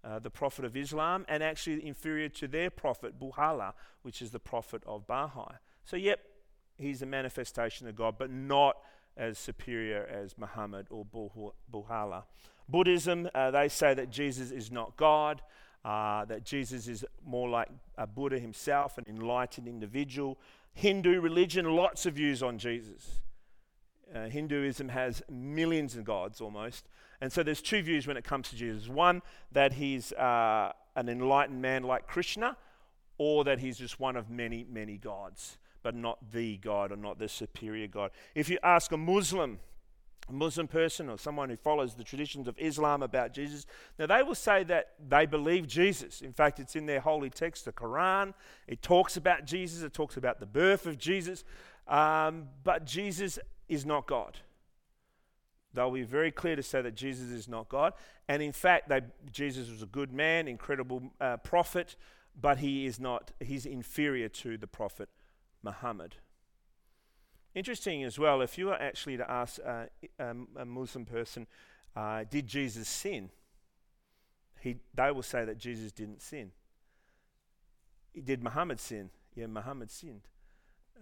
Uh, 0.05 0.19
the 0.19 0.31
prophet 0.31 0.65
of 0.65 0.77
Islam, 0.77 1.25
and 1.29 1.45
actually 1.45 1.87
inferior 1.87 2.29
to 2.29 2.49
their 2.49 2.71
prophet, 2.71 3.21
Buhala, 3.21 3.73
which 4.03 4.21
is 4.21 4.33
the 4.33 4.41
prophet 4.41 4.83
of 4.85 5.07
Baha'i. 5.07 5.55
So, 5.85 5.97
yep, 5.97 6.19
he's 6.77 7.03
a 7.03 7.07
manifestation 7.07 7.87
of 7.87 7.95
God, 7.95 8.17
but 8.19 8.29
not 8.29 8.79
as 9.17 9.39
superior 9.39 10.05
as 10.11 10.37
Muhammad 10.37 10.89
or 10.91 11.05
Buhala. 11.73 12.25
Buddhism, 12.69 13.29
uh, 13.33 13.53
they 13.53 13.69
say 13.69 13.95
that 13.95 14.11
Jesus 14.11 14.51
is 14.51 14.73
not 14.73 14.97
God, 14.97 15.41
uh, 15.85 16.25
that 16.25 16.45
Jesus 16.45 16.89
is 16.89 17.05
more 17.25 17.49
like 17.49 17.69
a 17.97 18.07
Buddha 18.07 18.39
himself, 18.39 18.99
an 18.99 19.05
enlightened 19.09 19.69
individual. 19.69 20.39
Hindu 20.75 21.21
religion, 21.21 21.77
lots 21.77 22.07
of 22.07 22.15
views 22.15 22.43
on 22.43 22.59
Jesus. 22.59 23.21
Uh, 24.15 24.29
Hinduism 24.29 24.89
has 24.91 25.23
millions 25.31 25.97
of 25.97 26.05
gods 26.05 26.41
almost. 26.41 26.89
And 27.23 27.33
so 27.33 27.45
there's 27.45 27.63
two 27.63 27.83
views 27.83 28.09
when 28.09 28.17
it 28.17 28.25
comes 28.25 28.51
to 28.51 28.57
Jesus. 28.57 28.89
One, 28.89 29.23
that 29.53 29.75
he's 29.75 30.13
uh, 30.15 30.73
an 30.97 31.09
enlightened 31.09 31.63
man 31.63 31.85
like 31.85 32.09
Krishna, 32.09 32.57
or 33.17 33.45
that 33.45 33.61
he's 33.61 33.79
just 33.79 34.01
one 34.01 34.17
of 34.17 34.29
many, 34.29 34.67
many 34.69 34.99
gods, 34.99 35.57
but 35.85 35.95
not 35.95 36.19
the 36.33 36.57
God 36.57 36.91
or 36.91 36.97
not 36.97 37.21
the 37.21 37.29
superior 37.29 37.87
God. 37.87 38.11
If 38.35 38.49
you 38.49 38.59
ask 38.65 38.91
a 38.91 38.97
Muslim, 38.97 39.61
a 40.29 40.33
Muslim 40.33 40.67
person 40.67 41.09
or 41.09 41.17
someone 41.17 41.49
who 41.49 41.55
follows 41.55 41.95
the 41.95 42.03
traditions 42.03 42.49
of 42.49 42.59
Islam 42.59 43.05
about 43.05 43.33
Jesus, 43.33 43.67
now 44.01 44.07
they 44.07 44.25
will 44.25 44.35
say 44.35 44.65
that 44.65 44.95
they 45.09 45.25
believe 45.25 45.69
Jesus. 45.69 46.23
In 46.23 46.33
fact, 46.33 46.59
it's 46.59 46.75
in 46.75 46.87
their 46.87 47.01
holy 47.01 47.31
text, 47.31 47.67
the 47.67 47.73
Quran. 47.73 48.35
It 48.67 48.83
talks 48.83 49.17
about 49.17 49.45
Jesus, 49.45 49.85
it 49.85 49.95
talks 49.95 50.17
about 50.17 50.41
the 50.41 50.47
birth 50.47 50.87
of 50.87 50.99
Jesus, 50.99 51.45
um, 51.87 52.49
but 52.65 52.85
Jesus 52.85 53.39
is 53.69 53.87
not 53.87 54.09
God. 54.09 54.39
They'll 55.75 55.91
be 55.91 56.03
very 56.03 56.31
clear 56.31 56.57
to 56.57 56.63
say 56.63 56.83
that 56.83 56.95
Jesus 56.95 57.31
is 57.31 57.49
not 57.49 57.69
God. 57.69 57.95
And 58.29 58.43
in 58.43 58.53
fact, 58.53 58.89
they, 58.89 59.01
Jesus 59.31 59.71
was 59.71 59.83
a 59.83 59.87
good 59.87 60.13
man, 60.13 60.49
incredible 60.49 61.03
uh, 61.21 61.39
prophet, 61.39 61.97
but 62.39 62.59
he 62.59 62.87
is 62.87 63.01
not, 63.01 63.31
he's 63.41 63.67
inferior 63.67 64.29
to 64.29 64.59
the 64.59 64.67
prophet 64.67 65.09
Muhammad. 65.63 66.17
Interesting 67.55 68.03
as 68.05 68.19
well, 68.19 68.41
if 68.41 68.57
you 68.57 68.67
were 68.67 68.81
actually 68.81 69.17
to 69.19 69.31
ask 69.31 69.59
uh, 69.67 69.85
a 70.19 70.65
Muslim 70.65 71.05
person, 71.05 71.47
uh, 71.95 72.25
did 72.31 72.47
Jesus 72.47 72.89
sin? 72.89 73.31
He, 74.61 74.77
they 74.95 75.11
will 75.11 75.23
say 75.23 75.45
that 75.45 75.59
Jesus 75.59 75.93
didn't 75.93 76.23
sin. 76.23 76.53
Did 78.25 78.43
Muhammad 78.43 78.81
sin? 78.81 79.11
Yeah, 79.35 79.47
Muhammad 79.47 79.91
sinned. 79.91 80.23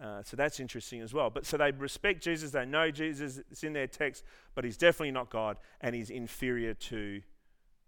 Uh, 0.02 0.22
so 0.22 0.36
that's 0.36 0.60
interesting 0.60 1.00
as 1.00 1.12
well. 1.12 1.30
But 1.30 1.44
so 1.46 1.56
they 1.56 1.70
respect 1.72 2.22
Jesus, 2.22 2.50
they 2.52 2.64
know 2.64 2.90
Jesus, 2.90 3.40
it's 3.50 3.64
in 3.64 3.72
their 3.72 3.86
text, 3.86 4.24
but 4.54 4.64
he's 4.64 4.76
definitely 4.76 5.10
not 5.10 5.30
God 5.30 5.58
and 5.80 5.94
he's 5.94 6.10
inferior 6.10 6.74
to 6.74 7.20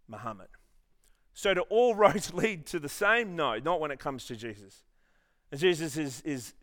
Muhammad. 0.09 0.49
So 1.35 1.55
do 1.55 1.61
all 1.63 1.95
roads 1.97 2.35
lead 2.35 2.67
to 2.67 2.79
the 2.79 2.89
same? 2.89 3.35
No, 3.37 3.59
not 3.59 3.81
when 3.81 3.91
it 3.91 3.99
comes 3.99 4.27
to 4.27 4.37
Jesus. 4.37 4.85
And 5.51 5.61
Jesus 5.61 5.97
is, 5.97 6.21
is 6.23 6.55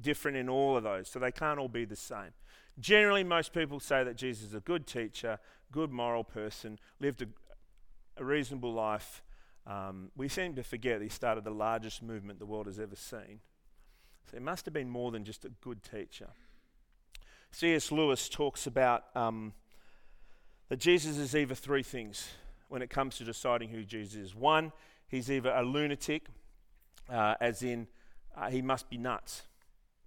different 0.00 0.36
in 0.36 0.48
all 0.48 0.76
of 0.76 0.82
those, 0.82 1.08
so 1.08 1.18
they 1.18 1.32
can't 1.32 1.58
all 1.58 1.68
be 1.68 1.84
the 1.84 1.96
same. 1.96 2.32
Generally, 2.80 3.24
most 3.24 3.52
people 3.52 3.78
say 3.78 4.02
that 4.02 4.16
Jesus 4.16 4.48
is 4.48 4.54
a 4.54 4.60
good 4.60 4.86
teacher, 4.86 5.38
good 5.70 5.90
moral 5.90 6.24
person, 6.24 6.78
lived 7.00 7.22
a, 7.22 7.26
a 8.16 8.24
reasonable 8.24 8.72
life. 8.72 9.22
Um, 9.66 10.10
we 10.16 10.28
seem 10.28 10.54
to 10.56 10.62
forget 10.62 10.98
that 10.98 11.04
he 11.04 11.08
started 11.08 11.44
the 11.44 11.50
largest 11.50 12.02
movement 12.02 12.38
the 12.38 12.46
world 12.46 12.66
has 12.66 12.78
ever 12.78 12.96
seen. 12.96 13.40
So 14.30 14.36
he 14.36 14.42
must 14.42 14.64
have 14.64 14.74
been 14.74 14.88
more 14.88 15.10
than 15.10 15.24
just 15.24 15.44
a 15.44 15.50
good 15.60 15.82
teacher. 15.82 16.28
C.S. 17.50 17.92
Lewis 17.92 18.28
talks 18.28 18.66
about 18.66 19.04
um, 19.14 19.52
that 20.68 20.80
Jesus 20.80 21.18
is 21.18 21.36
either 21.36 21.54
three 21.54 21.82
things 21.82 22.28
when 22.68 22.82
it 22.82 22.90
comes 22.90 23.16
to 23.18 23.24
deciding 23.24 23.68
who 23.68 23.84
Jesus 23.84 24.16
is. 24.16 24.34
One, 24.34 24.72
he's 25.08 25.30
either 25.30 25.50
a 25.50 25.62
lunatic, 25.62 26.26
uh, 27.08 27.34
as 27.40 27.62
in 27.62 27.86
uh, 28.36 28.50
he 28.50 28.62
must 28.62 28.90
be 28.90 28.98
nuts, 28.98 29.42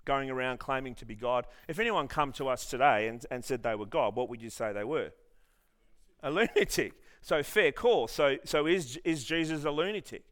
going 0.04 0.30
around 0.30 0.60
claiming 0.60 0.96
to 0.96 1.06
be 1.06 1.16
God. 1.16 1.46
If 1.68 1.80
anyone 1.80 2.08
come 2.08 2.34
to 2.34 2.50
us 2.50 2.66
today 2.66 3.08
and, 3.08 3.26
and 3.32 3.46
said 3.46 3.64
they 3.64 3.76
were 3.76 3.86
God, 3.86 4.16
what 4.16 4.30
would 4.30 4.42
you 4.42 4.50
say 4.50 4.74
they 4.74 4.84
were? 4.84 5.12
A 6.24 6.32
lunatic. 6.32 6.94
So 7.22 7.44
fair 7.44 7.72
call. 7.72 8.08
So, 8.08 8.38
so 8.44 8.68
is, 8.68 8.98
is 9.06 9.24
Jesus 9.24 9.64
a 9.64 9.72
lunatic? 9.72 10.24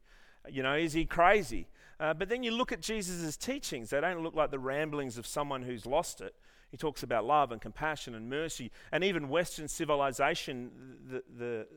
You 0.50 0.63
know, 0.63 0.76
is 0.76 0.93
he 0.93 1.06
crazy? 1.06 1.67
Uh, 1.99 2.13
but 2.13 2.27
then 2.29 2.43
you 2.43 2.51
look 2.51 2.71
at 2.71 2.81
Jesus' 2.81 3.38
teachings, 3.38 3.89
they 3.89 4.01
don't 4.01 4.21
look 4.21 4.36
like 4.36 4.51
the 4.51 4.60
ramblings 4.60 5.17
of 5.17 5.25
someone 5.25 5.63
who's 5.63 5.86
lost 5.86 6.21
it. 6.21 6.36
He 6.69 6.77
talks 6.77 7.03
about 7.03 7.25
love 7.25 7.51
and 7.51 7.62
compassion 7.62 8.15
and 8.15 8.29
mercy, 8.29 8.71
and 8.91 9.03
even 9.03 9.29
Western 9.29 9.67
civilization, 9.67 10.71
the, 11.10 11.23
the, 11.38 11.67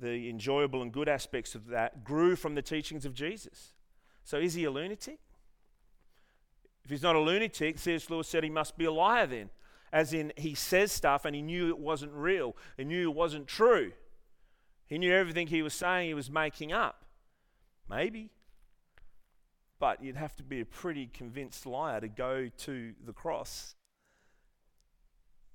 the 0.00 0.30
enjoyable 0.30 0.80
and 0.80 0.92
good 0.92 1.08
aspects 1.08 1.54
of 1.54 1.66
that 1.66 2.04
grew 2.04 2.36
from 2.36 2.54
the 2.54 2.62
teachings 2.62 3.04
of 3.04 3.12
Jesus. 3.12 3.74
So 4.24 4.38
is 4.38 4.54
he 4.54 4.64
a 4.64 4.70
lunatic? 4.70 5.18
If 6.84 6.90
he's 6.90 7.02
not 7.02 7.16
a 7.16 7.20
lunatic, 7.20 7.78
C.S. 7.78 8.08
Lewis 8.08 8.28
said 8.28 8.44
he 8.44 8.50
must 8.50 8.78
be 8.78 8.84
a 8.84 8.92
liar 8.92 9.26
then. 9.26 9.50
As 9.92 10.12
in, 10.12 10.32
he 10.36 10.54
says 10.54 10.90
stuff 10.90 11.24
and 11.24 11.36
he 11.36 11.42
knew 11.42 11.68
it 11.68 11.78
wasn't 11.78 12.12
real, 12.12 12.56
he 12.76 12.84
knew 12.84 13.10
it 13.10 13.14
wasn't 13.14 13.46
true. 13.46 13.92
He 14.86 14.98
knew 14.98 15.12
everything 15.14 15.46
he 15.46 15.62
was 15.62 15.72
saying 15.72 16.08
he 16.08 16.14
was 16.14 16.30
making 16.30 16.72
up. 16.72 17.04
Maybe. 17.88 18.30
But 19.84 20.02
you'd 20.02 20.16
have 20.16 20.34
to 20.36 20.42
be 20.42 20.62
a 20.62 20.64
pretty 20.64 21.10
convinced 21.12 21.66
liar 21.66 22.00
to 22.00 22.08
go 22.08 22.48
to 22.48 22.94
the 23.04 23.12
cross 23.12 23.74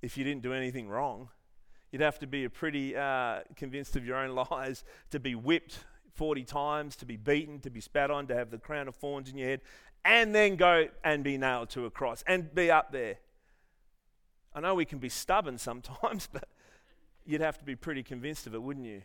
if 0.03 0.19
you 0.19 0.23
didn't 0.23 0.43
do 0.43 0.53
anything 0.53 0.87
wrong. 0.87 1.29
You'd 1.91 2.03
have 2.03 2.19
to 2.19 2.27
be 2.27 2.43
a 2.43 2.49
pretty 2.51 2.95
uh, 2.95 3.39
convinced 3.55 3.95
of 3.95 4.05
your 4.05 4.17
own 4.17 4.35
lies 4.51 4.83
to 5.09 5.19
be 5.19 5.33
whipped 5.33 5.79
40 6.13 6.43
times, 6.43 6.95
to 6.97 7.07
be 7.07 7.17
beaten, 7.17 7.59
to 7.61 7.71
be 7.71 7.81
spat 7.81 8.11
on, 8.11 8.27
to 8.27 8.35
have 8.35 8.51
the 8.51 8.59
crown 8.59 8.87
of 8.87 8.93
thorns 8.97 9.31
in 9.31 9.37
your 9.39 9.47
head, 9.47 9.61
and 10.05 10.35
then 10.35 10.57
go 10.57 10.89
and 11.03 11.23
be 11.23 11.35
nailed 11.35 11.71
to 11.71 11.87
a 11.87 11.89
cross 11.89 12.23
and 12.27 12.53
be 12.53 12.69
up 12.69 12.91
there. 12.91 13.15
I 14.53 14.59
know 14.59 14.75
we 14.75 14.85
can 14.85 14.99
be 14.99 15.09
stubborn 15.09 15.57
sometimes, 15.69 16.29
but 16.31 16.47
you'd 17.25 17.41
have 17.41 17.57
to 17.57 17.65
be 17.65 17.75
pretty 17.75 18.03
convinced 18.03 18.45
of 18.45 18.53
it, 18.53 18.61
wouldn't 18.61 18.85
you? 18.85 19.01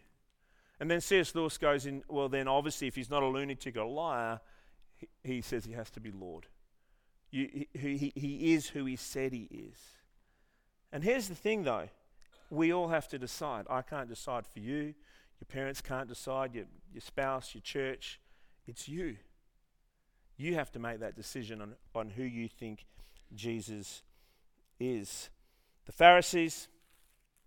And 0.79 0.91
then 0.91 1.01
C.S. 1.01 1.35
Lewis 1.35 1.57
goes 1.57 1.87
in, 1.87 2.03
well, 2.09 2.29
then 2.29 2.47
obviously, 2.47 2.89
if 2.89 2.95
he's 2.95 3.09
not 3.09 3.23
a 3.23 3.27
lunatic 3.27 3.75
or 3.79 3.81
a 3.81 3.89
liar, 3.89 4.41
he, 5.23 5.41
says 5.41 5.65
he 5.65 5.73
has 5.73 5.91
to 5.91 6.01
be 6.01 6.11
Lord. 6.11 6.47
You, 7.31 7.67
he, 7.75 8.13
he 8.15 8.55
is 8.55 8.69
who 8.69 8.85
he 8.85 8.97
said 8.97 9.33
he 9.33 9.49
is. 9.51 9.77
And 10.93 11.03
here's 11.03 11.29
the 11.29 11.35
thing, 11.35 11.65
though 11.65 11.89
we 12.51 12.73
all 12.73 12.89
have 12.89 13.09
to 13.09 13.19
decide. 13.19 13.67
I 13.69 13.83
can't 13.83 14.09
decide 14.09 14.47
for 14.47 14.61
you. 14.61 14.95
Your 15.41 15.47
parents 15.49 15.81
can't 15.81 16.09
decide. 16.09 16.55
Your, 16.55 16.67
your 16.93 17.01
spouse, 17.01 17.55
your 17.55 17.63
church. 17.63 18.21
It's 18.67 18.89
you. 18.89 19.17
You 20.37 20.55
have 20.55 20.71
to 20.73 20.79
make 20.79 21.01
that 21.01 21.17
decision 21.17 21.61
on, 21.61 21.75
on 21.95 22.11
who 22.11 22.23
you 22.23 22.49
think 22.49 22.87
Jesus 23.35 24.03
is. 24.81 25.31
The 25.87 25.93
Pharisees, 25.93 26.69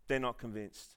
they're 0.07 0.19
not 0.19 0.37
convinced. 0.37 0.95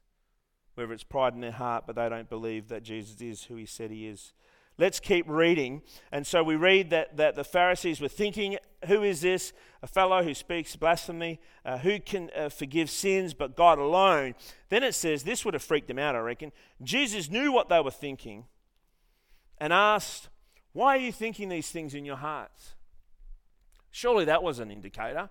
Whether 0.75 0.93
it's 0.93 1.05
pride 1.05 1.35
in 1.35 1.41
their 1.41 1.53
heart, 1.53 1.85
but 1.87 1.97
they 1.97 2.09
don't 2.09 2.29
believe 2.29 2.69
that 2.69 2.83
Jesus 2.83 3.21
is 3.21 3.45
who 3.45 3.57
he 3.57 3.67
said 3.67 3.91
he 3.91 4.07
is. 4.07 4.33
Let's 4.81 4.99
keep 4.99 5.29
reading. 5.29 5.83
And 6.11 6.27
so 6.27 6.43
we 6.43 6.57
read 6.57 6.89
that, 6.89 7.19
that 7.19 7.35
the 7.35 7.45
Pharisees 7.45 8.01
were 8.01 8.09
thinking, 8.09 8.57
Who 8.87 9.03
is 9.03 9.21
this? 9.21 9.53
A 9.83 9.87
fellow 9.87 10.23
who 10.23 10.33
speaks 10.33 10.75
blasphemy? 10.75 11.39
Uh, 11.67 11.77
who 11.77 12.01
can 12.01 12.31
uh, 12.35 12.49
forgive 12.49 12.89
sins 12.89 13.35
but 13.35 13.55
God 13.55 13.79
alone? 13.79 14.35
Then 14.71 14.83
it 14.83 14.95
says, 14.95 15.23
This 15.23 15.45
would 15.45 15.53
have 15.53 15.63
freaked 15.63 15.89
them 15.89 15.99
out, 15.99 16.17
I 16.17 16.21
reckon. 16.21 16.51
Jesus 16.83 17.29
knew 17.29 17.53
what 17.53 17.69
they 17.69 17.79
were 17.79 17.91
thinking 17.91 18.47
and 19.59 19.71
asked, 19.71 20.31
Why 20.73 20.97
are 20.97 21.01
you 21.01 21.13
thinking 21.13 21.51
these 21.51 21.71
things 21.71 21.93
in 21.93 22.07
your 22.07 22.17
hearts? 22.17 22.73
Surely 23.91 24.25
that 24.25 24.43
was 24.43 24.61
an 24.61 24.71
indicator. 24.71 25.29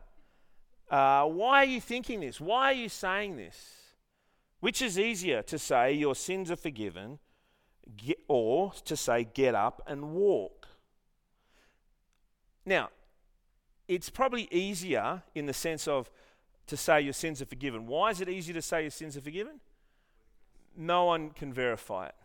Uh, 0.91 1.25
why 1.25 1.63
are 1.63 1.67
you 1.67 1.81
thinking 1.81 2.19
this? 2.19 2.39
Why 2.39 2.65
are 2.65 2.73
you 2.73 2.89
saying 2.89 3.37
this? 3.37 3.77
Which 4.59 4.79
is 4.79 4.99
easier 4.99 5.41
to 5.41 5.57
say, 5.57 5.93
Your 5.93 6.13
sins 6.13 6.51
are 6.51 6.55
forgiven? 6.55 7.17
Get, 7.97 8.19
or 8.27 8.73
to 8.85 8.95
say, 8.95 9.27
get 9.33 9.55
up 9.55 9.81
and 9.87 10.11
walk. 10.11 10.67
Now, 12.65 12.89
it's 13.87 14.09
probably 14.09 14.47
easier 14.51 15.23
in 15.33 15.45
the 15.45 15.53
sense 15.53 15.87
of 15.87 16.09
to 16.67 16.77
say 16.77 17.01
your 17.01 17.13
sins 17.13 17.41
are 17.41 17.45
forgiven. 17.45 17.87
Why 17.87 18.11
is 18.11 18.21
it 18.21 18.29
easier 18.29 18.53
to 18.53 18.61
say 18.61 18.83
your 18.83 18.91
sins 18.91 19.17
are 19.17 19.21
forgiven? 19.21 19.59
No 20.77 21.05
one 21.05 21.31
can 21.31 21.51
verify 21.51 22.07
it. 22.07 22.15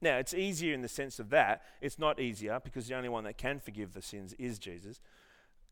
Now, 0.00 0.16
it's 0.16 0.32
easier 0.32 0.72
in 0.72 0.80
the 0.80 0.88
sense 0.88 1.18
of 1.18 1.28
that. 1.30 1.62
It's 1.82 1.98
not 1.98 2.18
easier 2.18 2.58
because 2.64 2.88
the 2.88 2.94
only 2.94 3.10
one 3.10 3.24
that 3.24 3.36
can 3.36 3.60
forgive 3.60 3.92
the 3.92 4.00
sins 4.00 4.34
is 4.38 4.58
Jesus. 4.58 5.00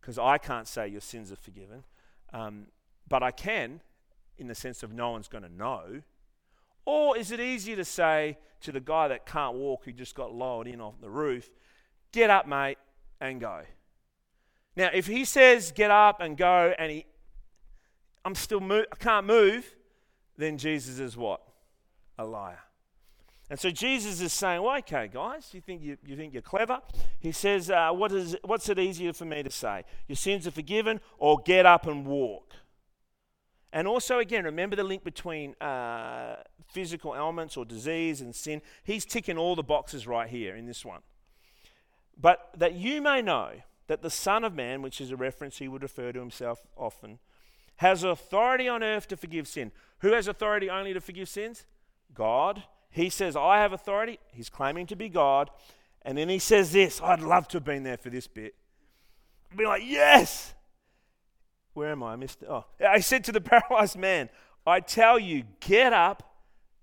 Because 0.01 0.19
I 0.19 0.37
can't 0.37 0.69
say 0.69 0.89
your 0.89 1.01
sins 1.01 1.33
are 1.33 1.37
forgiven. 1.37 1.85
Um, 2.33 2.67
but 3.09 3.23
I 3.23 3.31
can 3.31 3.81
in 4.37 4.47
the 4.47 4.55
sense 4.55 4.83
of 4.83 4.93
no 4.93 5.11
one's 5.11 5.29
going 5.29 5.45
to 5.45 5.53
know 5.53 6.03
or 6.89 7.19
is 7.19 7.33
it 7.33 7.39
easier 7.39 7.77
to 7.77 7.85
say 7.85 8.39
to 8.63 8.73
the 8.73 8.81
guy 8.81 9.09
that 9.09 9.27
can't 9.27 9.57
walk 9.57 9.85
who 9.85 9.93
just 9.93 10.15
got 10.15 10.33
lowered 10.33 10.67
in 10.67 10.81
off 10.81 10.95
the 11.03 11.11
roof, 11.11 11.51
get 12.13 12.31
up, 12.31 12.49
mate, 12.49 12.79
and 13.21 13.43
go? 13.43 13.61
Now, 14.75 14.89
if 14.95 15.07
he 15.07 15.27
says 15.27 15.71
get 15.71 15.91
up 15.91 16.23
and 16.23 16.35
go 16.35 16.73
and 16.79 16.91
he, 16.91 17.05
I'm 18.25 18.35
still, 18.35 18.61
mo- 18.61 18.87
I 18.91 18.97
can't 18.97 19.27
move, 19.27 19.71
then 20.39 20.57
Jesus 20.57 20.99
is 20.99 21.15
what? 21.15 21.43
A 22.19 22.25
liar. 22.25 22.61
And 23.51 23.61
so 23.61 23.71
Jesus 23.71 24.23
is 24.23 24.33
saying, 24.33 24.63
well, 24.63 24.79
okay, 24.79 25.11
guys, 25.13 25.51
you 25.53 25.61
think, 25.61 25.83
you, 25.83 25.99
you 26.07 26.17
think 26.17 26.33
you're 26.33 26.41
clever? 26.41 26.81
He 27.21 27.33
says, 27.33 27.71
uh, 27.71 27.91
what 27.91 28.13
is, 28.13 28.35
what's 28.45 28.67
it 28.71 28.79
easier 28.79 29.13
for 29.13 29.27
me 29.27 29.43
to 29.43 29.51
say? 29.51 29.85
Your 30.07 30.17
sins 30.17 30.47
are 30.47 30.53
forgiven 30.53 31.01
or 31.19 31.39
get 31.45 31.67
up 31.67 31.87
and 31.87 32.07
walk? 32.07 32.55
And 33.73 33.87
also, 33.87 34.19
again, 34.19 34.45
remember 34.45 34.77
the 34.77 34.85
link 34.85 35.05
between 35.05 35.55
uh, 35.61 36.37
physical 36.73 37.15
ailments 37.15 37.57
or 37.57 37.65
disease 37.65 38.21
and 38.21 38.35
sin. 38.35 38.63
He's 38.83 39.05
ticking 39.05 39.37
all 39.37 39.55
the 39.55 39.63
boxes 39.63 40.07
right 40.07 40.29
here 40.29 40.57
in 40.57 40.67
this 40.67 40.85
one. 40.85 41.01
But 42.21 42.51
that 42.57 42.75
you 42.75 43.03
may 43.03 43.23
know 43.23 43.51
that 43.87 44.03
the 44.03 44.11
Son 44.11 44.45
of 44.45 44.55
Man, 44.55 44.83
which 44.83 45.01
is 45.01 45.11
a 45.11 45.17
reference 45.17 45.59
he 45.59 45.69
would 45.69 45.83
refer 45.83 46.13
to 46.13 46.19
himself 46.19 46.67
often, 46.77 47.19
has 47.77 48.03
authority 48.03 48.69
on 48.69 48.83
earth 48.83 49.07
to 49.09 49.17
forgive 49.17 49.47
sin. 49.47 49.71
Who 50.01 50.13
has 50.13 50.29
authority 50.29 50.69
only 50.69 50.93
to 50.95 51.01
forgive 51.01 51.29
sins? 51.29 51.65
God. 52.15 52.65
He 52.91 53.11
says, 53.11 53.37
I 53.37 53.59
have 53.59 53.73
authority. 53.73 54.19
He's 54.33 54.49
claiming 54.49 54.87
to 54.87 54.97
be 54.97 55.09
God. 55.09 55.51
And 56.03 56.17
then 56.17 56.29
he 56.29 56.39
says 56.39 56.73
this 56.73 57.01
I'd 57.03 57.21
love 57.21 57.49
to 57.49 57.59
have 57.59 57.65
been 57.65 57.83
there 57.83 57.97
for 57.97 58.11
this 58.11 58.27
bit. 58.27 58.55
I'd 59.51 59.59
be 59.59 59.65
like, 59.65 59.83
yes! 59.85 60.55
Where 61.79 61.93
am 61.93 62.03
I? 62.03 62.15
I 62.15 62.17
missed. 62.17 62.43
Oh, 62.49 62.65
I 62.85 62.99
said 62.99 63.23
to 63.25 63.33
the 63.33 63.41
paralyzed 63.41 63.97
man, 63.97 64.31
I 64.67 64.81
tell 64.81 65.17
you, 65.17 65.45
get 65.61 65.93
up 65.93 66.35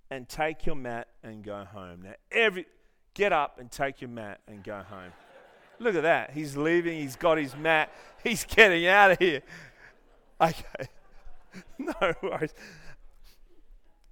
and 0.10 0.30
take 0.30 0.66
your 0.66 0.76
mat 0.76 1.10
and 1.22 1.44
go 1.44 1.66
home. 1.66 2.04
Now, 2.04 2.14
every 2.32 2.66
get 3.14 3.34
up 3.34 3.60
and 3.60 3.70
take 3.70 4.00
your 4.00 4.10
mat 4.10 4.40
and 4.48 4.64
go 4.64 4.78
home. 4.90 5.12
Look 5.80 5.96
at 5.96 6.04
that. 6.04 6.32
He's 6.32 6.56
leaving. 6.56 6.98
He's 6.98 7.18
got 7.18 7.38
his 7.38 7.58
mat. 7.58 7.92
He's 8.24 8.46
getting 8.46 8.88
out 8.88 9.12
of 9.12 9.20
here. 9.20 9.42
Okay. 10.40 10.64
No 11.78 12.14
worries. 12.22 12.54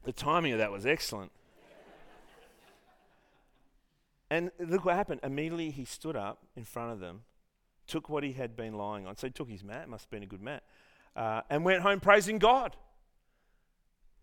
The 0.04 0.14
timing 0.14 0.54
of 0.54 0.60
that 0.60 0.72
was 0.72 0.86
excellent. 0.86 1.32
And 4.30 4.50
look 4.60 4.86
what 4.86 4.96
happened. 4.96 5.20
Immediately 5.24 5.72
he 5.72 5.84
stood 5.84 6.16
up 6.16 6.40
in 6.56 6.64
front 6.64 6.94
of 6.94 7.00
them 7.00 7.24
took 7.88 8.10
what 8.10 8.24
he 8.24 8.34
had 8.34 8.56
been 8.56 8.74
lying 8.74 9.06
on. 9.08 9.18
So 9.18 9.28
he 9.28 9.32
took 9.32 9.50
his 9.50 9.64
mat, 9.64 9.90
must 9.90 10.06
have 10.06 10.12
been 10.12 10.24
a 10.24 10.28
good 10.28 10.42
mat, 10.42 10.64
uh, 11.16 11.42
and 11.50 11.64
went 11.64 11.82
home 11.82 12.00
praising 12.00 12.40
God. 12.40 12.76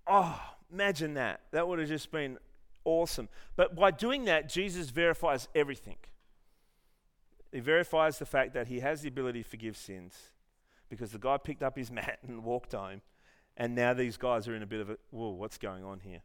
Oh, 0.06 0.40
imagine 0.72 1.14
that. 1.14 1.40
That 1.52 1.68
would 1.68 1.78
have 1.78 1.88
just 1.88 2.10
been 2.10 2.38
awesome. 2.84 3.28
But 3.56 3.76
by 3.76 3.90
doing 3.90 4.24
that, 4.24 4.48
Jesus 4.48 4.90
verifies 4.90 5.48
everything. 5.54 5.96
He 7.52 7.60
verifies 7.60 8.18
the 8.18 8.26
fact 8.26 8.54
that 8.54 8.68
he 8.68 8.80
has 8.80 9.02
the 9.02 9.08
ability 9.08 9.42
to 9.42 9.48
forgive 9.48 9.76
sins 9.76 10.16
because 10.88 11.12
the 11.12 11.18
guy 11.18 11.36
picked 11.36 11.62
up 11.62 11.76
his 11.76 11.90
mat 11.90 12.18
and 12.26 12.44
walked 12.44 12.72
home. 12.72 13.02
And 13.56 13.74
now 13.74 13.92
these 13.92 14.16
guys 14.16 14.48
are 14.48 14.54
in 14.54 14.62
a 14.62 14.66
bit 14.66 14.80
of 14.80 14.90
a, 14.90 14.96
whoa, 15.10 15.30
what's 15.30 15.58
going 15.58 15.84
on 15.84 16.00
here? 16.00 16.22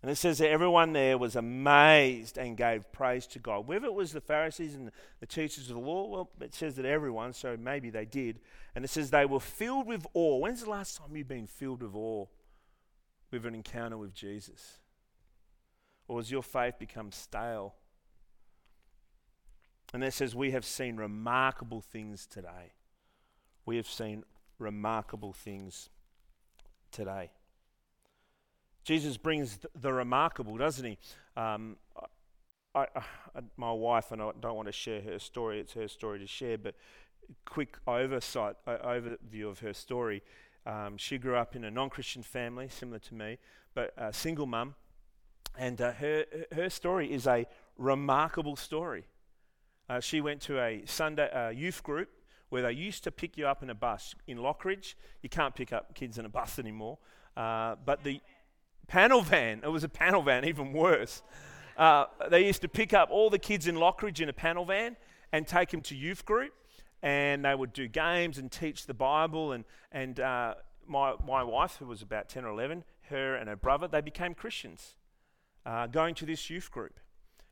And 0.00 0.10
it 0.10 0.16
says 0.16 0.38
that 0.38 0.50
everyone 0.50 0.92
there 0.92 1.18
was 1.18 1.34
amazed 1.34 2.38
and 2.38 2.56
gave 2.56 2.90
praise 2.92 3.26
to 3.28 3.40
God. 3.40 3.66
Whether 3.66 3.86
it 3.86 3.94
was 3.94 4.12
the 4.12 4.20
Pharisees 4.20 4.74
and 4.76 4.92
the 5.18 5.26
teachers 5.26 5.70
of 5.70 5.74
the 5.74 5.82
law, 5.82 6.06
well, 6.06 6.30
it 6.40 6.54
says 6.54 6.76
that 6.76 6.84
everyone, 6.84 7.32
so 7.32 7.56
maybe 7.56 7.90
they 7.90 8.04
did. 8.04 8.38
And 8.76 8.84
it 8.84 8.88
says 8.88 9.10
they 9.10 9.26
were 9.26 9.40
filled 9.40 9.86
with 9.86 10.06
awe. 10.14 10.38
When's 10.38 10.62
the 10.62 10.70
last 10.70 10.98
time 10.98 11.16
you've 11.16 11.26
been 11.26 11.48
filled 11.48 11.82
with 11.82 11.96
awe 11.96 12.26
with 13.32 13.44
an 13.44 13.56
encounter 13.56 13.98
with 13.98 14.14
Jesus? 14.14 14.78
Or 16.06 16.18
has 16.18 16.30
your 16.30 16.44
faith 16.44 16.78
become 16.78 17.10
stale? 17.10 17.74
And 19.92 20.04
it 20.04 20.12
says, 20.12 20.34
We 20.34 20.52
have 20.52 20.64
seen 20.64 20.96
remarkable 20.96 21.80
things 21.80 22.26
today. 22.26 22.72
We 23.66 23.76
have 23.76 23.88
seen 23.88 24.24
remarkable 24.58 25.32
things 25.32 25.90
today. 26.92 27.30
Jesus 28.88 29.18
brings 29.18 29.58
the 29.78 29.92
remarkable, 29.92 30.56
doesn't 30.56 30.82
he? 30.82 30.96
Um, 31.36 31.76
I, 32.74 32.86
I, 32.96 33.40
my 33.58 33.70
wife 33.70 34.12
and 34.12 34.22
I 34.22 34.30
don't 34.40 34.56
want 34.56 34.66
to 34.66 34.72
share 34.72 35.02
her 35.02 35.18
story; 35.18 35.60
it's 35.60 35.74
her 35.74 35.88
story 35.88 36.18
to 36.20 36.26
share. 36.26 36.56
But 36.56 36.74
quick 37.44 37.76
oversight, 37.86 38.56
overview 38.66 39.50
of 39.50 39.58
her 39.58 39.74
story. 39.74 40.22
Um, 40.64 40.96
she 40.96 41.18
grew 41.18 41.36
up 41.36 41.54
in 41.54 41.64
a 41.64 41.70
non-Christian 41.70 42.22
family, 42.22 42.70
similar 42.70 42.98
to 43.00 43.14
me, 43.14 43.36
but 43.74 43.92
a 43.98 44.10
single 44.10 44.46
mum, 44.46 44.74
and 45.58 45.78
uh, 45.82 45.92
her 45.92 46.24
her 46.54 46.70
story 46.70 47.12
is 47.12 47.26
a 47.26 47.46
remarkable 47.76 48.56
story. 48.56 49.04
Uh, 49.90 50.00
she 50.00 50.22
went 50.22 50.40
to 50.40 50.60
a 50.60 50.82
Sunday 50.86 51.30
uh, 51.30 51.50
youth 51.50 51.82
group 51.82 52.08
where 52.48 52.62
they 52.62 52.72
used 52.72 53.04
to 53.04 53.10
pick 53.10 53.36
you 53.36 53.46
up 53.46 53.62
in 53.62 53.68
a 53.68 53.74
bus 53.74 54.14
in 54.26 54.38
Lockridge. 54.38 54.94
You 55.20 55.28
can't 55.28 55.54
pick 55.54 55.74
up 55.74 55.94
kids 55.94 56.16
in 56.16 56.24
a 56.24 56.30
bus 56.30 56.58
anymore, 56.58 56.96
uh, 57.36 57.76
but 57.84 58.02
the 58.02 58.22
Panel 58.88 59.20
van. 59.20 59.60
It 59.62 59.68
was 59.68 59.84
a 59.84 59.88
panel 59.88 60.22
van, 60.22 60.44
even 60.46 60.72
worse. 60.72 61.22
Uh, 61.76 62.06
they 62.28 62.44
used 62.44 62.62
to 62.62 62.68
pick 62.68 62.92
up 62.92 63.10
all 63.10 63.30
the 63.30 63.38
kids 63.38 63.68
in 63.68 63.76
Lockridge 63.76 64.20
in 64.20 64.28
a 64.28 64.32
panel 64.32 64.64
van 64.64 64.96
and 65.30 65.46
take 65.46 65.70
them 65.70 65.82
to 65.82 65.94
youth 65.94 66.24
group. 66.24 66.52
and 67.00 67.44
they 67.44 67.54
would 67.54 67.72
do 67.72 67.86
games 67.86 68.38
and 68.38 68.50
teach 68.50 68.86
the 68.86 68.94
Bible. 68.94 69.52
And, 69.52 69.64
and 69.92 70.18
uh, 70.18 70.54
my, 70.86 71.14
my 71.24 71.44
wife, 71.44 71.76
who 71.78 71.86
was 71.86 72.02
about 72.02 72.28
10 72.28 72.44
or 72.44 72.50
11, 72.50 72.82
her 73.10 73.36
and 73.36 73.48
her 73.48 73.56
brother, 73.56 73.86
they 73.86 74.00
became 74.00 74.34
Christians 74.34 74.96
uh, 75.64 75.86
going 75.86 76.14
to 76.16 76.26
this 76.26 76.50
youth 76.50 76.70
group. 76.72 76.98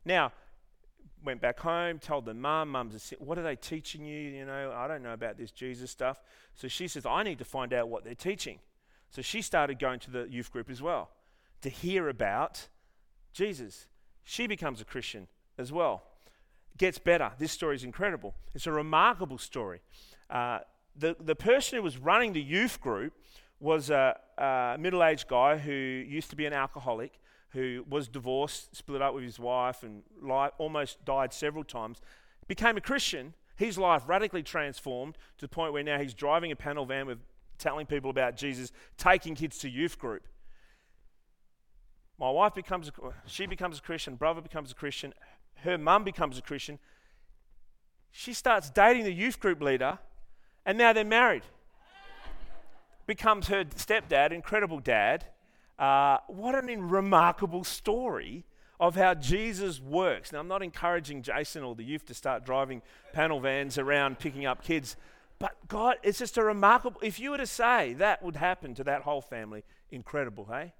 Now, 0.03 0.33
went 1.23 1.39
back 1.39 1.59
home, 1.59 1.99
told 1.99 2.25
the 2.25 2.33
mum, 2.33 2.69
mum's, 2.69 3.13
what 3.19 3.37
are 3.37 3.43
they 3.43 3.55
teaching 3.55 4.05
you? 4.05 4.19
You 4.19 4.45
know, 4.45 4.73
I 4.75 4.87
don't 4.87 5.03
know 5.03 5.13
about 5.13 5.37
this 5.37 5.51
Jesus 5.51 5.91
stuff. 5.91 6.21
So 6.53 6.67
she 6.67 6.87
says, 6.87 7.05
I 7.05 7.23
need 7.23 7.37
to 7.37 7.45
find 7.45 7.73
out 7.73 7.87
what 7.87 8.03
they're 8.03 8.15
teaching. 8.15 8.59
So 9.11 9.21
she 9.21 9.41
started 9.41 9.79
going 9.79 9.99
to 10.01 10.11
the 10.11 10.27
youth 10.29 10.51
group 10.51 10.69
as 10.69 10.81
well 10.81 11.11
to 11.61 11.69
hear 11.69 12.09
about 12.09 12.67
Jesus. 13.33 13.87
She 14.23 14.47
becomes 14.47 14.81
a 14.81 14.85
Christian 14.85 15.27
as 15.57 15.71
well. 15.71 16.03
Gets 16.77 16.99
better. 16.99 17.31
This 17.39 17.51
story 17.51 17.75
is 17.75 17.83
incredible. 17.83 18.35
It's 18.53 18.67
a 18.67 18.71
remarkable 18.71 19.37
story. 19.37 19.81
Uh, 20.29 20.59
the, 20.95 21.15
the 21.19 21.35
person 21.35 21.77
who 21.77 21.83
was 21.83 21.97
running 21.97 22.33
the 22.33 22.41
youth 22.41 22.81
group 22.81 23.13
was 23.59 23.89
a, 23.89 24.17
a 24.37 24.75
middle 24.79 25.03
aged 25.03 25.27
guy 25.27 25.57
who 25.57 25.71
used 25.71 26.29
to 26.29 26.35
be 26.35 26.45
an 26.45 26.53
alcoholic, 26.53 27.19
who 27.49 27.83
was 27.89 28.07
divorced, 28.07 28.75
split 28.75 29.01
up 29.01 29.13
with 29.13 29.23
his 29.23 29.39
wife, 29.39 29.83
and 29.83 30.03
life, 30.21 30.51
almost 30.57 31.03
died 31.05 31.33
several 31.33 31.63
times. 31.63 32.01
Became 32.47 32.77
a 32.77 32.81
Christian. 32.81 33.33
His 33.55 33.77
life 33.77 34.03
radically 34.05 34.43
transformed 34.43 35.15
to 35.37 35.45
the 35.45 35.49
point 35.49 35.73
where 35.73 35.83
now 35.83 35.97
he's 35.97 36.13
driving 36.13 36.51
a 36.51 36.55
panel 36.55 36.85
van 36.85 37.07
with 37.07 37.19
telling 37.57 37.87
people 37.87 38.11
about 38.11 38.35
Jesus, 38.35 38.71
taking 38.97 39.33
kids 39.33 39.57
to 39.59 39.69
youth 39.69 39.97
group. 39.97 40.27
My 42.19 42.31
wife 42.31 42.55
becomes, 42.55 42.87
a, 42.87 42.91
she 43.27 43.45
becomes 43.45 43.77
a 43.77 43.81
Christian, 43.81 44.15
brother 44.15 44.41
becomes 44.41 44.71
a 44.71 44.75
Christian, 44.75 45.13
her 45.57 45.77
mum 45.77 46.03
becomes 46.03 46.37
a 46.37 46.41
Christian. 46.41 46.79
She 48.11 48.33
starts 48.33 48.69
dating 48.71 49.03
the 49.03 49.13
youth 49.13 49.39
group 49.39 49.61
leader, 49.61 49.99
and 50.65 50.77
now 50.77 50.93
they're 50.93 51.05
married. 51.05 51.43
becomes 53.05 53.47
her 53.49 53.63
stepdad, 53.65 54.31
incredible 54.31 54.79
dad. 54.79 55.25
Uh, 55.77 56.17
what 56.27 56.55
an 56.55 56.89
remarkable 56.89 57.63
story 57.63 58.45
of 58.79 58.95
how 58.95 59.13
Jesus 59.13 59.79
works. 59.79 60.31
Now, 60.31 60.39
I'm 60.39 60.47
not 60.47 60.63
encouraging 60.63 61.21
Jason 61.21 61.63
or 61.63 61.75
the 61.75 61.83
youth 61.83 62.05
to 62.07 62.13
start 62.15 62.45
driving 62.45 62.81
panel 63.13 63.39
vans 63.39 63.77
around 63.77 64.17
picking 64.17 64.45
up 64.45 64.63
kids, 64.63 64.95
but 65.39 65.55
God, 65.67 65.97
it's 66.01 66.17
just 66.17 66.37
a 66.37 66.43
remarkable. 66.43 66.99
If 67.03 67.19
you 67.19 67.31
were 67.31 67.37
to 67.37 67.47
say 67.47 67.93
that 67.93 68.23
would 68.23 68.35
happen 68.35 68.73
to 68.75 68.83
that 68.85 69.03
whole 69.03 69.21
family, 69.21 69.63
incredible, 69.91 70.47
hey? 70.51 70.73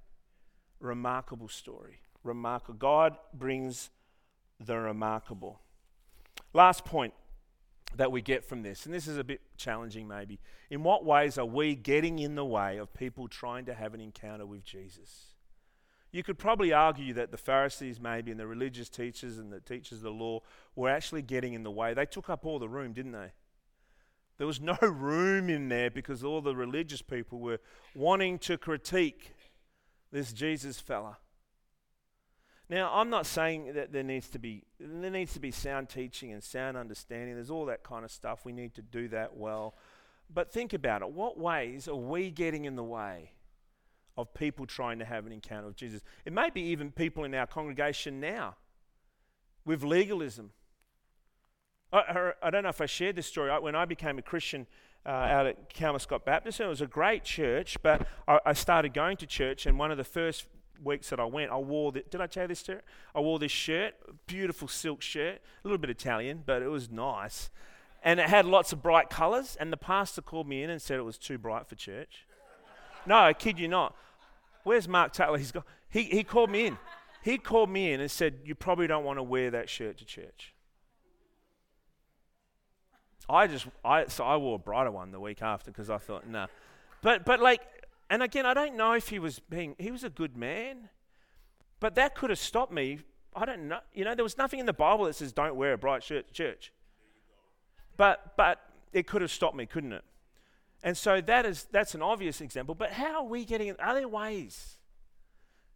Remarkable 0.80 1.48
story. 1.48 2.00
Remarkable. 2.24 2.78
God 2.78 3.18
brings 3.34 3.90
the 4.60 4.78
remarkable. 4.78 5.60
Last 6.54 6.86
point 6.86 7.14
that 7.96 8.12
we 8.12 8.22
get 8.22 8.44
from 8.44 8.64
this, 8.64 8.86
and 8.86 8.94
this 8.94 9.08
is 9.08 9.18
a 9.18 9.24
bit 9.24 9.42
challenging 9.58 10.08
maybe. 10.08 10.40
In 10.70 10.84
what 10.84 11.06
ways 11.06 11.38
are 11.38 11.46
we 11.46 11.76
getting 11.76 12.20
in 12.20 12.36
the 12.36 12.46
way 12.46 12.78
of 12.78 12.94
people 12.94 13.28
trying 13.28 13.66
to 13.66 13.74
have 13.74 13.94
an 13.94 14.02
encounter 14.02 14.46
with 14.46 14.64
Jesus? 14.64 15.28
You 16.12 16.24
could 16.24 16.38
probably 16.38 16.74
argue 16.74 17.14
that 17.14 17.32
the 17.32 17.38
Pharisees, 17.38 18.00
maybe, 18.00 18.32
and 18.32 18.40
the 18.40 18.48
religious 18.48 18.90
teachers 18.90 19.38
and 19.38 19.52
the 19.52 19.60
teachers 19.60 20.00
of 20.00 20.04
the 20.04 20.12
law 20.12 20.42
were 20.76 20.90
actually 20.90 21.22
getting 21.22 21.54
in 21.54 21.64
the 21.64 21.72
way. 21.72 21.94
They 21.94 22.06
took 22.06 22.30
up 22.30 22.46
all 22.46 22.60
the 22.60 22.70
room, 22.70 22.94
didn't 22.94 23.12
they? 23.12 23.32
There 24.38 24.48
was 24.48 24.62
no 24.62 24.78
room 24.82 25.50
in 25.50 25.70
there 25.70 25.90
because 25.90 26.24
all 26.24 26.42
the 26.42 26.56
religious 26.56 27.02
people 27.02 27.40
were 27.40 27.60
wanting 27.96 28.40
to 28.40 28.58
critique 28.58 29.34
this 30.12 30.34
Jesus 30.34 30.80
fella. 30.80 31.18
Now, 32.70 32.92
I'm 32.94 33.10
not 33.10 33.26
saying 33.26 33.74
that 33.74 33.94
there 33.94 34.04
needs 34.04 34.28
to 34.30 34.40
be 34.40 34.64
there 34.80 35.10
needs 35.10 35.34
to 35.34 35.40
be 35.40 35.52
sound 35.52 35.90
teaching 35.90 36.34
and 36.34 36.44
sound 36.44 36.76
understanding. 36.76 37.36
There's 37.36 37.50
all 37.50 37.66
that 37.68 37.84
kind 37.84 38.04
of 38.04 38.12
stuff. 38.12 38.44
We 38.44 38.52
need 38.52 38.74
to 38.76 38.82
do 38.82 39.08
that 39.10 39.38
well. 39.38 39.76
But 40.34 40.52
think 40.52 40.74
about 40.74 41.02
it. 41.02 41.10
What 41.10 41.38
ways 41.38 41.88
are 41.88 41.96
we 41.96 42.30
getting 42.30 42.66
in 42.66 42.76
the 42.76 42.84
way 42.84 43.32
of 44.18 44.34
people 44.34 44.66
trying 44.66 45.00
to 45.00 45.06
have 45.06 45.26
an 45.26 45.32
encounter 45.32 45.68
with 45.68 45.78
Jesus? 45.78 46.02
It 46.26 46.34
may 46.34 46.50
be 46.50 46.62
even 46.62 46.92
people 46.92 47.24
in 47.24 47.34
our 47.34 47.48
congregation 47.48 48.20
now 48.20 48.56
with 49.64 49.84
legalism. 49.84 50.52
I, 51.94 52.32
I 52.44 52.50
don't 52.50 52.64
know 52.64 52.70
if 52.70 52.82
I 52.82 52.86
shared 52.86 53.16
this 53.16 53.28
story. 53.28 53.50
When 53.62 53.76
I 53.76 53.86
became 53.86 54.20
a 54.20 54.22
Christian, 54.22 54.68
uh, 55.08 55.12
out 55.12 55.46
at 55.46 55.74
Kelmscott 55.74 56.26
Baptist. 56.26 56.60
And 56.60 56.68
it 56.68 56.70
was 56.70 56.82
a 56.82 56.88
great 56.88 57.24
church, 57.24 57.78
but 57.82 58.06
I, 58.28 58.40
I, 58.46 58.54
started 58.54 58.94
going 58.94 59.16
to 59.18 59.26
church, 59.26 59.66
and 59.66 59.80
one 59.80 59.90
of 59.90 59.98
the 59.98 60.04
first 60.04 60.46
weeks 60.84 61.10
that 61.10 61.20
I 61.20 61.26
went, 61.26 61.50
I 61.50 61.58
wore 61.58 61.94
the, 61.94 62.04
did 62.10 62.20
I 62.20 62.28
tell 62.28 62.44
you 62.44 62.50
this 62.50 62.64
shirt? 62.64 62.84
I 63.16 63.22
wore 63.22 63.40
this 63.40 63.52
shirt, 63.52 63.96
beautiful 64.28 64.68
silk 64.68 65.02
shirt, 65.02 65.40
a 65.64 65.68
little 65.68 65.78
bit 65.78 65.90
Italian, 65.90 66.44
but 66.46 66.62
it 66.62 66.68
was 66.68 66.92
nice. 66.92 67.50
And 68.04 68.20
it 68.20 68.30
had 68.30 68.46
lots 68.46 68.74
of 68.74 68.84
bright 68.84 69.10
colours, 69.10 69.58
and 69.60 69.72
the 69.72 69.78
pastor 69.78 70.22
called 70.22 70.48
me 70.48 70.62
in 70.62 70.70
and 70.70 70.82
said 70.82 71.00
it 71.00 71.04
was 71.04 71.18
too 71.18 71.38
bright 71.38 71.68
for 71.68 71.76
church. 71.76 72.28
no, 73.06 73.16
I 73.16 73.34
kid 73.34 73.60
you 73.60 73.70
not. 73.70 73.96
Where's 74.64 74.88
Mark 74.88 75.14
Taylor? 75.14 75.38
He's 75.38 75.54
got, 75.54 75.66
he, 75.90 76.04
he 76.04 76.24
called 76.24 76.50
me 76.50 76.68
in. 76.68 76.78
He 77.24 77.38
called 77.38 77.70
me 77.70 77.94
in 77.94 78.02
and 78.02 78.12
said, 78.12 78.36
You 78.44 78.56
probably 78.56 78.88
don't 78.88 79.04
want 79.04 79.20
to 79.20 79.24
wear 79.24 79.52
that 79.52 79.70
shirt 79.70 79.98
to 79.98 80.06
church. 80.06 80.54
I 83.30 83.48
just, 83.48 83.68
I, 83.84 84.06
so 84.08 84.24
I 84.24 84.38
wore 84.38 84.56
a 84.56 84.60
brighter 84.60 84.92
one 84.92 85.12
the 85.12 85.20
week 85.20 85.42
after 85.42 85.72
because 85.72 85.90
I 85.90 85.98
thought, 85.98 86.28
nah. 86.28 86.48
But, 87.02 87.26
but 87.26 87.40
like, 87.40 87.62
and 88.10 88.24
again, 88.24 88.46
I 88.46 88.54
don't 88.54 88.76
know 88.76 88.94
if 88.94 89.10
he 89.10 89.20
was 89.20 89.40
being, 89.40 89.76
he 89.78 89.92
was 89.92 90.04
a 90.04 90.10
good 90.10 90.38
man, 90.38 90.90
but 91.80 91.96
that 91.96 92.16
could 92.16 92.30
have 92.30 92.40
stopped 92.40 92.72
me. 92.72 93.00
I 93.36 93.46
don't 93.46 93.68
know. 93.68 93.80
You 93.94 94.06
know, 94.06 94.16
there 94.16 94.24
was 94.24 94.38
nothing 94.38 94.60
in 94.60 94.66
the 94.66 94.74
Bible 94.74 95.06
that 95.06 95.16
says 95.16 95.34
don't 95.34 95.56
wear 95.56 95.74
a 95.74 95.78
bright 95.78 96.04
shirt 96.04 96.28
to 96.28 96.34
church. 96.34 96.72
But, 97.98 98.38
but 98.38 98.62
it 98.94 99.08
could 99.08 99.22
have 99.22 99.32
stopped 99.32 99.56
me, 99.56 99.66
couldn't 99.66 99.94
it? 99.94 100.04
And 100.84 100.96
so 100.96 101.20
that 101.22 101.46
is, 101.46 101.68
that's 101.72 101.96
an 101.96 102.02
obvious 102.02 102.40
example. 102.40 102.76
But 102.76 102.92
how 102.92 103.24
are 103.24 103.28
we 103.28 103.44
getting, 103.44 103.76
are 103.80 103.94
there 103.94 104.08
ways? 104.08 104.78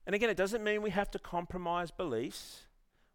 And 0.06 0.16
again, 0.16 0.30
it 0.30 0.38
doesn't 0.38 0.64
mean 0.64 0.82
we 0.82 0.92
have 0.92 1.12
to 1.12 1.20
compromise 1.20 1.92
beliefs. 1.92 2.62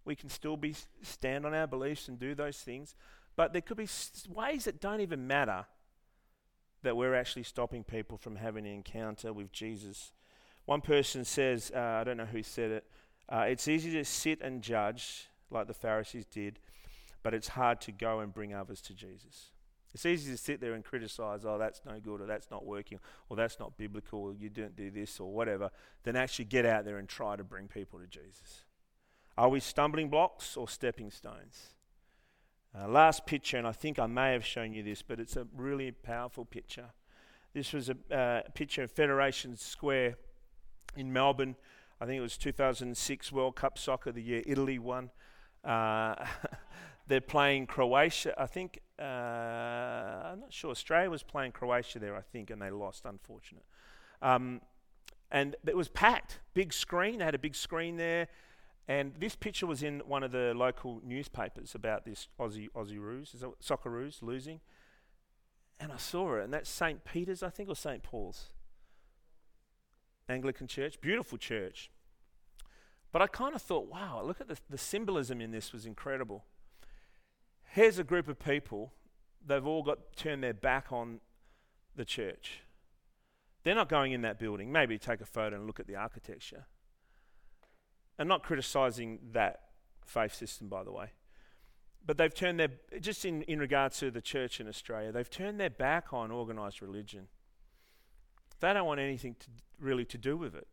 We 0.04 0.14
can 0.14 0.28
still 0.28 0.56
be 0.56 0.74
stand 1.02 1.46
on 1.46 1.54
our 1.54 1.66
beliefs 1.66 2.08
and 2.08 2.18
do 2.18 2.34
those 2.34 2.58
things. 2.58 2.94
But 3.36 3.52
there 3.52 3.62
could 3.62 3.76
be 3.76 3.88
ways 4.28 4.64
that 4.64 4.80
don't 4.80 5.00
even 5.00 5.26
matter 5.26 5.66
that 6.82 6.96
we're 6.96 7.14
actually 7.14 7.42
stopping 7.42 7.84
people 7.84 8.16
from 8.16 8.36
having 8.36 8.66
an 8.66 8.72
encounter 8.72 9.32
with 9.32 9.52
Jesus. 9.52 10.12
One 10.64 10.80
person 10.80 11.24
says, 11.24 11.70
uh, 11.74 11.78
I 11.78 12.04
don't 12.04 12.16
know 12.16 12.24
who 12.24 12.42
said 12.42 12.70
it, 12.70 12.84
uh, 13.28 13.44
it's 13.48 13.68
easy 13.68 13.92
to 13.92 14.04
sit 14.04 14.40
and 14.40 14.62
judge 14.62 15.28
like 15.50 15.66
the 15.66 15.74
Pharisees 15.74 16.24
did, 16.26 16.58
but 17.22 17.34
it's 17.34 17.48
hard 17.48 17.80
to 17.82 17.92
go 17.92 18.20
and 18.20 18.32
bring 18.32 18.54
others 18.54 18.80
to 18.82 18.94
Jesus. 18.94 19.50
It's 19.92 20.06
easy 20.06 20.30
to 20.30 20.36
sit 20.36 20.60
there 20.60 20.74
and 20.74 20.84
criticize, 20.84 21.44
oh, 21.44 21.58
that's 21.58 21.80
no 21.86 21.98
good, 21.98 22.20
or 22.20 22.26
that's 22.26 22.50
not 22.50 22.66
working, 22.66 23.00
or 23.28 23.36
that's 23.36 23.58
not 23.58 23.78
biblical, 23.78 24.20
or 24.20 24.34
you 24.34 24.48
don't 24.48 24.76
do 24.76 24.90
this, 24.90 25.18
or 25.18 25.32
whatever, 25.32 25.70
than 26.02 26.16
actually 26.16 26.44
get 26.44 26.66
out 26.66 26.84
there 26.84 26.98
and 26.98 27.08
try 27.08 27.34
to 27.34 27.42
bring 27.42 27.66
people 27.66 27.98
to 27.98 28.06
Jesus. 28.06 28.64
Are 29.38 29.48
we 29.48 29.60
stumbling 29.60 30.08
blocks 30.08 30.56
or 30.56 30.68
stepping 30.68 31.10
stones? 31.10 31.75
Uh, 32.78 32.86
last 32.88 33.24
picture, 33.24 33.56
and 33.56 33.66
I 33.66 33.72
think 33.72 33.98
I 33.98 34.06
may 34.06 34.32
have 34.32 34.44
shown 34.44 34.74
you 34.74 34.82
this, 34.82 35.00
but 35.00 35.18
it's 35.18 35.36
a 35.36 35.46
really 35.56 35.92
powerful 35.92 36.44
picture. 36.44 36.90
This 37.54 37.72
was 37.72 37.88
a 37.88 38.14
uh, 38.14 38.42
picture 38.54 38.82
of 38.82 38.90
Federation 38.90 39.56
Square 39.56 40.16
in 40.94 41.10
Melbourne. 41.10 41.56
I 42.02 42.04
think 42.04 42.18
it 42.18 42.22
was 42.22 42.36
2006 42.36 43.32
World 43.32 43.56
Cup 43.56 43.78
Soccer, 43.78 44.12
the 44.12 44.20
year 44.20 44.42
Italy 44.44 44.78
won. 44.78 45.10
Uh, 45.64 46.16
they're 47.06 47.22
playing 47.22 47.66
Croatia. 47.66 48.34
I 48.36 48.46
think, 48.46 48.80
uh, 48.98 49.02
I'm 49.02 50.40
not 50.40 50.52
sure, 50.52 50.70
Australia 50.70 51.08
was 51.08 51.22
playing 51.22 51.52
Croatia 51.52 51.98
there, 51.98 52.14
I 52.14 52.20
think, 52.20 52.50
and 52.50 52.60
they 52.60 52.70
lost, 52.70 53.06
unfortunate. 53.06 53.64
Um, 54.20 54.60
and 55.30 55.56
it 55.66 55.76
was 55.76 55.88
packed, 55.88 56.40
big 56.52 56.74
screen. 56.74 57.18
They 57.20 57.24
had 57.24 57.34
a 57.34 57.38
big 57.38 57.54
screen 57.54 57.96
there. 57.96 58.28
And 58.88 59.14
this 59.18 59.34
picture 59.34 59.66
was 59.66 59.82
in 59.82 60.00
one 60.00 60.22
of 60.22 60.30
the 60.30 60.52
local 60.54 61.00
newspapers 61.04 61.74
about 61.74 62.04
this 62.04 62.28
Aussie 62.38 62.68
Aussie 62.70 63.00
Roos, 63.00 63.34
Socceroos 63.60 64.22
losing. 64.22 64.60
And 65.80 65.92
I 65.92 65.96
saw 65.96 66.36
it, 66.36 66.44
and 66.44 66.54
that's 66.54 66.70
St. 66.70 67.04
Peter's, 67.04 67.42
I 67.42 67.50
think, 67.50 67.68
or 67.68 67.76
St. 67.76 68.02
Paul's. 68.02 68.50
Anglican 70.28 70.66
church, 70.66 71.00
beautiful 71.00 71.38
church. 71.38 71.90
But 73.12 73.22
I 73.22 73.26
kind 73.26 73.54
of 73.54 73.62
thought, 73.62 73.88
wow, 73.88 74.22
look 74.24 74.40
at 74.40 74.48
the, 74.48 74.58
the 74.68 74.78
symbolism 74.78 75.40
in 75.40 75.50
this 75.50 75.72
was 75.72 75.86
incredible. 75.86 76.44
Here's 77.64 77.98
a 77.98 78.04
group 78.04 78.28
of 78.28 78.38
people, 78.38 78.92
they've 79.44 79.66
all 79.66 79.82
got 79.82 80.16
turned 80.16 80.42
their 80.42 80.54
back 80.54 80.86
on 80.90 81.20
the 81.94 82.04
church. 82.04 82.60
They're 83.64 83.74
not 83.74 83.88
going 83.88 84.12
in 84.12 84.22
that 84.22 84.38
building. 84.38 84.70
Maybe 84.70 84.98
take 84.98 85.20
a 85.20 85.26
photo 85.26 85.56
and 85.56 85.66
look 85.66 85.80
at 85.80 85.86
the 85.86 85.96
architecture. 85.96 86.66
And 88.18 88.28
not 88.28 88.42
criticizing 88.42 89.18
that 89.32 89.60
faith 90.04 90.34
system, 90.34 90.68
by 90.68 90.82
the 90.84 90.92
way. 90.92 91.12
But 92.06 92.18
they've 92.18 92.34
turned 92.34 92.60
their, 92.60 92.70
just 93.00 93.24
in, 93.24 93.42
in 93.42 93.58
regards 93.58 93.98
to 93.98 94.10
the 94.10 94.20
church 94.20 94.60
in 94.60 94.68
Australia, 94.68 95.12
they've 95.12 95.28
turned 95.28 95.58
their 95.58 95.70
back 95.70 96.12
on 96.12 96.30
organized 96.30 96.80
religion. 96.80 97.26
They 98.60 98.72
don't 98.72 98.86
want 98.86 99.00
anything 99.00 99.34
to, 99.40 99.46
really 99.80 100.04
to 100.06 100.18
do 100.18 100.36
with 100.36 100.54
it. 100.54 100.66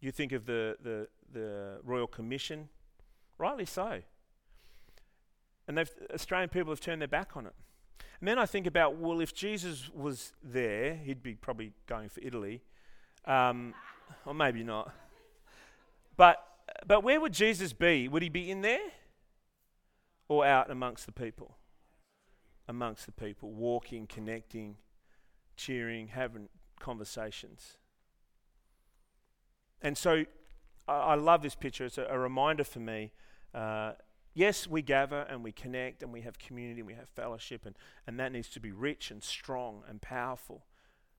You 0.00 0.10
think 0.10 0.32
of 0.32 0.46
the, 0.46 0.76
the, 0.82 1.08
the 1.32 1.78
Royal 1.84 2.06
Commission, 2.06 2.68
rightly 3.38 3.66
so. 3.66 4.00
And 5.68 5.78
they've, 5.78 5.90
Australian 6.12 6.48
people 6.48 6.72
have 6.72 6.80
turned 6.80 7.00
their 7.00 7.08
back 7.08 7.36
on 7.36 7.46
it. 7.46 7.54
And 8.20 8.28
then 8.28 8.38
I 8.38 8.46
think 8.46 8.66
about, 8.66 8.96
well, 8.96 9.20
if 9.20 9.34
Jesus 9.34 9.90
was 9.94 10.32
there, 10.42 10.94
he'd 10.94 11.22
be 11.22 11.34
probably 11.34 11.72
going 11.86 12.08
for 12.08 12.20
Italy. 12.20 12.62
Um, 13.26 13.74
or 14.26 14.34
maybe 14.34 14.62
not. 14.62 14.92
But, 16.16 16.42
but 16.86 17.02
where 17.02 17.20
would 17.20 17.32
Jesus 17.32 17.72
be? 17.72 18.08
Would 18.08 18.22
he 18.22 18.28
be 18.28 18.50
in 18.50 18.62
there 18.62 18.80
or 20.28 20.44
out 20.44 20.70
amongst 20.70 21.06
the 21.06 21.12
people? 21.12 21.56
Amongst 22.66 23.06
the 23.06 23.12
people, 23.12 23.52
walking, 23.52 24.06
connecting, 24.06 24.76
cheering, 25.56 26.08
having 26.08 26.48
conversations. 26.80 27.78
And 29.82 29.98
so 29.98 30.24
I, 30.88 30.92
I 30.92 31.14
love 31.14 31.42
this 31.42 31.54
picture. 31.54 31.84
It's 31.84 31.98
a, 31.98 32.04
a 32.04 32.18
reminder 32.18 32.64
for 32.64 32.80
me. 32.80 33.12
Uh, 33.54 33.92
yes, 34.32 34.66
we 34.66 34.82
gather 34.82 35.26
and 35.28 35.44
we 35.44 35.52
connect 35.52 36.02
and 36.02 36.12
we 36.12 36.22
have 36.22 36.38
community 36.38 36.80
and 36.80 36.86
we 36.86 36.94
have 36.94 37.08
fellowship, 37.10 37.66
and, 37.66 37.76
and 38.06 38.18
that 38.18 38.32
needs 38.32 38.48
to 38.50 38.60
be 38.60 38.72
rich 38.72 39.10
and 39.10 39.22
strong 39.22 39.82
and 39.88 40.00
powerful. 40.00 40.64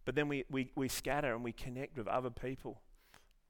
But 0.03 0.15
then 0.15 0.27
we, 0.27 0.45
we, 0.49 0.71
we 0.75 0.87
scatter 0.87 1.33
and 1.33 1.43
we 1.43 1.51
connect 1.51 1.97
with 1.97 2.07
other 2.07 2.29
people 2.29 2.81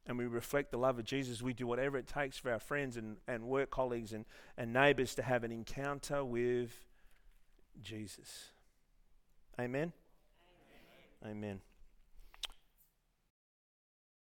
and 0.08 0.18
we 0.18 0.26
reflect 0.26 0.72
the 0.72 0.78
love 0.78 1.00
of 1.00 1.06
Jesus. 1.06 1.42
We 1.42 1.54
do 1.54 1.66
whatever 1.66 1.98
it 1.98 2.08
takes 2.08 2.38
for 2.38 2.52
our 2.52 2.60
friends 2.60 2.98
and, 2.98 3.18
and 3.28 3.44
work 3.44 3.72
colleagues 3.72 4.14
and, 4.14 4.26
and 4.58 4.72
neighbors 4.72 5.16
to 5.16 5.24
have 5.24 5.44
an 5.44 5.52
encounter 5.52 6.24
with 6.24 6.86
Jesus. 7.82 8.52
Amen. 9.60 9.94
Amen. 11.24 11.38
Amen. 11.38 11.62